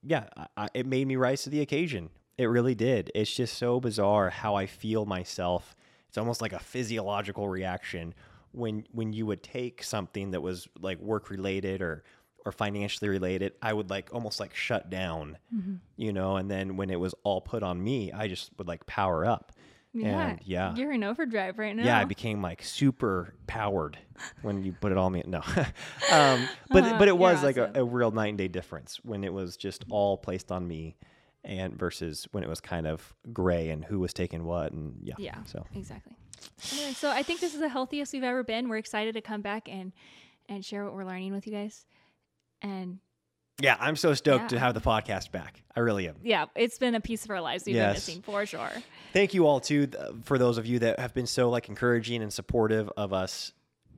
yeah, 0.01 0.25
I, 0.57 0.69
it 0.73 0.88
made 0.88 1.05
me 1.07 1.15
rise 1.17 1.43
to 1.43 1.49
the 1.51 1.61
occasion. 1.61 2.09
It 2.38 2.45
really 2.45 2.73
did. 2.73 3.11
It's 3.13 3.32
just 3.36 3.57
so 3.59 3.79
bizarre 3.79 4.32
how 4.32 4.55
I 4.55 4.65
feel 4.65 5.05
myself. 5.05 5.75
It's 6.07 6.17
almost 6.17 6.41
like 6.41 6.53
a 6.53 6.59
physiological 6.59 7.47
reaction 7.47 8.15
when 8.53 8.86
when 8.91 9.13
you 9.13 9.25
would 9.27 9.43
take 9.43 9.84
something 9.84 10.32
that 10.32 10.41
was 10.41 10.67
like 10.79 10.99
work 10.99 11.29
related 11.29 11.82
or 11.82 12.03
or 12.46 12.52
financially 12.52 13.10
related, 13.10 13.54
I 13.62 13.74
would 13.74 13.89
like 13.89 14.10
almost 14.14 14.39
like 14.39 14.56
shut 14.56 14.89
down, 14.89 15.38
Mm-hmm. 15.54 15.76
you 15.98 16.12
know, 16.14 16.38
and 16.38 16.50
then 16.50 16.78
when 16.78 16.89
it 16.89 17.00
was 17.00 17.14
all 17.24 17.42
put 17.42 17.64
on 17.64 17.84
me, 17.84 18.12
I 18.12 18.28
just 18.28 18.52
would 18.58 18.68
like 18.68 18.86
power 18.86 19.26
up. 19.26 19.52
And 19.94 20.39
yeah. 20.46 20.74
You're 20.74 20.94
in 20.94 21.04
overdrive 21.04 21.60
right 21.60 21.76
now. 21.76 21.84
Yeah, 21.84 22.00
I 22.00 22.06
became 22.06 22.42
like 22.42 22.64
super 22.64 23.34
powered 23.46 23.98
when 24.42 24.64
you 24.64 24.72
put 24.72 24.94
it 24.94 24.98
on 24.98 25.12
me. 25.12 25.22
No, 25.26 25.39
um, 26.12 26.48
but 26.70 26.84
Uh, 26.86 26.98
but 26.98 27.08
it 27.10 27.18
was 27.18 27.44
like 27.44 27.58
a, 27.58 27.72
a 27.76 27.84
real 27.84 28.12
night 28.12 28.30
and 28.30 28.38
day 28.38 28.48
difference 28.48 29.00
when 29.04 29.26
it 29.26 29.34
was 29.34 29.58
just 29.58 29.84
all 29.89 30.18
placed 30.18 30.50
on 30.50 30.66
me, 30.66 30.96
and 31.44 31.78
versus 31.78 32.26
when 32.32 32.42
it 32.42 32.50
was 32.50 32.62
kind 32.62 32.88
of 32.88 33.14
gray 33.34 33.70
and 33.70 33.84
who 33.84 34.00
was 34.00 34.14
taking 34.14 34.46
what 34.46 34.72
and 34.72 34.96
yeah. 35.04 35.16
Yeah. 35.18 35.44
So 35.44 35.66
exactly. 35.76 36.16
Anyway, 36.72 36.94
so 36.94 37.10
I 37.12 37.22
think 37.22 37.42
this 37.42 37.54
is 37.54 37.60
the 37.60 37.70
healthiest 37.70 38.14
we've 38.14 38.24
ever 38.24 38.44
been. 38.44 38.70
We're 38.70 38.78
excited 38.78 39.14
to 39.16 39.22
come 39.22 39.42
back 39.42 39.68
and 39.68 39.92
and 40.48 40.64
share 40.64 40.86
what 40.86 40.94
we're 40.94 41.04
learning 41.06 41.34
with 41.34 41.46
you 41.46 41.52
guys. 41.54 41.86
And 42.62 42.99
yeah, 43.59 43.78
I'm 43.80 43.95
so 43.95 44.14
stoked 44.14 44.49
to 44.49 44.59
have 44.59 44.74
the 44.74 44.82
podcast 44.82 45.32
back. 45.32 45.62
I 45.76 45.80
really 45.82 46.07
am. 46.07 46.16
yeah, 46.24 46.45
it's 46.55 46.78
been 46.80 46.95
a 46.95 47.01
piece 47.01 47.24
of 47.26 47.32
our 47.32 47.41
lives 47.41 47.64
we've 47.66 47.76
been 47.76 47.93
missing 47.93 48.22
for 48.22 48.45
sure. 48.45 48.70
thank 49.14 49.34
you 49.34 49.45
all 49.47 49.59
too 49.59 49.88
th- 49.88 50.03
for 50.24 50.38
those 50.38 50.57
of 50.57 50.66
you 50.66 50.80
that 50.80 50.99
have 50.99 51.14
been 51.14 51.28
so 51.28 51.49
like 51.49 51.70
encouraging 51.70 52.22
and 52.22 52.32
supportive 52.34 52.89
of 52.97 53.14
us 53.14 53.51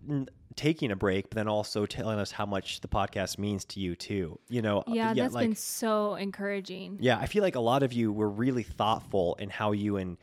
n- 0.10 0.28
taking 0.56 0.92
a 0.92 0.96
break 0.96 1.30
but 1.30 1.36
then 1.36 1.48
also 1.48 1.86
telling 1.88 2.20
us 2.20 2.32
how 2.32 2.46
much 2.46 2.82
the 2.82 2.88
podcast 2.88 3.38
means 3.40 3.66
to 3.66 3.80
you 3.80 3.96
too 3.96 4.38
you 4.50 4.62
know 4.62 4.80
uh, 4.82 4.84
Yeah, 4.94 5.14
that's 5.16 5.34
like 5.34 5.48
been 5.48 5.56
so 5.56 6.14
encouraging. 6.16 6.98
yeah 7.02 7.18
i 7.18 7.26
feel 7.26 7.42
like 7.42 7.56
a 7.56 7.60
lot 7.60 7.82
of 7.84 7.92
you 7.94 8.12
were 8.12 8.30
really 8.30 8.62
thoughtful 8.64 9.34
in 9.40 9.50
how 9.50 9.72
you 9.72 9.98
and 9.98 10.18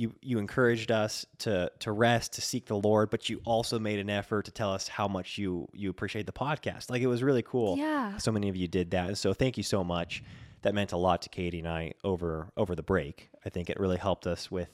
you 0.00 0.14
you 0.22 0.38
encouraged 0.38 0.90
us 0.90 1.26
to 1.44 1.70
to 1.84 1.90
rest 1.92 2.32
to 2.36 2.40
seek 2.40 2.64
the 2.66 2.76
lord 2.88 3.10
but 3.10 3.28
you 3.28 3.40
also 3.44 3.78
made 3.78 3.98
an 3.98 4.08
effort 4.10 4.42
to 4.46 4.50
tell 4.60 4.72
us 4.78 4.88
how 4.88 5.06
much 5.16 5.28
you 5.38 5.68
you 5.82 5.90
appreciate 5.90 6.26
the 6.26 6.32
podcast 6.46 6.90
like 6.90 7.02
it 7.02 7.06
was 7.14 7.22
really 7.22 7.42
cool 7.42 7.76
Yeah. 7.76 8.16
so 8.16 8.30
many 8.32 8.48
of 8.48 8.56
you 8.56 8.68
did 8.68 8.90
that 8.92 9.06
and 9.08 9.18
so 9.18 9.32
thank 9.42 9.56
you 9.56 9.62
so 9.74 9.84
much 9.84 10.22
that 10.62 10.74
meant 10.74 10.92
a 10.92 10.96
lot 10.96 11.22
to 11.22 11.28
katie 11.28 11.58
and 11.64 11.68
i 11.68 11.92
over 12.04 12.48
over 12.56 12.74
the 12.74 12.82
break 12.92 13.30
i 13.44 13.48
think 13.50 13.68
it 13.70 13.78
really 13.78 13.98
helped 13.98 14.26
us 14.26 14.50
with 14.50 14.72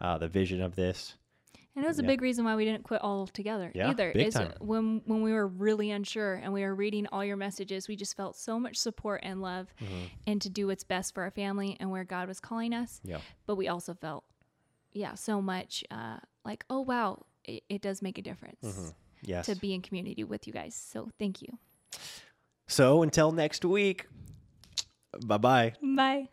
uh, 0.00 0.16
the 0.18 0.28
vision 0.28 0.60
of 0.62 0.76
this 0.76 1.16
And 1.74 1.84
it 1.84 1.88
was 1.88 1.98
a 2.00 2.08
big 2.12 2.22
reason 2.22 2.44
why 2.44 2.54
we 2.56 2.64
didn't 2.64 2.84
quit 2.90 3.00
all 3.02 3.26
together 3.40 3.68
Yeah, 3.74 3.90
either. 3.90 4.12
big 4.12 4.26
is 4.28 4.34
time. 4.34 4.52
when 4.60 4.86
when 5.10 5.20
we 5.26 5.32
were 5.38 5.46
really 5.66 5.88
unsure 5.98 6.34
and 6.42 6.52
we 6.52 6.62
were 6.66 6.74
reading 6.84 7.06
all 7.12 7.24
your 7.24 7.36
messages, 7.36 7.86
we 7.88 7.94
just 8.04 8.16
felt 8.16 8.34
so 8.36 8.58
much 8.64 8.76
support 8.76 9.20
and 9.28 9.36
love 9.50 9.66
Mm-hmm. 9.82 10.04
and 10.28 10.42
to 10.42 10.50
do 10.58 10.66
what's 10.68 10.84
best 10.94 11.14
for 11.14 11.22
our 11.26 11.30
family 11.30 11.70
and 11.80 11.86
where 11.94 12.04
God 12.16 12.26
was 12.28 12.40
calling 12.40 12.72
us. 12.82 13.00
yeah 13.04 13.20
But 13.46 13.56
we 13.60 13.68
also 13.74 13.94
felt, 13.94 14.24
yeah, 14.92 15.14
so 15.14 15.40
much 15.42 15.84
uh, 15.90 16.18
like, 16.44 16.64
oh 16.70 16.80
wow, 16.80 17.24
it, 17.44 17.62
it 17.68 17.80
does 17.82 18.02
make 18.02 18.18
a 18.18 18.22
difference 18.22 18.56
Mm-hmm. 18.64 18.88
yes 19.22 19.46
to 19.46 19.54
be 19.56 19.74
in 19.74 19.82
community 19.82 20.24
with 20.24 20.46
you 20.46 20.52
guys. 20.52 20.74
So 20.74 21.10
thank 21.18 21.42
you. 21.42 21.58
so 22.68 23.02
until 23.02 23.32
next 23.32 23.64
week 23.64 24.06
bye 25.26 25.38
bye 25.38 25.72
Bye. 25.82 26.28